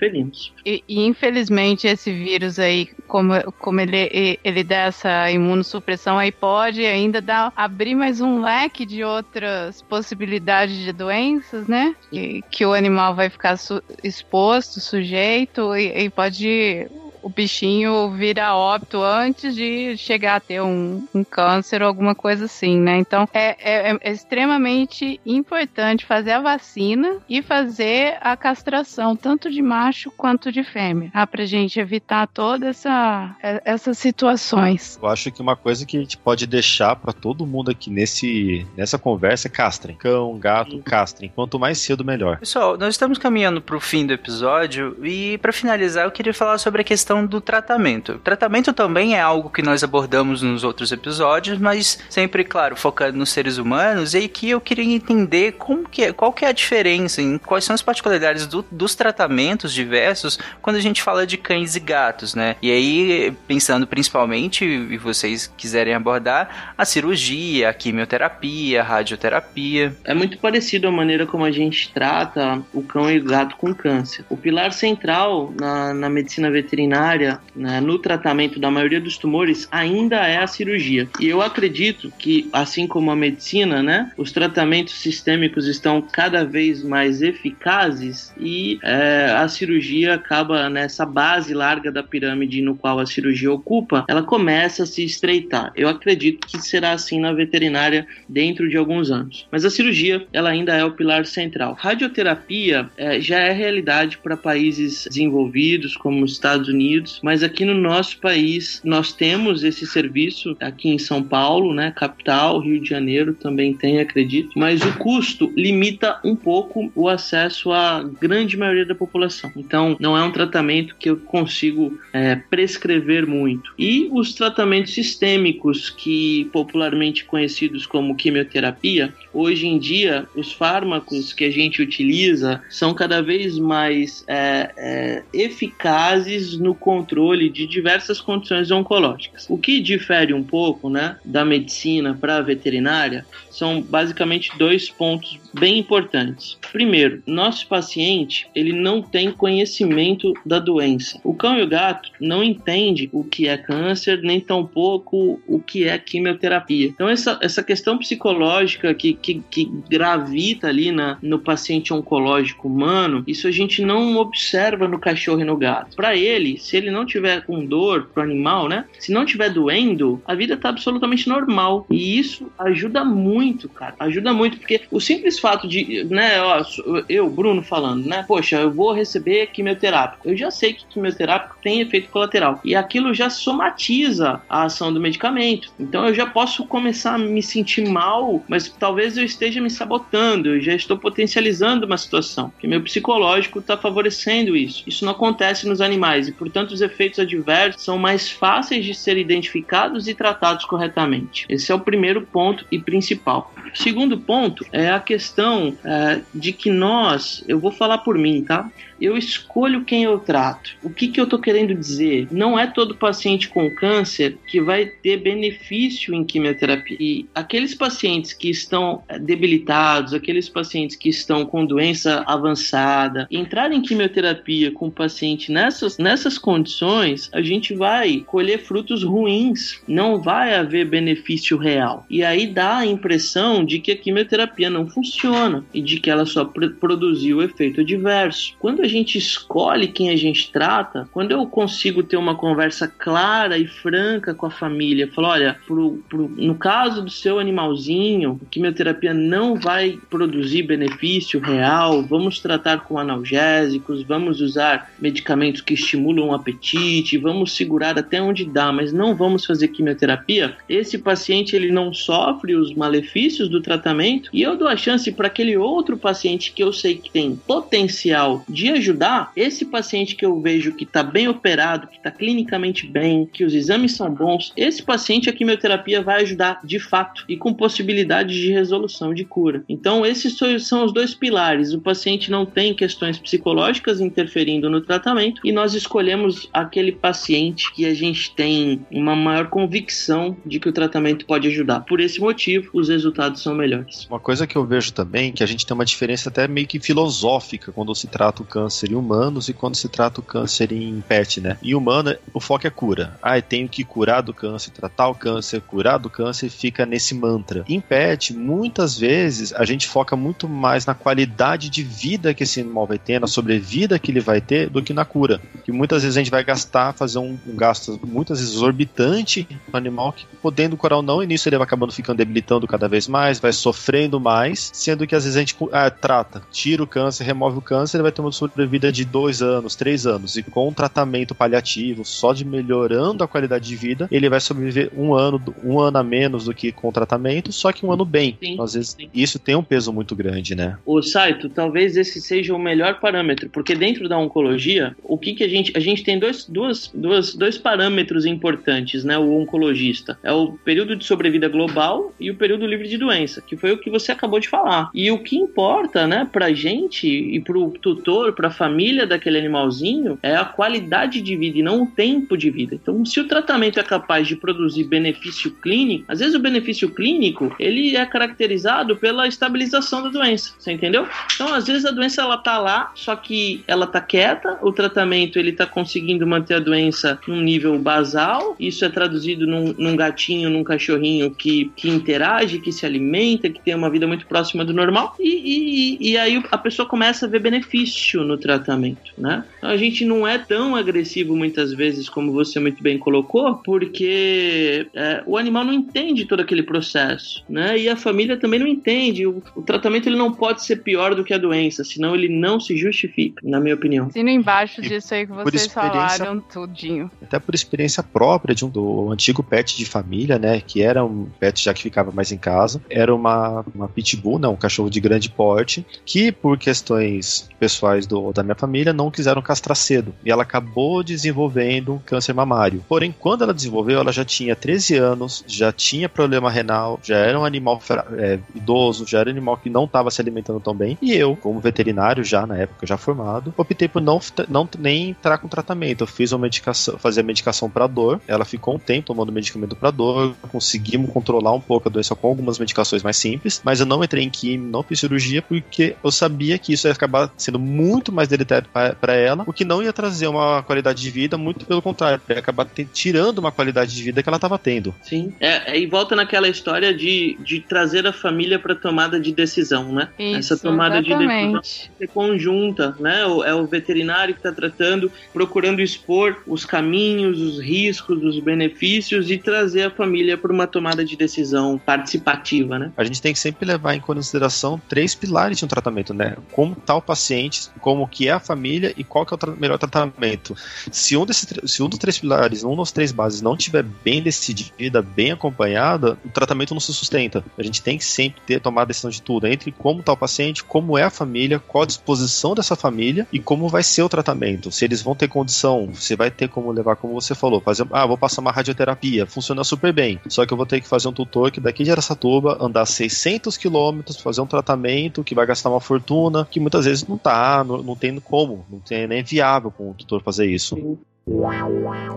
E, 0.66 0.84
e, 0.86 1.06
infelizmente 1.06 1.86
esse 1.86 2.12
vírus 2.12 2.58
aí, 2.58 2.88
como, 3.06 3.32
como 3.52 3.80
ele, 3.80 4.38
ele 4.44 4.62
dá 4.62 4.82
essa 4.82 5.30
imunossupressão 5.30 6.18
aí, 6.18 6.30
pode 6.30 6.84
ainda 6.84 7.22
dar, 7.22 7.52
abrir 7.56 7.94
mais 7.94 8.20
um 8.20 8.42
leque 8.42 8.84
de 8.84 9.02
outras 9.02 9.80
possibilidades 9.80 10.76
de 10.76 10.92
doenças, 10.92 11.66
né? 11.66 11.94
Que, 12.10 12.42
que 12.50 12.66
o 12.66 12.74
animal 12.74 13.14
vai 13.14 13.30
ficar 13.30 13.56
su 13.56 13.82
exposto, 14.02 14.80
sujeito, 14.80 15.74
e, 15.74 16.04
e 16.04 16.10
pode 16.10 16.86
o 17.24 17.30
bichinho 17.30 18.10
vira 18.10 18.54
óbito 18.54 19.02
antes 19.02 19.54
de 19.54 19.96
chegar 19.96 20.36
a 20.36 20.40
ter 20.40 20.60
um, 20.60 21.08
um 21.14 21.24
câncer 21.24 21.80
ou 21.80 21.88
alguma 21.88 22.14
coisa 22.14 22.44
assim, 22.44 22.78
né? 22.78 22.98
Então 22.98 23.26
é, 23.32 23.56
é, 23.58 23.98
é, 24.02 24.12
extremamente 24.12 25.18
importante 25.24 26.04
fazer 26.04 26.32
a 26.32 26.40
vacina 26.40 27.16
e 27.26 27.40
fazer 27.40 28.18
a 28.20 28.36
castração, 28.36 29.16
tanto 29.16 29.50
de 29.50 29.62
macho 29.62 30.10
quanto 30.10 30.52
de 30.52 30.62
fêmea, 30.62 31.10
ah, 31.14 31.26
pra 31.26 31.46
gente 31.46 31.80
evitar 31.80 32.26
todas 32.26 32.84
essa, 32.84 33.34
é, 33.42 33.62
essas 33.64 33.96
situações. 33.96 34.98
Eu 35.00 35.08
acho 35.08 35.32
que 35.32 35.40
uma 35.40 35.56
coisa 35.56 35.86
que 35.86 35.96
a 35.96 36.00
gente 36.00 36.18
pode 36.18 36.46
deixar 36.46 36.94
para 36.96 37.12
todo 37.12 37.46
mundo 37.46 37.70
aqui 37.70 37.88
nesse, 37.90 38.66
nessa 38.76 38.98
conversa 38.98 39.48
é 39.48 39.50
castrem. 39.50 39.96
Cão, 39.96 40.38
gato, 40.38 40.78
castrem. 40.82 41.32
Quanto 41.34 41.58
mais 41.58 41.78
cedo, 41.78 42.04
melhor. 42.04 42.38
Pessoal, 42.38 42.76
nós 42.76 42.94
estamos 42.94 43.16
caminhando 43.16 43.62
pro 43.62 43.80
fim 43.80 44.06
do 44.06 44.12
episódio 44.12 44.96
e 45.02 45.38
para 45.38 45.52
finalizar 45.52 46.04
eu 46.04 46.10
queria 46.10 46.34
falar 46.34 46.58
sobre 46.58 46.82
a 46.82 46.84
questão 46.84 47.13
questão 47.14 47.26
do 47.26 47.40
tratamento. 47.40 48.12
O 48.12 48.18
tratamento 48.18 48.72
também 48.72 49.14
é 49.14 49.20
algo 49.20 49.48
que 49.48 49.62
nós 49.62 49.84
abordamos 49.84 50.42
nos 50.42 50.64
outros 50.64 50.90
episódios, 50.90 51.58
mas 51.58 51.98
sempre, 52.10 52.42
claro, 52.42 52.74
focando 52.74 53.16
nos 53.16 53.30
seres 53.30 53.58
humanos, 53.58 54.14
e 54.14 54.24
aqui 54.24 54.50
eu 54.50 54.60
queria 54.60 54.84
entender 54.84 55.52
como 55.52 55.88
que 55.88 56.02
é, 56.02 56.12
qual 56.12 56.32
que 56.32 56.44
é 56.44 56.48
a 56.48 56.52
diferença, 56.52 57.22
em 57.22 57.38
quais 57.38 57.64
são 57.64 57.74
as 57.74 57.82
particularidades 57.82 58.46
do, 58.46 58.64
dos 58.70 58.94
tratamentos 58.94 59.72
diversos 59.72 60.38
quando 60.60 60.76
a 60.76 60.80
gente 60.80 61.02
fala 61.02 61.26
de 61.26 61.36
cães 61.36 61.76
e 61.76 61.80
gatos, 61.80 62.34
né? 62.34 62.56
E 62.60 62.70
aí, 62.70 63.32
pensando 63.46 63.86
principalmente, 63.86 64.64
e 64.64 64.96
vocês 64.96 65.52
quiserem 65.56 65.94
abordar, 65.94 66.74
a 66.76 66.84
cirurgia, 66.84 67.68
a 67.68 67.74
quimioterapia, 67.74 68.80
a 68.80 68.84
radioterapia. 68.84 69.94
É 70.04 70.14
muito 70.14 70.38
parecido 70.38 70.88
a 70.88 70.90
maneira 70.90 71.26
como 71.26 71.44
a 71.44 71.50
gente 71.50 71.92
trata 71.92 72.62
o 72.72 72.82
cão 72.82 73.10
e 73.10 73.18
o 73.18 73.24
gato 73.24 73.56
com 73.56 73.74
câncer. 73.74 74.24
O 74.28 74.36
pilar 74.36 74.72
central 74.72 75.52
na, 75.58 75.94
na 75.94 76.08
medicina 76.08 76.50
veterinária 76.50 77.03
veterinária, 77.04 77.40
né, 77.54 77.80
no 77.80 77.98
tratamento 77.98 78.58
da 78.58 78.70
maioria 78.70 79.00
dos 79.00 79.18
tumores, 79.18 79.68
ainda 79.70 80.16
é 80.26 80.38
a 80.38 80.46
cirurgia. 80.46 81.08
E 81.20 81.28
eu 81.28 81.42
acredito 81.42 82.12
que, 82.18 82.48
assim 82.52 82.86
como 82.86 83.10
a 83.10 83.16
medicina, 83.16 83.82
né, 83.82 84.10
os 84.16 84.32
tratamentos 84.32 84.94
sistêmicos 84.94 85.66
estão 85.66 86.00
cada 86.00 86.44
vez 86.44 86.82
mais 86.82 87.22
eficazes 87.22 88.32
e 88.38 88.78
é, 88.82 89.32
a 89.36 89.46
cirurgia 89.48 90.14
acaba 90.14 90.68
nessa 90.70 91.04
base 91.04 91.52
larga 91.52 91.92
da 91.92 92.02
pirâmide 92.02 92.62
no 92.62 92.74
qual 92.74 92.98
a 92.98 93.06
cirurgia 93.06 93.52
ocupa, 93.52 94.04
ela 94.08 94.22
começa 94.22 94.84
a 94.84 94.86
se 94.86 95.04
estreitar. 95.04 95.72
Eu 95.76 95.88
acredito 95.88 96.46
que 96.46 96.60
será 96.60 96.92
assim 96.92 97.20
na 97.20 97.32
veterinária 97.32 98.06
dentro 98.28 98.68
de 98.68 98.76
alguns 98.76 99.10
anos. 99.10 99.46
Mas 99.50 99.64
a 99.64 99.70
cirurgia, 99.70 100.26
ela 100.32 100.50
ainda 100.50 100.74
é 100.74 100.84
o 100.84 100.92
pilar 100.92 101.26
central. 101.26 101.76
Radioterapia 101.78 102.88
é, 102.96 103.20
já 103.20 103.38
é 103.38 103.52
realidade 103.52 104.18
para 104.18 104.36
países 104.36 105.06
desenvolvidos 105.08 105.96
como 105.96 106.24
os 106.24 106.32
Estados 106.32 106.68
Unidos, 106.68 106.93
mas 107.22 107.42
aqui 107.42 107.64
no 107.64 107.74
nosso 107.74 108.18
país 108.18 108.80
nós 108.84 109.12
temos 109.12 109.64
esse 109.64 109.86
serviço 109.86 110.56
aqui 110.60 110.88
em 110.88 110.98
São 110.98 111.22
Paulo, 111.22 111.74
né, 111.74 111.92
capital, 111.94 112.60
Rio 112.60 112.80
de 112.80 112.88
Janeiro 112.88 113.34
também 113.34 113.74
tem, 113.74 113.98
acredito, 113.98 114.50
mas 114.56 114.80
o 114.82 114.98
custo 114.98 115.52
limita 115.56 116.20
um 116.24 116.36
pouco 116.36 116.90
o 116.94 117.08
acesso 117.08 117.72
à 117.72 118.02
grande 118.02 118.56
maioria 118.56 118.84
da 118.84 118.94
população. 118.94 119.50
Então, 119.56 119.96
não 120.00 120.16
é 120.16 120.22
um 120.22 120.32
tratamento 120.32 120.96
que 120.96 121.10
eu 121.10 121.16
consigo 121.16 121.98
é, 122.12 122.36
prescrever 122.36 123.26
muito. 123.26 123.72
E 123.78 124.08
os 124.12 124.34
tratamentos 124.34 124.94
sistêmicos, 124.94 125.90
que 125.90 126.48
popularmente 126.52 127.24
conhecidos 127.24 127.86
como 127.86 128.16
quimioterapia, 128.16 129.12
hoje 129.32 129.66
em 129.66 129.78
dia 129.78 130.26
os 130.34 130.52
fármacos 130.52 131.32
que 131.32 131.44
a 131.44 131.50
gente 131.50 131.82
utiliza 131.82 132.62
são 132.68 132.94
cada 132.94 133.22
vez 133.22 133.58
mais 133.58 134.24
é, 134.26 134.72
é, 134.76 135.22
eficazes 135.32 136.58
no 136.58 136.73
controle 136.74 137.48
de 137.48 137.66
diversas 137.66 138.20
condições 138.20 138.70
oncológicas. 138.70 139.46
O 139.48 139.58
que 139.58 139.80
difere 139.80 140.32
um 140.32 140.42
pouco 140.42 140.88
né, 140.88 141.16
da 141.24 141.44
medicina 141.44 142.16
para 142.18 142.36
a 142.36 142.42
veterinária 142.42 143.26
são 143.56 143.80
basicamente 143.80 144.50
dois 144.58 144.90
pontos 144.90 145.38
bem 145.52 145.78
importantes. 145.78 146.58
Primeiro, 146.72 147.22
nosso 147.26 147.66
paciente 147.68 148.48
ele 148.54 148.72
não 148.72 149.00
tem 149.00 149.30
conhecimento 149.30 150.32
da 150.44 150.58
doença. 150.58 151.20
O 151.22 151.34
cão 151.34 151.58
e 151.58 151.62
o 151.62 151.68
gato 151.68 152.10
não 152.20 152.42
entende 152.42 153.08
o 153.12 153.22
que 153.22 153.48
é 153.48 153.56
câncer, 153.56 154.20
nem 154.22 154.40
tampouco 154.40 155.40
o 155.46 155.60
que 155.60 155.84
é 155.84 155.96
quimioterapia. 155.98 156.88
Então 156.88 157.08
essa, 157.08 157.38
essa 157.40 157.62
questão 157.62 157.96
psicológica 157.98 158.92
que, 158.94 159.14
que, 159.14 159.42
que 159.50 159.70
gravita 159.88 160.68
ali 160.68 160.90
na, 160.90 161.18
no 161.22 161.38
paciente 161.38 161.92
oncológico 161.92 162.68
humano, 162.68 163.22
isso 163.26 163.46
a 163.46 163.50
gente 163.50 163.82
não 163.82 164.16
observa 164.16 164.88
no 164.88 164.98
cachorro 164.98 165.40
e 165.40 165.44
no 165.44 165.56
gato. 165.56 165.96
Para 165.96 166.16
ele, 166.16 166.58
se 166.58 166.76
ele 166.76 166.90
não 166.90 167.06
tiver 167.06 167.42
com 167.42 167.64
dor 167.64 168.08
pro 168.12 168.22
animal, 168.22 168.68
né? 168.68 168.84
Se 168.98 169.12
não 169.12 169.24
tiver 169.24 169.50
doendo, 169.50 170.20
a 170.26 170.34
vida 170.34 170.56
tá 170.56 170.68
absolutamente 170.68 171.28
normal. 171.28 171.86
E 171.90 172.18
isso 172.18 172.50
ajuda 172.58 173.04
muito, 173.04 173.43
cara. 173.68 173.94
Ajuda 173.98 174.32
muito 174.32 174.58
porque 174.58 174.82
o 174.90 175.00
simples 175.00 175.38
fato 175.38 175.68
de, 175.68 176.04
né, 176.04 176.40
ó, 176.40 176.62
eu, 177.08 177.28
Bruno 177.28 177.62
falando, 177.62 178.06
né? 178.06 178.24
Poxa, 178.26 178.56
eu 178.56 178.70
vou 178.70 178.92
receber 178.92 179.48
quimioterápico. 179.48 180.28
Eu 180.28 180.36
já 180.36 180.50
sei 180.50 180.74
que 180.74 180.86
quimioterápico 180.86 181.56
tem 181.62 181.80
efeito 181.80 182.08
colateral 182.08 182.60
e 182.64 182.74
aquilo 182.74 183.14
já 183.14 183.28
somatiza 183.28 184.40
a 184.48 184.64
ação 184.64 184.92
do 184.92 185.00
medicamento. 185.00 185.72
Então 185.78 186.06
eu 186.06 186.14
já 186.14 186.26
posso 186.26 186.66
começar 186.66 187.14
a 187.14 187.18
me 187.18 187.42
sentir 187.42 187.88
mal, 187.88 188.42
mas 188.48 188.68
talvez 188.68 189.16
eu 189.16 189.24
esteja 189.24 189.60
me 189.60 189.70
sabotando, 189.70 190.50
eu 190.54 190.60
já 190.60 190.74
estou 190.74 190.96
potencializando 190.96 191.86
uma 191.86 191.98
situação, 191.98 192.52
que 192.58 192.66
meu 192.66 192.82
psicológico 192.82 193.58
está 193.58 193.76
favorecendo 193.76 194.56
isso. 194.56 194.82
Isso 194.86 195.04
não 195.04 195.12
acontece 195.12 195.68
nos 195.68 195.80
animais 195.80 196.28
e, 196.28 196.32
portanto, 196.32 196.72
os 196.72 196.80
efeitos 196.80 197.18
adversos 197.18 197.82
são 197.82 197.98
mais 197.98 198.30
fáceis 198.30 198.84
de 198.84 198.94
ser 198.94 199.16
identificados 199.16 200.08
e 200.08 200.14
tratados 200.14 200.64
corretamente. 200.64 201.46
Esse 201.48 201.72
é 201.72 201.74
o 201.74 201.80
primeiro 201.80 202.22
ponto 202.22 202.66
e 202.70 202.78
principal. 202.78 203.33
O 203.38 203.76
segundo 203.76 204.18
ponto 204.18 204.64
é 204.72 204.90
a 204.90 205.00
questão 205.00 205.76
é, 205.84 206.20
de 206.34 206.52
que 206.52 206.70
nós, 206.70 207.42
eu 207.48 207.58
vou 207.58 207.72
falar 207.72 207.98
por 207.98 208.16
mim, 208.16 208.42
tá? 208.42 208.70
Eu 209.04 209.16
escolho 209.16 209.84
quem 209.84 210.04
eu 210.04 210.18
trato. 210.18 210.76
O 210.82 210.90
que, 210.90 211.08
que 211.08 211.20
eu 211.20 211.24
estou 211.24 211.38
querendo 211.38 211.74
dizer? 211.74 212.28
Não 212.30 212.58
é 212.58 212.66
todo 212.66 212.94
paciente 212.94 213.48
com 213.48 213.70
câncer 213.74 214.38
que 214.46 214.60
vai 214.60 214.86
ter 214.86 215.18
benefício 215.18 216.14
em 216.14 216.24
quimioterapia. 216.24 216.96
E 216.98 217.26
aqueles 217.34 217.74
pacientes 217.74 218.32
que 218.32 218.48
estão 218.48 219.02
eh, 219.08 219.18
debilitados, 219.18 220.14
aqueles 220.14 220.48
pacientes 220.48 220.96
que 220.96 221.08
estão 221.08 221.44
com 221.44 221.66
doença 221.66 222.24
avançada, 222.26 223.26
entrar 223.30 223.72
em 223.72 223.82
quimioterapia 223.82 224.70
com 224.70 224.86
o 224.86 224.92
paciente 224.92 225.52
nessas, 225.52 225.98
nessas 225.98 226.38
condições, 226.38 227.28
a 227.32 227.42
gente 227.42 227.74
vai 227.74 228.24
colher 228.26 228.60
frutos 228.60 229.02
ruins, 229.02 229.82
não 229.86 230.20
vai 230.20 230.54
haver 230.54 230.86
benefício 230.86 231.56
real. 231.58 232.06
E 232.08 232.22
aí 232.24 232.46
dá 232.46 232.78
a 232.78 232.86
impressão 232.86 233.64
de 233.64 233.78
que 233.78 233.92
a 233.92 233.96
quimioterapia 233.96 234.70
não 234.70 234.88
funciona 234.88 235.64
e 235.74 235.80
de 235.80 236.00
que 236.00 236.10
ela 236.10 236.24
só 236.24 236.44
produziu 236.44 237.42
efeito 237.42 237.80
adverso. 237.80 238.54
Quando 238.58 238.82
a 238.82 238.93
gente 238.94 239.18
escolhe 239.18 239.88
quem 239.88 240.10
a 240.10 240.16
gente 240.16 240.50
trata, 240.50 241.08
quando 241.12 241.32
eu 241.32 241.46
consigo 241.46 242.02
ter 242.02 242.16
uma 242.16 242.34
conversa 242.34 242.86
clara 242.86 243.58
e 243.58 243.66
franca 243.66 244.34
com 244.34 244.46
a 244.46 244.50
família, 244.50 245.10
falar, 245.12 245.28
olha, 245.30 245.56
pro, 245.66 246.02
pro, 246.08 246.28
no 246.28 246.54
caso 246.54 247.02
do 247.02 247.10
seu 247.10 247.38
animalzinho, 247.38 248.40
a 248.42 248.48
quimioterapia 248.50 249.12
não 249.12 249.56
vai 249.56 249.98
produzir 250.08 250.62
benefício 250.62 251.40
real, 251.40 252.02
vamos 252.02 252.40
tratar 252.40 252.80
com 252.80 252.98
analgésicos, 252.98 254.02
vamos 254.02 254.40
usar 254.40 254.92
medicamentos 255.00 255.60
que 255.60 255.74
estimulam 255.74 256.28
o 256.28 256.34
apetite, 256.34 257.18
vamos 257.18 257.52
segurar 257.52 257.98
até 257.98 258.22
onde 258.22 258.44
dá, 258.44 258.72
mas 258.72 258.92
não 258.92 259.14
vamos 259.14 259.44
fazer 259.44 259.68
quimioterapia. 259.68 260.56
Esse 260.68 260.98
paciente 260.98 261.56
ele 261.56 261.70
não 261.70 261.92
sofre 261.92 262.54
os 262.54 262.74
malefícios 262.74 263.48
do 263.48 263.60
tratamento 263.60 264.30
e 264.32 264.42
eu 264.42 264.56
dou 264.56 264.68
a 264.68 264.76
chance 264.76 265.10
para 265.12 265.26
aquele 265.26 265.56
outro 265.56 265.96
paciente 265.96 266.52
que 266.52 266.62
eu 266.62 266.72
sei 266.72 266.96
que 266.96 267.10
tem 267.10 267.36
potencial 267.36 268.44
de 268.48 268.73
ajudar 268.74 269.32
esse 269.36 269.64
paciente 269.64 270.14
que 270.14 270.24
eu 270.24 270.40
vejo 270.40 270.72
que 270.72 270.84
está 270.84 271.02
bem 271.02 271.28
operado, 271.28 271.86
que 271.86 271.96
está 271.96 272.10
clinicamente 272.10 272.86
bem, 272.86 273.26
que 273.26 273.44
os 273.44 273.54
exames 273.54 273.92
são 273.92 274.12
bons, 274.12 274.52
esse 274.56 274.82
paciente 274.82 275.28
a 275.28 275.32
quimioterapia 275.32 276.02
vai 276.02 276.22
ajudar 276.22 276.60
de 276.64 276.78
fato 276.78 277.24
e 277.28 277.36
com 277.36 277.54
possibilidade 277.54 278.34
de 278.34 278.50
resolução 278.50 279.14
de 279.14 279.24
cura. 279.24 279.64
Então, 279.68 280.04
esses 280.04 280.36
são 280.66 280.84
os 280.84 280.92
dois 280.92 281.14
pilares. 281.14 281.72
O 281.72 281.80
paciente 281.80 282.30
não 282.30 282.44
tem 282.44 282.74
questões 282.74 283.18
psicológicas 283.18 284.00
interferindo 284.00 284.68
no 284.68 284.80
tratamento 284.80 285.40
e 285.44 285.52
nós 285.52 285.74
escolhemos 285.74 286.48
aquele 286.52 286.92
paciente 286.92 287.72
que 287.72 287.86
a 287.86 287.94
gente 287.94 288.34
tem 288.34 288.84
uma 288.90 289.16
maior 289.16 289.48
convicção 289.48 290.36
de 290.44 290.58
que 290.58 290.68
o 290.68 290.72
tratamento 290.72 291.26
pode 291.26 291.48
ajudar. 291.48 291.80
Por 291.80 292.00
esse 292.00 292.20
motivo, 292.20 292.70
os 292.72 292.88
resultados 292.88 293.42
são 293.42 293.54
melhores. 293.54 294.06
Uma 294.08 294.20
coisa 294.20 294.46
que 294.46 294.56
eu 294.56 294.64
vejo 294.64 294.92
também 294.92 295.32
que 295.32 295.42
a 295.42 295.46
gente 295.46 295.64
tem 295.64 295.74
uma 295.74 295.84
diferença 295.84 296.28
até 296.28 296.46
meio 296.48 296.66
que 296.66 296.80
filosófica 296.80 297.72
quando 297.72 297.94
se 297.94 298.06
trata 298.06 298.42
o 298.42 298.44
câncer 298.44 298.63
câncer 298.64 298.90
em 298.90 298.94
humanos 298.94 299.48
e 299.48 299.52
quando 299.52 299.76
se 299.76 299.88
trata 299.88 300.20
o 300.20 300.22
câncer 300.22 300.72
em 300.72 301.00
pet, 301.06 301.40
né? 301.40 301.58
Em 301.62 301.74
humano, 301.74 302.16
o 302.32 302.40
foco 302.40 302.66
é 302.66 302.70
cura. 302.70 303.18
Ah, 303.22 303.36
eu 303.38 303.42
tenho 303.42 303.68
que 303.68 303.84
curar 303.84 304.22
do 304.22 304.32
câncer, 304.32 304.70
tratar 304.70 305.08
o 305.08 305.14
câncer, 305.14 305.60
curar 305.60 305.98
do 305.98 306.08
câncer, 306.08 306.48
fica 306.48 306.86
nesse 306.86 307.14
mantra. 307.14 307.64
Em 307.68 307.80
pet, 307.80 308.34
muitas 308.34 308.98
vezes 308.98 309.52
a 309.52 309.64
gente 309.64 309.86
foca 309.86 310.16
muito 310.16 310.48
mais 310.48 310.86
na 310.86 310.94
qualidade 310.94 311.68
de 311.68 311.82
vida 311.82 312.32
que 312.32 312.44
esse 312.44 312.60
animal 312.60 312.86
vai 312.86 312.98
ter, 312.98 313.20
na 313.20 313.26
sobrevida 313.26 313.98
que 313.98 314.10
ele 314.10 314.20
vai 314.20 314.40
ter, 314.40 314.70
do 314.70 314.82
que 314.82 314.94
na 314.94 315.04
cura. 315.04 315.40
Que 315.64 315.72
muitas 315.72 316.02
vezes 316.02 316.16
a 316.16 316.20
gente 316.20 316.30
vai 316.30 316.42
gastar, 316.42 316.94
fazer 316.94 317.18
um, 317.18 317.38
um 317.46 317.56
gasto 317.56 318.00
muitas 318.02 318.38
vezes 318.38 318.54
exorbitante 318.54 319.46
no 319.70 319.76
animal 319.76 320.12
que, 320.12 320.24
podendo 320.40 320.76
curar 320.76 320.96
ou 320.96 321.02
não, 321.02 321.22
e 321.22 321.26
nisso 321.26 321.48
ele 321.48 321.58
vai 321.58 321.66
acabando 321.66 321.92
ficando 321.92 322.18
debilitando 322.18 322.66
cada 322.66 322.88
vez 322.88 323.06
mais, 323.06 323.38
vai 323.38 323.52
sofrendo 323.52 324.18
mais, 324.18 324.70
sendo 324.72 325.06
que 325.06 325.14
às 325.14 325.24
vezes 325.24 325.36
a 325.36 325.40
gente 325.40 325.56
ah, 325.72 325.90
trata, 325.90 326.42
tira 326.50 326.82
o 326.82 326.86
câncer, 326.86 327.24
remove 327.24 327.58
o 327.58 327.62
câncer, 327.62 327.98
ele 327.98 328.02
vai 328.02 328.12
ter 328.12 328.20
uma 328.20 328.32
sobrevida 328.54 328.92
de 328.92 329.04
dois 329.04 329.42
anos, 329.42 329.74
três 329.74 330.06
anos, 330.06 330.36
e 330.36 330.42
com 330.42 330.72
tratamento 330.72 331.34
paliativo, 331.34 332.04
só 332.04 332.32
de 332.32 332.44
melhorando 332.44 333.24
a 333.24 333.28
qualidade 333.28 333.66
de 333.66 333.74
vida, 333.74 334.08
ele 334.10 334.28
vai 334.28 334.40
sobreviver 334.40 334.90
um 334.96 335.12
ano, 335.12 335.42
um 335.62 335.80
ano 335.80 335.98
a 335.98 336.04
menos 336.04 336.44
do 336.44 336.54
que 336.54 336.70
com 336.70 336.92
tratamento, 336.92 337.52
só 337.52 337.72
que 337.72 337.84
um 337.84 337.92
ano 337.92 338.04
bem. 338.04 338.38
Sim, 338.40 338.56
Às 338.60 338.74
vezes 338.74 338.90
sim. 338.90 339.10
isso 339.12 339.38
tem 339.38 339.56
um 339.56 339.62
peso 339.62 339.92
muito 339.92 340.14
grande, 340.14 340.54
né? 340.54 340.78
O 340.86 341.02
Saito, 341.02 341.48
talvez 341.48 341.96
esse 341.96 342.20
seja 342.20 342.54
o 342.54 342.58
melhor 342.58 343.00
parâmetro, 343.00 343.50
porque 343.50 343.74
dentro 343.74 344.08
da 344.08 344.16
oncologia, 344.16 344.94
o 345.02 345.18
que 345.18 345.34
que 345.34 345.42
a 345.42 345.48
gente 345.48 345.72
a 345.76 345.80
gente 345.80 346.04
tem 346.04 346.18
dois, 346.18 346.44
duas, 346.44 346.90
duas, 346.94 347.34
dois 347.34 347.58
parâmetros 347.58 348.24
importantes, 348.24 349.02
né? 349.02 349.18
O 349.18 349.32
oncologista 349.32 350.16
é 350.22 350.32
o 350.32 350.52
período 350.52 350.94
de 350.94 351.04
sobrevida 351.04 351.48
global 351.48 352.12
e 352.20 352.30
o 352.30 352.36
período 352.36 352.66
livre 352.66 352.86
de 352.86 352.96
doença, 352.96 353.40
que 353.40 353.56
foi 353.56 353.72
o 353.72 353.78
que 353.78 353.90
você 353.90 354.12
acabou 354.12 354.38
de 354.38 354.48
falar. 354.48 354.90
E 354.94 355.10
o 355.10 355.18
que 355.18 355.36
importa, 355.36 356.06
né, 356.06 356.28
pra 356.30 356.52
gente 356.52 357.08
e 357.08 357.40
pro 357.40 357.70
tutor, 357.80 358.32
para 358.44 358.48
a 358.48 358.50
família 358.50 359.06
daquele 359.06 359.38
animalzinho 359.38 360.18
é 360.22 360.36
a 360.36 360.44
qualidade 360.44 361.22
de 361.22 361.34
vida 361.34 361.58
e 361.58 361.62
não 361.62 361.84
o 361.84 361.86
tempo 361.86 362.36
de 362.36 362.50
vida. 362.50 362.74
Então, 362.74 363.04
se 363.04 363.18
o 363.18 363.26
tratamento 363.26 363.80
é 363.80 363.82
capaz 363.82 364.28
de 364.28 364.36
produzir 364.36 364.84
benefício 364.84 365.50
clínico, 365.50 366.04
às 366.08 366.18
vezes 366.18 366.34
o 366.34 366.38
benefício 366.38 366.90
clínico 366.90 367.54
ele 367.58 367.96
é 367.96 368.04
caracterizado 368.04 368.96
pela 368.96 369.26
estabilização 369.26 370.02
da 370.02 370.10
doença, 370.10 370.54
você 370.58 370.72
entendeu? 370.72 371.08
Então, 371.34 371.54
às 371.54 371.66
vezes 371.66 371.86
a 371.86 371.90
doença 371.90 372.20
ela 372.20 372.36
tá 372.36 372.58
lá, 372.58 372.92
só 372.94 373.16
que 373.16 373.64
ela 373.66 373.86
tá 373.86 374.00
quieta, 374.00 374.58
o 374.60 374.70
tratamento 374.70 375.38
ele 375.38 375.52
tá 375.52 375.64
conseguindo 375.64 376.26
manter 376.26 376.54
a 376.54 376.60
doença 376.60 377.18
num 377.26 377.40
nível 377.40 377.78
basal, 377.78 378.56
isso 378.60 378.84
é 378.84 378.90
traduzido 378.90 379.46
num, 379.46 379.74
num 379.78 379.96
gatinho, 379.96 380.50
num 380.50 380.62
cachorrinho 380.62 381.30
que, 381.30 381.72
que 381.74 381.88
interage, 381.88 382.58
que 382.58 382.72
se 382.72 382.84
alimenta, 382.84 383.48
que 383.48 383.62
tem 383.62 383.74
uma 383.74 383.88
vida 383.88 384.06
muito 384.06 384.26
próxima 384.26 384.66
do 384.66 384.74
normal, 384.74 385.14
e, 385.18 385.98
e, 386.02 386.10
e 386.10 386.18
aí 386.18 386.42
a 386.50 386.58
pessoa 386.58 386.86
começa 386.86 387.24
a 387.24 387.28
ver 387.28 387.38
benefício 387.38 388.22
no 388.22 388.33
tratamento, 388.38 389.12
né? 389.16 389.44
Então, 389.58 389.70
a 389.70 389.76
gente 389.76 390.04
não 390.04 390.26
é 390.26 390.38
tão 390.38 390.76
agressivo 390.76 391.36
muitas 391.36 391.72
vezes 391.72 392.08
como 392.08 392.32
você 392.32 392.60
muito 392.60 392.82
bem 392.82 392.98
colocou, 392.98 393.56
porque 393.56 394.86
é, 394.94 395.22
o 395.26 395.36
animal 395.36 395.64
não 395.64 395.72
entende 395.72 396.24
todo 396.24 396.40
aquele 396.40 396.62
processo, 396.62 397.44
né? 397.48 397.78
E 397.78 397.88
a 397.88 397.96
família 397.96 398.36
também 398.36 398.58
não 398.58 398.66
entende. 398.66 399.26
O, 399.26 399.42
o, 399.54 399.62
tratamento 399.62 400.08
ele 400.08 400.16
não 400.16 400.32
pode 400.32 400.64
ser 400.64 400.76
pior 400.76 401.14
do 401.14 401.24
que 401.24 401.34
a 401.34 401.38
doença, 401.38 401.84
senão 401.84 402.14
ele 402.14 402.28
não 402.28 402.60
se 402.60 402.76
justifica, 402.76 403.40
na 403.44 403.60
minha 403.60 403.74
opinião. 403.74 404.10
Sino 404.10 404.28
embaixo 404.28 404.80
disso 404.82 405.14
aí 405.14 405.26
que 405.26 405.32
vocês 405.32 405.66
falaram 405.66 406.40
tudinho. 406.40 407.10
Até 407.22 407.38
por 407.38 407.54
experiência 407.54 408.02
própria 408.02 408.54
de 408.54 408.64
um 408.64 408.68
do 408.68 409.10
antigo 409.10 409.42
pet 409.42 409.76
de 409.76 409.84
família, 409.84 410.38
né? 410.38 410.60
Que 410.60 410.82
era 410.82 411.04
um 411.04 411.26
pet 411.38 411.62
já 411.62 411.72
que 411.72 411.82
ficava 411.82 412.10
mais 412.10 412.32
em 412.32 412.38
casa. 412.38 412.82
Era 412.90 413.14
uma, 413.14 413.64
uma 413.74 413.88
pitbull, 413.88 414.38
né, 414.38 414.48
um 414.48 414.56
cachorro 414.56 414.90
de 414.90 415.00
grande 415.00 415.30
porte, 415.30 415.84
que 416.04 416.32
por 416.32 416.58
questões 416.58 417.48
pessoais 417.58 418.06
do, 418.06 418.23
da 418.32 418.42
minha 418.42 418.54
família 418.54 418.92
não 418.92 419.10
quiseram 419.10 419.42
castrar 419.42 419.76
cedo. 419.76 420.14
E 420.24 420.30
ela 420.30 420.42
acabou 420.42 421.02
desenvolvendo 421.02 421.94
um 421.94 421.98
câncer 421.98 422.32
mamário. 422.32 422.84
Porém, 422.88 423.14
quando 423.18 423.42
ela 423.42 423.54
desenvolveu, 423.54 424.00
ela 424.00 424.12
já 424.12 424.24
tinha 424.24 424.56
13 424.56 424.96
anos, 424.96 425.44
já 425.46 425.72
tinha 425.72 426.08
problema 426.08 426.50
renal, 426.50 426.98
já 427.02 427.16
era 427.16 427.38
um 427.38 427.44
animal 427.44 427.80
é, 428.16 428.38
idoso, 428.54 429.06
já 429.06 429.20
era 429.20 429.28
um 429.28 429.32
animal 429.32 429.56
que 429.56 429.70
não 429.70 429.84
estava 429.84 430.10
se 430.10 430.20
alimentando 430.20 430.60
tão 430.60 430.74
bem. 430.74 430.98
E 431.00 431.12
eu, 431.12 431.36
como 431.36 431.60
veterinário 431.60 432.24
já 432.24 432.46
na 432.46 432.56
época, 432.56 432.86
já 432.86 432.96
formado, 432.96 433.52
optei 433.56 433.88
por 433.88 434.00
não, 434.00 434.20
não 434.48 434.68
nem 434.78 435.10
entrar 435.10 435.38
com 435.38 435.48
tratamento. 435.48 436.02
Eu 436.02 436.06
fiz 436.06 436.32
uma 436.32 436.40
medicação, 436.40 436.98
fazia 436.98 437.22
medicação 437.22 437.68
para 437.68 437.86
dor. 437.86 438.20
Ela 438.26 438.44
ficou 438.44 438.74
um 438.74 438.78
tempo 438.78 439.08
tomando 439.08 439.32
medicamento 439.32 439.76
para 439.76 439.90
dor, 439.90 440.34
conseguimos 440.50 441.10
controlar 441.10 441.52
um 441.52 441.60
pouco 441.60 441.88
a 441.88 441.92
doença 441.92 442.14
com 442.14 442.28
algumas 442.28 442.58
medicações 442.58 443.02
mais 443.02 443.16
simples, 443.16 443.60
mas 443.64 443.80
eu 443.80 443.86
não 443.86 444.02
entrei 444.02 444.24
em 444.24 444.30
química, 444.30 444.70
não 444.70 444.82
fiz 444.82 445.00
cirurgia 445.00 445.42
porque 445.42 445.96
eu 446.02 446.10
sabia 446.10 446.58
que 446.58 446.72
isso 446.72 446.86
ia 446.86 446.92
acabar 446.92 447.32
sendo 447.36 447.58
muito 447.58 448.12
mais 448.14 448.28
deletério 448.28 448.68
para 448.72 449.14
ela, 449.14 449.44
o 449.46 449.52
que 449.52 449.64
não 449.64 449.82
ia 449.82 449.92
trazer 449.92 450.26
uma 450.26 450.62
qualidade 450.62 451.00
de 451.00 451.10
vida, 451.10 451.36
muito 451.36 451.66
pelo 451.66 451.82
contrário, 451.82 452.20
ia 452.28 452.38
acabar 452.38 452.66
tirando 452.92 453.38
uma 453.38 453.52
qualidade 453.52 453.94
de 453.94 454.02
vida 454.02 454.22
que 454.22 454.28
ela 454.28 454.36
estava 454.36 454.58
tendo. 454.58 454.94
Sim, 455.02 455.32
é, 455.40 455.72
é, 455.72 455.80
e 455.80 455.86
volta 455.86 456.16
naquela 456.16 456.48
história 456.48 456.94
de, 456.94 457.36
de 457.40 457.60
trazer 457.60 458.06
a 458.06 458.12
família 458.12 458.58
para 458.58 458.74
tomada 458.74 459.18
de 459.20 459.32
decisão, 459.32 459.92
né? 459.92 460.08
Isso, 460.18 460.54
Essa 460.54 460.58
tomada 460.58 460.98
exatamente. 460.98 461.52
de 461.52 461.60
decisão 461.60 461.90
é 462.00 462.06
conjunta, 462.06 462.96
né? 462.98 463.22
É 463.46 463.54
o 463.54 463.66
veterinário 463.66 464.34
que 464.34 464.40
está 464.40 464.52
tratando, 464.52 465.10
procurando 465.32 465.80
expor 465.80 466.42
os 466.46 466.64
caminhos, 466.64 467.40
os 467.40 467.58
riscos, 467.60 468.22
os 468.22 468.38
benefícios 468.40 469.30
e 469.30 469.38
trazer 469.38 469.84
a 469.84 469.90
família 469.90 470.36
para 470.36 470.52
uma 470.52 470.66
tomada 470.66 471.04
de 471.04 471.16
decisão 471.16 471.78
participativa, 471.78 472.78
né? 472.78 472.92
A 472.96 473.04
gente 473.04 473.20
tem 473.20 473.32
que 473.32 473.38
sempre 473.38 473.66
levar 473.66 473.94
em 473.94 474.00
consideração 474.00 474.80
três 474.88 475.14
pilares 475.14 475.58
de 475.58 475.64
um 475.64 475.68
tratamento, 475.68 476.14
né? 476.14 476.36
Como 476.52 476.74
tal 476.74 477.00
paciente, 477.00 477.68
como 477.80 478.03
que 478.06 478.28
é 478.28 478.32
a 478.32 478.40
família 478.40 478.92
e 478.96 479.04
qual 479.04 479.24
que 479.24 479.32
é 479.32 479.36
o 479.36 479.38
tra 479.38 479.54
melhor 479.54 479.78
tratamento. 479.78 480.56
Se 480.90 481.16
um, 481.16 481.24
se 481.30 481.82
um 481.82 481.88
dos 481.88 481.98
três 481.98 482.18
pilares, 482.18 482.64
um 482.64 482.76
dos 482.76 482.92
três 482.92 483.12
bases 483.12 483.40
não 483.40 483.56
tiver 483.56 483.82
bem 483.82 484.22
decidida, 484.22 485.02
bem 485.02 485.32
acompanhada, 485.32 486.18
o 486.24 486.28
tratamento 486.28 486.74
não 486.74 486.80
se 486.80 486.92
sustenta. 486.92 487.44
A 487.58 487.62
gente 487.62 487.82
tem 487.82 487.98
que 487.98 488.04
sempre 488.04 488.40
ter 488.46 488.60
tomar 488.60 488.82
a 488.82 488.86
decisão 488.86 489.10
de 489.10 489.22
tudo, 489.22 489.46
entre 489.46 489.72
como 489.72 490.00
está 490.00 490.12
o 490.12 490.16
paciente, 490.16 490.64
como 490.64 490.96
é 490.98 491.04
a 491.04 491.10
família, 491.10 491.58
qual 491.58 491.84
a 491.84 491.86
disposição 491.86 492.54
dessa 492.54 492.76
família 492.76 493.26
e 493.32 493.38
como 493.38 493.68
vai 493.68 493.82
ser 493.82 494.02
o 494.02 494.08
tratamento. 494.08 494.70
Se 494.70 494.84
eles 494.84 495.02
vão 495.02 495.14
ter 495.14 495.28
condição, 495.28 495.90
você 495.92 496.16
vai 496.16 496.30
ter 496.30 496.48
como 496.48 496.70
levar, 496.72 496.96
como 496.96 497.14
você 497.14 497.34
falou, 497.34 497.60
fazer, 497.60 497.86
ah, 497.92 498.06
vou 498.06 498.18
passar 498.18 498.40
uma 498.40 498.52
radioterapia, 498.52 499.26
funciona 499.26 499.64
super 499.64 499.92
bem. 499.92 500.20
Só 500.28 500.44
que 500.46 500.52
eu 500.52 500.56
vou 500.56 500.66
ter 500.66 500.80
que 500.80 500.88
fazer 500.88 501.08
um 501.08 501.12
tutor 501.12 501.50
que 501.50 501.60
daqui 501.60 501.84
de 501.84 501.90
Aracatuba 501.90 502.58
andar 502.60 502.86
600 502.86 503.56
quilômetros, 503.56 504.20
fazer 504.20 504.40
um 504.40 504.46
tratamento 504.46 505.24
que 505.24 505.34
vai 505.34 505.46
gastar 505.46 505.70
uma 505.70 505.80
fortuna, 505.80 506.46
que 506.50 506.60
muitas 506.60 506.84
vezes 506.84 507.06
não 507.06 507.18
tá, 507.18 507.64
não, 507.64 507.82
não 507.84 507.94
tem 507.94 508.18
como, 508.18 508.64
não 508.70 508.80
tem 508.80 509.06
nem 509.06 509.22
viável 509.22 509.70
com 509.70 509.90
o 509.90 509.94
tutor 509.94 510.22
fazer 510.22 510.46
isso. 510.46 510.98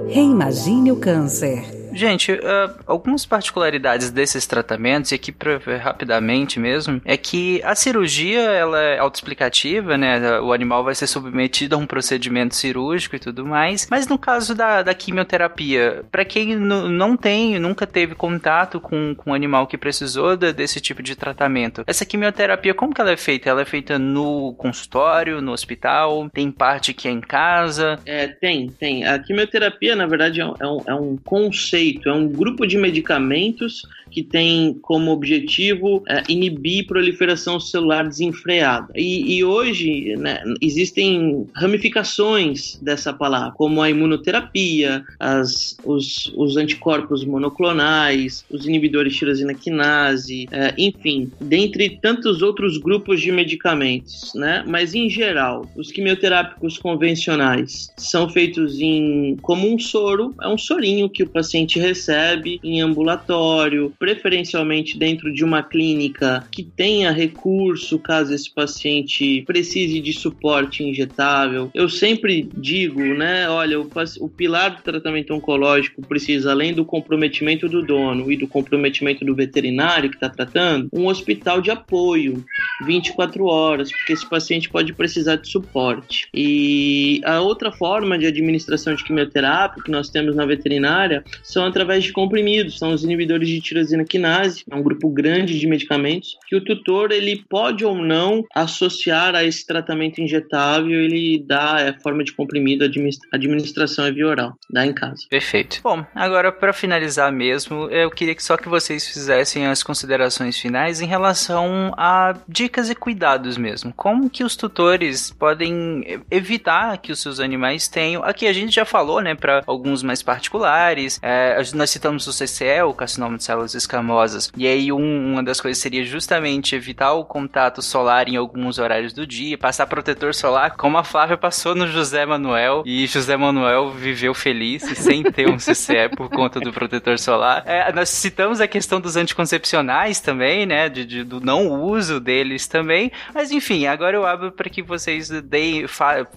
Reimagine 0.09 0.91
o 0.91 0.97
câncer. 0.97 1.77
Gente, 1.93 2.31
uh, 2.31 2.75
algumas 2.85 3.25
particularidades 3.25 4.11
desses 4.11 4.45
tratamentos, 4.45 5.11
e 5.11 5.15
aqui 5.15 5.31
pra 5.31 5.57
rapidamente 5.77 6.59
mesmo, 6.59 7.01
é 7.03 7.17
que 7.17 7.61
a 7.63 7.73
cirurgia 7.73 8.41
ela 8.41 8.79
é 8.79 8.99
autoexplicativa, 8.99 9.97
né? 9.97 10.39
O 10.41 10.53
animal 10.53 10.83
vai 10.83 10.93
ser 10.93 11.07
submetido 11.07 11.75
a 11.75 11.79
um 11.79 11.87
procedimento 11.87 12.55
cirúrgico 12.55 13.15
e 13.15 13.19
tudo 13.19 13.45
mais. 13.45 13.87
Mas 13.89 14.07
no 14.07 14.17
caso 14.17 14.53
da, 14.53 14.83
da 14.83 14.93
quimioterapia, 14.93 16.03
para 16.11 16.23
quem 16.23 16.55
não 16.55 17.17
tem, 17.17 17.57
nunca 17.57 17.87
teve 17.87 18.13
contato 18.13 18.79
com, 18.79 19.15
com 19.15 19.31
um 19.31 19.33
animal 19.33 19.65
que 19.65 19.77
precisou 19.77 20.35
de, 20.35 20.53
desse 20.53 20.79
tipo 20.79 21.01
de 21.01 21.15
tratamento, 21.15 21.83
essa 21.87 22.05
quimioterapia, 22.05 22.73
como 22.73 22.93
que 22.93 23.01
ela 23.01 23.11
é 23.11 23.17
feita? 23.17 23.49
Ela 23.49 23.61
é 23.61 23.65
feita 23.65 23.97
no 23.97 24.53
consultório, 24.53 25.41
no 25.41 25.51
hospital? 25.51 26.29
Tem 26.29 26.51
parte 26.51 26.93
que 26.93 27.07
é 27.07 27.11
em 27.11 27.21
casa? 27.21 27.99
É, 28.05 28.27
tem, 28.27 28.69
tem. 28.69 28.96
A 29.03 29.19
quimioterapia, 29.19 29.95
na 29.95 30.05
verdade, 30.05 30.41
é 30.41 30.45
um, 30.45 30.53
é 30.59 30.67
um 30.67 30.81
é 30.87 30.93
conceito 30.93 31.17
conceito, 31.17 32.09
é 32.09 32.13
um 32.13 32.27
grupo 32.27 32.65
de 32.65 32.77
medicamentos 32.77 33.83
que 34.17 34.23
tem 34.23 34.73
como 34.81 35.11
objetivo 35.11 36.03
é, 36.09 36.23
inibir 36.27 36.87
proliferação 36.87 37.59
celular 37.59 38.07
desenfreada. 38.07 38.91
E, 38.95 39.37
e 39.37 39.43
hoje 39.43 40.15
né, 40.15 40.41
existem 40.59 41.45
ramificações 41.53 42.79
dessa 42.81 43.13
palavra, 43.13 43.51
como 43.51 43.79
a 43.79 43.91
imunoterapia, 43.91 45.05
as, 45.19 45.77
os, 45.85 46.33
os 46.35 46.57
anticorpos 46.57 47.23
monoclonais, 47.23 48.43
os 48.49 48.65
inibidores 48.65 49.13
de 49.13 49.19
tirosina 49.19 49.53
quinase, 49.53 50.47
é, 50.51 50.73
enfim, 50.79 51.31
dentre 51.39 51.99
tantos 52.01 52.41
outros 52.41 52.79
grupos 52.79 53.21
de 53.21 53.31
medicamentos, 53.31 54.31
né? 54.33 54.63
Mas 54.65 54.95
em 54.95 55.11
geral, 55.11 55.69
os 55.75 55.91
quimioterápicos 55.91 56.79
convencionais 56.79 57.93
são 57.97 58.27
feitos 58.27 58.79
em 58.79 59.37
como 59.43 59.71
um 59.71 59.77
soro, 59.77 60.33
é 60.41 60.47
um 60.47 60.57
sorinho 60.57 61.07
que 61.07 61.21
o 61.21 61.29
paciente 61.29 61.77
recebe 61.77 62.59
em 62.63 62.81
ambulatório, 62.81 63.93
preferencialmente 64.07 64.97
dentro 64.97 65.33
de 65.33 65.43
uma 65.43 65.61
clínica 65.61 66.47
que 66.49 66.63
tenha 66.63 67.11
recurso 67.11 67.99
caso 67.99 68.33
esse 68.33 68.49
paciente 68.49 69.41
precise 69.41 69.99
de 69.99 70.13
suporte 70.13 70.81
injetável. 70.81 71.69
Eu 71.73 71.89
sempre 71.89 72.47
digo, 72.55 73.01
né, 73.01 73.49
olha, 73.49 73.81
o, 73.81 73.89
o 74.21 74.29
pilar 74.29 74.77
do 74.77 74.81
tratamento 74.81 75.33
oncológico 75.33 76.01
precisa, 76.03 76.51
além 76.51 76.73
do 76.73 76.85
comprometimento 76.85 77.67
do 77.67 77.81
dono 77.81 78.31
e 78.31 78.37
do 78.37 78.47
comprometimento 78.47 79.25
do 79.25 79.35
veterinário 79.35 80.09
que 80.09 80.15
está 80.15 80.29
tratando, 80.29 80.87
um 80.93 81.07
hospital 81.07 81.59
de 81.59 81.69
apoio 81.69 82.45
24 82.85 83.43
horas, 83.43 83.91
porque 83.91 84.13
esse 84.13 84.29
paciente 84.29 84.69
pode 84.69 84.93
precisar 84.93 85.35
de 85.35 85.49
suporte. 85.49 86.29
E 86.33 87.19
a 87.25 87.41
outra 87.41 87.73
forma 87.73 88.17
de 88.17 88.25
administração 88.25 88.95
de 88.95 89.03
quimioterapia 89.03 89.83
que 89.83 89.91
nós 89.91 90.09
temos 90.09 90.33
na 90.33 90.45
veterinária 90.45 91.25
são 91.43 91.65
através 91.65 92.05
de 92.05 92.13
comprimidos, 92.13 92.77
são 92.77 92.93
os 92.93 93.03
inibidores 93.03 93.49
de 93.49 93.59
tirosina 93.59 93.96
quinase, 94.05 94.63
é 94.69 94.75
um 94.75 94.83
grupo 94.83 95.09
grande 95.09 95.59
de 95.59 95.67
medicamentos 95.67 96.37
que 96.47 96.55
o 96.55 96.63
tutor 96.63 97.11
ele 97.11 97.43
pode 97.49 97.85
ou 97.85 97.95
não 97.95 98.43
associar 98.55 99.35
a 99.35 99.43
esse 99.43 99.65
tratamento 99.65 100.21
injetável, 100.21 101.01
ele 101.01 101.43
dá 101.45 101.77
é 101.79 101.93
forma 101.99 102.23
de 102.23 102.33
comprimido, 102.33 102.83
administração 103.31 104.05
é 104.05 104.11
via 104.11 104.27
oral, 104.27 104.53
dá 104.69 104.85
em 104.85 104.93
casa. 104.93 105.25
Perfeito. 105.29 105.79
Bom, 105.83 106.05
agora 106.15 106.51
para 106.51 106.73
finalizar 106.73 107.31
mesmo, 107.31 107.89
eu 107.89 108.09
queria 108.09 108.35
que 108.35 108.43
só 108.43 108.57
que 108.57 108.69
vocês 108.69 109.07
fizessem 109.07 109.67
as 109.67 109.83
considerações 109.83 110.57
finais 110.57 111.01
em 111.01 111.05
relação 111.05 111.93
a 111.97 112.35
dicas 112.47 112.89
e 112.89 112.95
cuidados 112.95 113.57
mesmo. 113.57 113.93
Como 113.93 114.29
que 114.29 114.43
os 114.43 114.55
tutores 114.55 115.31
podem 115.31 116.21
evitar 116.29 116.97
que 116.97 117.11
os 117.11 117.21
seus 117.21 117.39
animais 117.39 117.87
tenham? 117.87 118.23
Aqui 118.23 118.47
a 118.47 118.53
gente 118.53 118.73
já 118.73 118.85
falou, 118.85 119.21
né, 119.21 119.35
para 119.35 119.63
alguns 119.65 120.03
mais 120.03 120.21
particulares, 120.21 121.19
é, 121.21 121.61
nós 121.73 121.89
citamos 121.89 122.27
o 122.27 122.31
CCE, 122.31 122.81
o 122.85 122.93
carcinoma 122.93 123.37
de 123.37 123.43
células 123.43 123.73
escamosas, 123.77 124.51
e 124.57 124.67
aí 124.67 124.91
um, 124.91 125.33
uma 125.33 125.43
das 125.43 125.61
coisas 125.61 125.81
seria 125.81 126.03
justamente 126.03 126.75
evitar 126.75 127.13
o 127.13 127.23
contato 127.25 127.81
solar 127.81 128.27
em 128.27 128.35
alguns 128.35 128.79
horários 128.79 129.13
do 129.13 129.25
dia, 129.25 129.57
passar 129.57 129.87
protetor 129.87 130.33
solar, 130.33 130.75
como 130.75 130.97
a 130.97 131.03
Flávia 131.03 131.37
passou 131.37 131.75
no 131.75 131.87
José 131.87 132.25
Manuel, 132.25 132.83
e 132.85 133.05
José 133.07 133.37
Manuel 133.37 133.91
viveu 133.91 134.33
feliz 134.33 134.83
sem 134.97 135.23
ter 135.23 135.49
um 135.49 135.57
CCE 135.57 136.09
por 136.15 136.29
conta 136.29 136.59
do 136.59 136.73
protetor 136.73 137.19
solar. 137.19 137.63
É, 137.65 137.91
nós 137.93 138.09
citamos 138.09 138.59
a 138.59 138.67
questão 138.67 138.99
dos 138.99 139.15
anticoncepcionais 139.15 140.19
também, 140.19 140.65
né, 140.65 140.89
de, 140.89 141.05
de, 141.05 141.23
do 141.23 141.39
não 141.39 141.67
uso 141.67 142.19
deles 142.19 142.67
também, 142.67 143.11
mas 143.33 143.51
enfim, 143.51 143.85
agora 143.87 144.15
eu 144.15 144.25
abro 144.25 144.51
para 144.51 144.69
que 144.69 144.81
vocês 144.81 145.29
deem, 145.29 145.85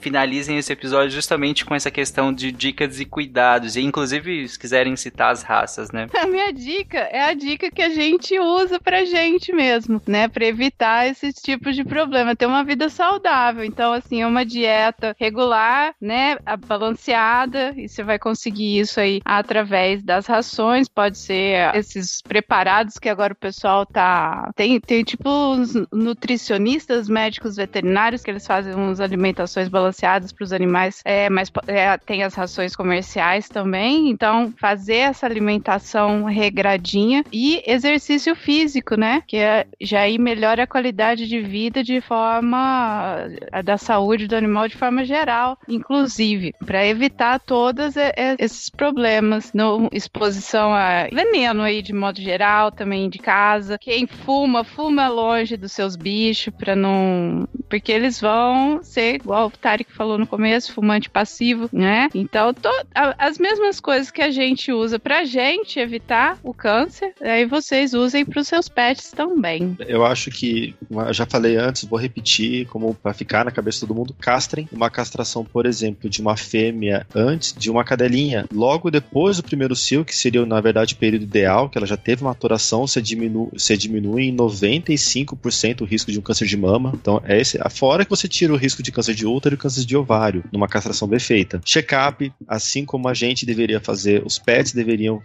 finalizem 0.01 0.59
esse 0.59 0.73
episódio 0.73 1.11
justamente 1.11 1.65
com 1.65 1.75
essa 1.75 1.91
questão 1.91 2.33
de 2.33 2.53
dicas 2.53 3.01
e 3.01 3.05
cuidados, 3.05 3.77
e 3.77 3.81
inclusive 3.81 4.49
se 4.49 4.59
quiserem 4.59 4.97
citar 4.97 5.33
as 5.33 5.43
raças, 5.43 5.91
né? 5.91 6.07
A 6.21 6.27
minha 6.27 6.53
dica 6.53 6.99
é 6.99 7.23
a 7.23 7.30
dica 7.35 7.71
que 7.71 7.83
a 7.83 7.89
gente 7.89 8.39
usa 8.39 8.79
pra 8.81 9.05
gente 9.05 9.53
mesmo, 9.53 10.01
né, 10.07 10.29
para 10.29 10.47
evitar 10.47 11.07
esses 11.07 11.35
tipos 11.35 11.75
de 11.75 11.85
problema, 11.85 12.37
ter 12.37 12.47
uma 12.47 12.65
vida 12.65 12.89
saudável. 12.89 13.65
Então, 13.65 13.93
assim, 13.93 14.23
é 14.23 14.27
uma 14.27 14.45
dieta 14.45 15.15
regular, 15.19 15.95
né, 16.01 16.37
balanceada, 16.67 17.73
e 17.77 17.89
você 17.89 18.03
vai 18.03 18.19
conseguir 18.19 18.79
isso 18.79 19.01
aí 19.01 19.21
através 19.25 20.03
das 20.03 20.27
rações, 20.27 20.89
pode 20.89 21.19
ser 21.19 21.75
esses 21.75 22.21
preparados 22.23 22.99
que 22.99 23.09
agora 23.09 23.33
o 23.33 23.37
pessoal 23.37 23.87
tá 23.87 24.51
tem, 24.55 24.81
tem 24.81 25.03
tipo 25.03 25.29
os 25.29 25.75
nutricionistas, 25.93 27.09
médicos 27.09 27.57
veterinários 27.57 28.23
que 28.23 28.31
eles 28.31 28.47
fazem 28.47 28.75
umas 28.75 29.01
alimentações 29.01 29.69
balanceadas 29.69 30.33
para 30.33 30.45
os 30.45 30.53
animais, 30.53 31.01
é, 31.05 31.29
mas 31.29 31.51
é, 31.67 31.97
tem 31.99 32.23
as 32.23 32.35
rações 32.35 32.75
comerciais 32.75 33.49
também. 33.49 34.11
Então, 34.11 34.53
fazer 34.59 34.97
essa 34.97 35.27
alimentação 35.27 36.25
regradinha 36.25 37.20
e 37.33 37.63
exercício 37.67 38.35
físico, 38.35 38.97
né? 38.97 39.23
Que 39.27 39.37
é, 39.37 39.67
já 39.81 40.01
aí 40.01 40.19
melhora 40.19 40.65
a 40.65 40.67
qualidade 40.67 41.27
de 41.27 41.41
vida 41.41 41.83
de 41.83 42.01
forma 42.01 43.29
da 43.65 43.77
saúde 43.77 44.27
do 44.27 44.37
animal 44.37 44.69
de 44.69 44.77
forma 44.77 45.05
geral, 45.05 45.59
inclusive, 45.69 46.55
para 46.65 46.87
evitar 46.87 47.39
todos 47.41 47.95
esses 48.39 48.71
problemas, 48.71 49.53
no, 49.53 49.89
exposição 49.93 50.73
a 50.73 51.09
veneno 51.13 51.63
aí 51.63 51.83
de 51.83 51.93
modo 51.93 52.21
geral, 52.21 52.71
também 52.71 53.09
de 53.09 53.19
casa. 53.19 53.79
Quem 53.79 54.07
fuma, 54.07 54.65
fuma 54.65 55.09
longe 55.09 55.57
dos 55.57 55.73
seus 55.73 55.97
bichos 55.97 56.53
para 56.57 56.77
não, 56.77 57.49
porque 57.69 57.93
eles 57.93 58.21
vão 58.21 58.83
ser 58.83 59.17
igual 59.17 59.47
o 59.47 59.51
Tarek 59.51 59.93
falou 59.93 60.19
no 60.19 60.27
começo, 60.27 60.73
fumante 60.73 61.11
passivo, 61.11 61.69
né? 61.73 62.09
Então, 62.15 62.53
to, 62.53 62.69
as 62.95 63.39
mesmas 63.39 63.81
coisas 63.81 64.11
que 64.11 64.23
a 64.23 64.31
gente 64.31 64.73
usa 64.73 64.99
pra 64.99 65.25
gente 65.25 65.79
evitar 65.79 66.39
o 66.43 66.55
câncer, 66.55 67.10
aí 67.21 67.45
vocês 67.47 67.95
usem 67.95 68.25
para 68.25 68.41
os 68.41 68.49
seus 68.49 68.69
pets 68.69 69.11
também. 69.11 69.77
Eu 69.87 70.05
acho 70.05 70.31
que, 70.31 70.75
já 71.13 71.27
falei 71.27 71.57
antes, 71.57 71.85
vou 71.85 71.99
repetir, 71.99 72.67
como 72.67 72.95
para 72.95 73.13
ficar 73.13 73.45
na 73.45 73.51
cabeça 73.51 73.79
de 73.79 73.87
todo 73.87 73.97
mundo, 73.97 74.15
castrem 74.21 74.69
uma 74.73 74.91
castração, 74.91 75.45
por 75.45 75.67
exemplo, 75.67 76.09
de 76.09 76.21
uma 76.21 76.37
fêmea 76.37 77.07
antes 77.15 77.55
de 77.57 77.71
uma 77.71 77.85
cadelinha. 77.85 78.47
Logo 78.53 78.91
depois 78.91 79.37
do 79.37 79.43
primeiro 79.43 79.75
cio, 79.77 80.05
que 80.05 80.17
seria, 80.17 80.45
na 80.45 80.61
verdade, 80.61 80.95
o 80.95 80.99
período 80.99 81.23
ideal, 81.23 81.69
que 81.69 81.79
ela 81.79 81.87
já 81.87 81.97
teve 81.97 82.25
maturação, 82.25 82.87
você 82.87 83.01
diminui, 83.01 83.49
você 83.53 83.77
diminui 83.77 84.25
em 84.25 84.37
95% 84.37 85.81
o 85.81 85.85
risco 85.85 86.11
de 86.11 86.19
um 86.19 86.23
câncer 86.23 86.47
de 86.47 86.57
mama. 86.57 86.93
Então, 86.95 87.21
é 87.25 87.41
esse. 87.41 87.59
Fora 87.71 88.05
que 88.05 88.11
você 88.11 88.29
tira 88.29 88.53
o 88.53 88.57
risco 88.57 88.83
de 88.83 88.93
câncer 88.93 89.15
de 89.15 89.27
útero 89.27 89.55
e 89.55 89.59
câncer 89.59 89.85
de 89.85 89.97
ovário, 89.97 90.45
numa 90.53 90.69
castração 90.69 91.09
bem 91.09 91.19
feita. 91.19 91.61
Check-up, 91.65 92.33
assim 92.47 92.85
como 92.85 93.09
a 93.09 93.15
gente 93.15 93.47
deveria 93.47 93.81
fazer, 93.81 94.23
os 94.25 94.39
pets 94.39 94.73
deveriam 94.73 95.23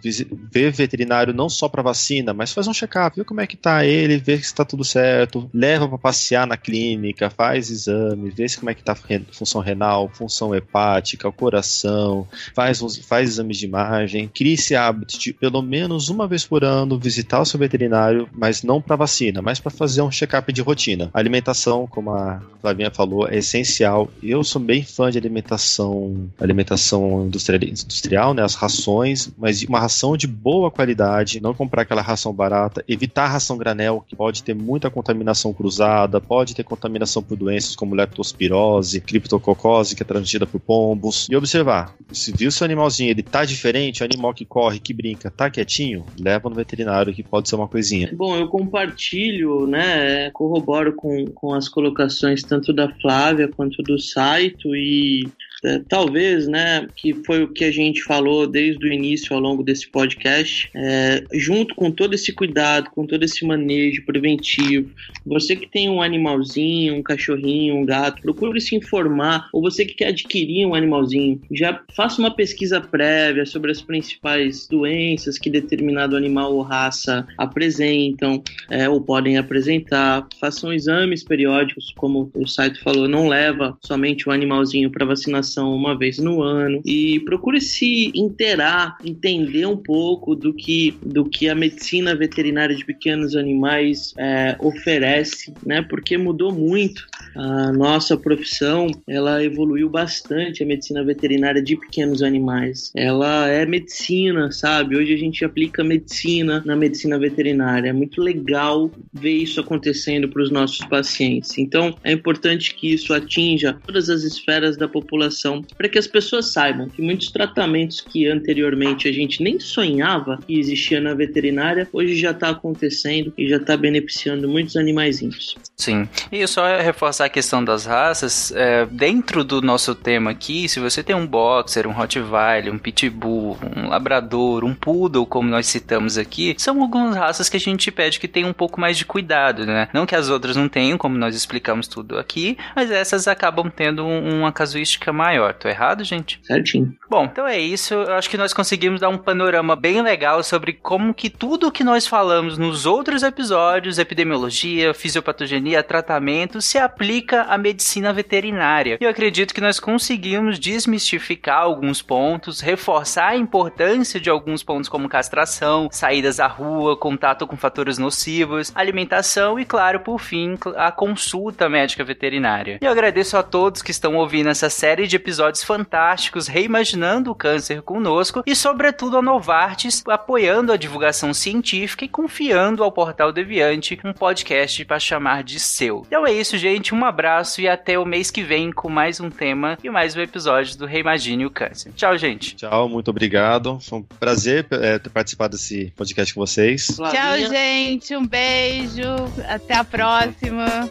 ver 0.50 0.72
veterinário 0.72 1.34
não 1.34 1.48
só 1.48 1.68
para 1.68 1.75
vacina, 1.82 2.32
mas 2.32 2.52
faz 2.52 2.66
um 2.66 2.74
check-up, 2.74 3.16
ver 3.16 3.24
como 3.24 3.40
é 3.40 3.46
que 3.46 3.56
tá 3.56 3.84
ele, 3.84 4.18
ver 4.18 4.42
se 4.44 4.54
tá 4.54 4.64
tudo 4.64 4.84
certo, 4.84 5.48
leva 5.52 5.88
para 5.88 5.98
passear 5.98 6.46
na 6.46 6.56
clínica, 6.56 7.30
faz 7.30 7.70
exame, 7.70 8.30
vê 8.30 8.48
se 8.48 8.58
como 8.58 8.70
é 8.70 8.74
que 8.74 8.82
tá 8.82 8.94
função 9.32 9.60
renal, 9.60 10.10
função 10.12 10.54
hepática, 10.54 11.28
o 11.28 11.32
coração, 11.32 12.26
faz, 12.54 12.80
faz 13.06 13.30
exames 13.30 13.58
de 13.58 13.66
imagem, 13.66 14.28
cria 14.32 14.54
esse 14.54 14.74
hábito 14.74 15.18
de 15.18 15.32
pelo 15.32 15.62
menos 15.62 16.08
uma 16.08 16.26
vez 16.26 16.44
por 16.44 16.64
ano 16.64 16.98
visitar 16.98 17.40
o 17.40 17.44
seu 17.44 17.58
veterinário, 17.58 18.28
mas 18.32 18.62
não 18.62 18.80
para 18.80 18.96
vacina, 18.96 19.42
mas 19.42 19.60
para 19.60 19.70
fazer 19.70 20.02
um 20.02 20.10
check-up 20.10 20.52
de 20.52 20.62
rotina. 20.62 21.10
A 21.12 21.18
alimentação, 21.18 21.86
como 21.86 22.10
a 22.10 22.40
Flavinha 22.60 22.90
falou, 22.90 23.28
é 23.28 23.38
essencial. 23.38 24.10
Eu 24.22 24.42
sou 24.42 24.60
bem 24.60 24.82
fã 24.82 25.10
de 25.10 25.18
alimentação, 25.18 26.28
alimentação 26.40 27.26
industrial, 27.26 27.62
industrial, 27.62 28.34
né, 28.34 28.42
as 28.42 28.54
rações, 28.54 29.30
mas 29.36 29.62
uma 29.62 29.80
ração 29.80 30.16
de 30.16 30.26
boa 30.26 30.70
qualidade, 30.70 31.40
não 31.40 31.54
comprar 31.66 31.82
aquela 31.82 32.00
ração 32.00 32.32
barata, 32.32 32.84
evitar 32.86 33.24
a 33.24 33.28
ração 33.28 33.58
granel, 33.58 34.04
que 34.06 34.14
pode 34.14 34.42
ter 34.42 34.54
muita 34.54 34.88
contaminação 34.88 35.52
cruzada, 35.52 36.20
pode 36.20 36.54
ter 36.54 36.62
contaminação 36.62 37.22
por 37.22 37.36
doenças 37.36 37.74
como 37.74 37.94
leptospirose, 37.94 39.00
criptococose, 39.00 39.96
que 39.96 40.02
é 40.02 40.06
transmitida 40.06 40.46
por 40.46 40.60
pombos. 40.60 41.26
E 41.28 41.34
observar, 41.34 41.94
se 42.12 42.32
viu 42.32 42.52
seu 42.52 42.64
animalzinho, 42.64 43.10
ele 43.10 43.22
tá 43.22 43.44
diferente, 43.44 44.02
o 44.02 44.04
animal 44.04 44.32
que 44.32 44.44
corre, 44.44 44.78
que 44.78 44.94
brinca, 44.94 45.28
tá 45.28 45.50
quietinho, 45.50 46.06
leva 46.18 46.48
no 46.48 46.54
veterinário 46.54 47.12
que 47.12 47.22
pode 47.22 47.48
ser 47.48 47.56
uma 47.56 47.66
coisinha. 47.66 48.10
Bom, 48.12 48.36
eu 48.36 48.46
compartilho, 48.46 49.66
né, 49.66 50.30
corroboro 50.30 50.94
com, 50.94 51.26
com 51.26 51.52
as 51.52 51.68
colocações 51.68 52.42
tanto 52.42 52.72
da 52.72 52.88
Flávia 52.88 53.48
quanto 53.48 53.82
do 53.82 53.98
Saito 53.98 54.74
e 54.76 55.28
é, 55.64 55.80
talvez, 55.88 56.46
né, 56.46 56.86
que 56.94 57.14
foi 57.24 57.42
o 57.42 57.48
que 57.48 57.64
a 57.64 57.70
gente 57.70 58.02
falou 58.02 58.46
desde 58.46 58.86
o 58.86 58.92
início 58.92 59.34
ao 59.34 59.40
longo 59.40 59.62
desse 59.62 59.88
podcast, 59.88 60.70
é, 60.74 61.24
junto 61.32 61.74
com 61.74 61.90
todo 61.90 62.14
esse 62.14 62.32
cuidado, 62.32 62.90
com 62.90 63.06
todo 63.06 63.22
esse 63.22 63.44
manejo 63.44 64.04
preventivo, 64.04 64.90
você 65.24 65.56
que 65.56 65.66
tem 65.66 65.88
um 65.88 66.02
animalzinho, 66.02 66.94
um 66.94 67.02
cachorrinho, 67.02 67.76
um 67.76 67.84
gato, 67.84 68.22
procure 68.22 68.60
se 68.60 68.76
informar, 68.76 69.48
ou 69.52 69.62
você 69.62 69.84
que 69.84 69.94
quer 69.94 70.08
adquirir 70.08 70.66
um 70.66 70.74
animalzinho, 70.74 71.40
já 71.50 71.80
faça 71.94 72.20
uma 72.20 72.30
pesquisa 72.30 72.80
prévia 72.80 73.46
sobre 73.46 73.70
as 73.70 73.80
principais 73.80 74.66
doenças 74.68 75.38
que 75.38 75.50
determinado 75.50 76.16
animal 76.16 76.54
ou 76.54 76.62
raça 76.62 77.26
apresentam 77.38 78.42
é, 78.70 78.88
ou 78.88 79.00
podem 79.00 79.38
apresentar, 79.38 80.26
façam 80.38 80.72
exames 80.72 81.24
periódicos, 81.24 81.92
como 81.96 82.30
o 82.34 82.46
site 82.46 82.80
falou, 82.80 83.08
não 83.08 83.28
leva 83.28 83.76
somente 83.82 84.28
o 84.28 84.32
animalzinho 84.32 84.90
para 84.90 85.06
vacinação 85.06 85.45
uma 85.54 85.96
vez 85.96 86.18
no 86.18 86.42
ano 86.42 86.80
e 86.84 87.20
procure 87.20 87.60
se 87.60 88.10
interar, 88.14 88.96
entender 89.04 89.66
um 89.66 89.76
pouco 89.76 90.34
do 90.34 90.52
que, 90.52 90.94
do 91.04 91.24
que 91.24 91.48
a 91.48 91.54
medicina 91.54 92.14
veterinária 92.14 92.74
de 92.74 92.84
pequenos 92.84 93.34
animais 93.36 94.14
é, 94.16 94.56
oferece, 94.60 95.52
né? 95.64 95.82
Porque 95.82 96.16
mudou 96.16 96.52
muito 96.52 97.06
a 97.34 97.72
nossa 97.72 98.16
profissão, 98.16 98.88
ela 99.06 99.44
evoluiu 99.44 99.88
bastante 99.88 100.62
a 100.62 100.66
medicina 100.66 101.04
veterinária 101.04 101.62
de 101.62 101.76
pequenos 101.76 102.22
animais. 102.22 102.90
Ela 102.94 103.48
é 103.48 103.66
medicina, 103.66 104.50
sabe? 104.50 104.96
Hoje 104.96 105.12
a 105.12 105.18
gente 105.18 105.44
aplica 105.44 105.84
medicina 105.84 106.62
na 106.64 106.74
medicina 106.74 107.18
veterinária. 107.18 107.90
É 107.90 107.92
muito 107.92 108.22
legal 108.22 108.90
ver 109.12 109.36
isso 109.36 109.60
acontecendo 109.60 110.28
para 110.28 110.42
os 110.42 110.50
nossos 110.50 110.78
pacientes. 110.86 111.58
Então, 111.58 111.96
é 112.02 112.12
importante 112.12 112.74
que 112.74 112.92
isso 112.92 113.12
atinja 113.12 113.78
todas 113.86 114.08
as 114.08 114.22
esferas 114.22 114.76
da 114.76 114.88
população 114.88 115.35
para 115.76 115.88
que 115.88 115.98
as 115.98 116.06
pessoas 116.06 116.52
saibam 116.52 116.88
que 116.88 117.02
muitos 117.02 117.30
tratamentos 117.30 118.00
que 118.00 118.26
anteriormente 118.26 119.08
a 119.08 119.12
gente 119.12 119.42
nem 119.42 119.60
sonhava 119.60 120.38
que 120.46 120.58
existia 120.58 121.00
na 121.00 121.14
veterinária, 121.14 121.88
hoje 121.92 122.16
já 122.16 122.30
está 122.30 122.50
acontecendo 122.50 123.32
e 123.36 123.48
já 123.48 123.56
está 123.56 123.76
beneficiando 123.76 124.48
muitos 124.48 124.76
animaizinhos. 124.76 125.54
Sim. 125.76 126.08
E 126.32 126.46
só 126.46 126.64
reforçar 126.78 127.26
a 127.26 127.28
questão 127.28 127.64
das 127.64 127.84
raças, 127.84 128.52
é, 128.54 128.86
dentro 128.86 129.44
do 129.44 129.60
nosso 129.60 129.94
tema 129.94 130.30
aqui, 130.30 130.68
se 130.68 130.80
você 130.80 131.02
tem 131.02 131.14
um 131.14 131.26
boxer, 131.26 131.86
um 131.86 131.92
Rottweiler, 131.92 132.72
um 132.72 132.78
Pitbull, 132.78 133.58
um 133.76 133.88
Labrador, 133.88 134.64
um 134.64 134.74
Poodle, 134.74 135.26
como 135.26 135.48
nós 135.48 135.66
citamos 135.66 136.16
aqui, 136.16 136.54
são 136.58 136.80
algumas 136.80 137.14
raças 137.16 137.48
que 137.48 137.56
a 137.56 137.60
gente 137.60 137.90
pede 137.90 138.18
que 138.18 138.28
tenham 138.28 138.48
um 138.48 138.54
pouco 138.54 138.80
mais 138.80 138.96
de 138.96 139.04
cuidado, 139.04 139.66
né? 139.66 139.88
Não 139.92 140.06
que 140.06 140.14
as 140.14 140.28
outras 140.28 140.56
não 140.56 140.68
tenham, 140.68 140.96
como 140.96 141.18
nós 141.18 141.36
explicamos 141.36 141.86
tudo 141.86 142.18
aqui, 142.18 142.56
mas 142.74 142.90
essas 142.90 143.28
acabam 143.28 143.70
tendo 143.70 144.06
uma 144.06 144.50
casuística 144.52 145.12
maior 145.12 145.25
maior. 145.26 145.54
Tô 145.54 145.68
errado, 145.68 146.04
gente? 146.04 146.38
Certinho. 146.42 146.94
Bom, 147.10 147.24
então 147.24 147.46
é 147.46 147.58
isso. 147.58 147.94
Eu 147.94 148.14
acho 148.14 148.30
que 148.30 148.36
nós 148.36 148.52
conseguimos 148.52 149.00
dar 149.00 149.08
um 149.08 149.18
panorama 149.18 149.74
bem 149.74 150.00
legal 150.00 150.42
sobre 150.42 150.72
como 150.72 151.12
que 151.12 151.28
tudo 151.28 151.72
que 151.72 151.82
nós 151.82 152.06
falamos 152.06 152.56
nos 152.56 152.86
outros 152.86 153.22
episódios, 153.22 153.98
epidemiologia, 153.98 154.94
fisiopatogenia, 154.94 155.82
tratamento, 155.82 156.60
se 156.60 156.78
aplica 156.78 157.42
à 157.42 157.58
medicina 157.58 158.12
veterinária. 158.12 158.98
E 159.00 159.04
eu 159.04 159.10
acredito 159.10 159.52
que 159.52 159.60
nós 159.60 159.80
conseguimos 159.80 160.58
desmistificar 160.58 161.62
alguns 161.62 162.00
pontos, 162.02 162.60
reforçar 162.60 163.28
a 163.28 163.36
importância 163.36 164.20
de 164.20 164.30
alguns 164.30 164.62
pontos 164.62 164.88
como 164.88 165.08
castração, 165.08 165.88
saídas 165.90 166.38
à 166.38 166.46
rua, 166.46 166.96
contato 166.96 167.46
com 167.46 167.56
fatores 167.56 167.98
nocivos, 167.98 168.72
alimentação 168.74 169.58
e, 169.58 169.64
claro, 169.64 170.00
por 170.00 170.20
fim, 170.20 170.56
a 170.76 170.92
consulta 170.92 171.68
médica 171.68 172.04
veterinária. 172.04 172.78
E 172.80 172.84
eu 172.84 172.92
agradeço 172.92 173.36
a 173.36 173.42
todos 173.42 173.82
que 173.82 173.90
estão 173.90 174.14
ouvindo 174.16 174.48
essa 174.48 174.70
série 174.70 175.06
de 175.06 175.15
de 175.16 175.22
episódios 175.26 175.64
fantásticos 175.64 176.46
reimaginando 176.46 177.30
o 177.30 177.34
câncer 177.34 177.80
conosco 177.80 178.42
e, 178.46 178.54
sobretudo, 178.54 179.16
a 179.16 179.22
Novartis 179.22 180.04
apoiando 180.06 180.72
a 180.72 180.76
divulgação 180.76 181.32
científica 181.32 182.04
e 182.04 182.08
confiando 182.08 182.84
ao 182.84 182.92
Portal 182.92 183.32
Deviante 183.32 183.98
um 184.04 184.12
podcast 184.12 184.84
para 184.84 185.00
chamar 185.00 185.42
de 185.42 185.58
seu. 185.58 186.04
Então 186.06 186.26
é 186.26 186.32
isso, 186.32 186.58
gente. 186.58 186.94
Um 186.94 187.04
abraço 187.04 187.60
e 187.60 187.68
até 187.68 187.98
o 187.98 188.04
mês 188.04 188.30
que 188.30 188.42
vem 188.42 188.70
com 188.70 188.90
mais 188.90 189.18
um 189.18 189.30
tema 189.30 189.78
e 189.82 189.88
mais 189.88 190.14
um 190.14 190.20
episódio 190.20 190.76
do 190.76 190.86
Reimagine 190.86 191.46
o 191.46 191.50
Câncer. 191.50 191.92
Tchau, 191.94 192.16
gente. 192.18 192.54
Tchau, 192.54 192.88
muito 192.88 193.08
obrigado. 193.10 193.78
Foi 193.80 194.00
um 194.00 194.02
prazer 194.02 194.66
é, 194.70 194.98
ter 194.98 195.10
participado 195.10 195.56
desse 195.56 195.92
podcast 195.96 196.34
com 196.34 196.40
vocês. 196.40 196.86
Tchau, 196.86 197.38
gente. 197.48 198.14
Um 198.14 198.26
beijo. 198.26 199.02
Até 199.48 199.74
a 199.74 199.84
próxima. 199.84 200.90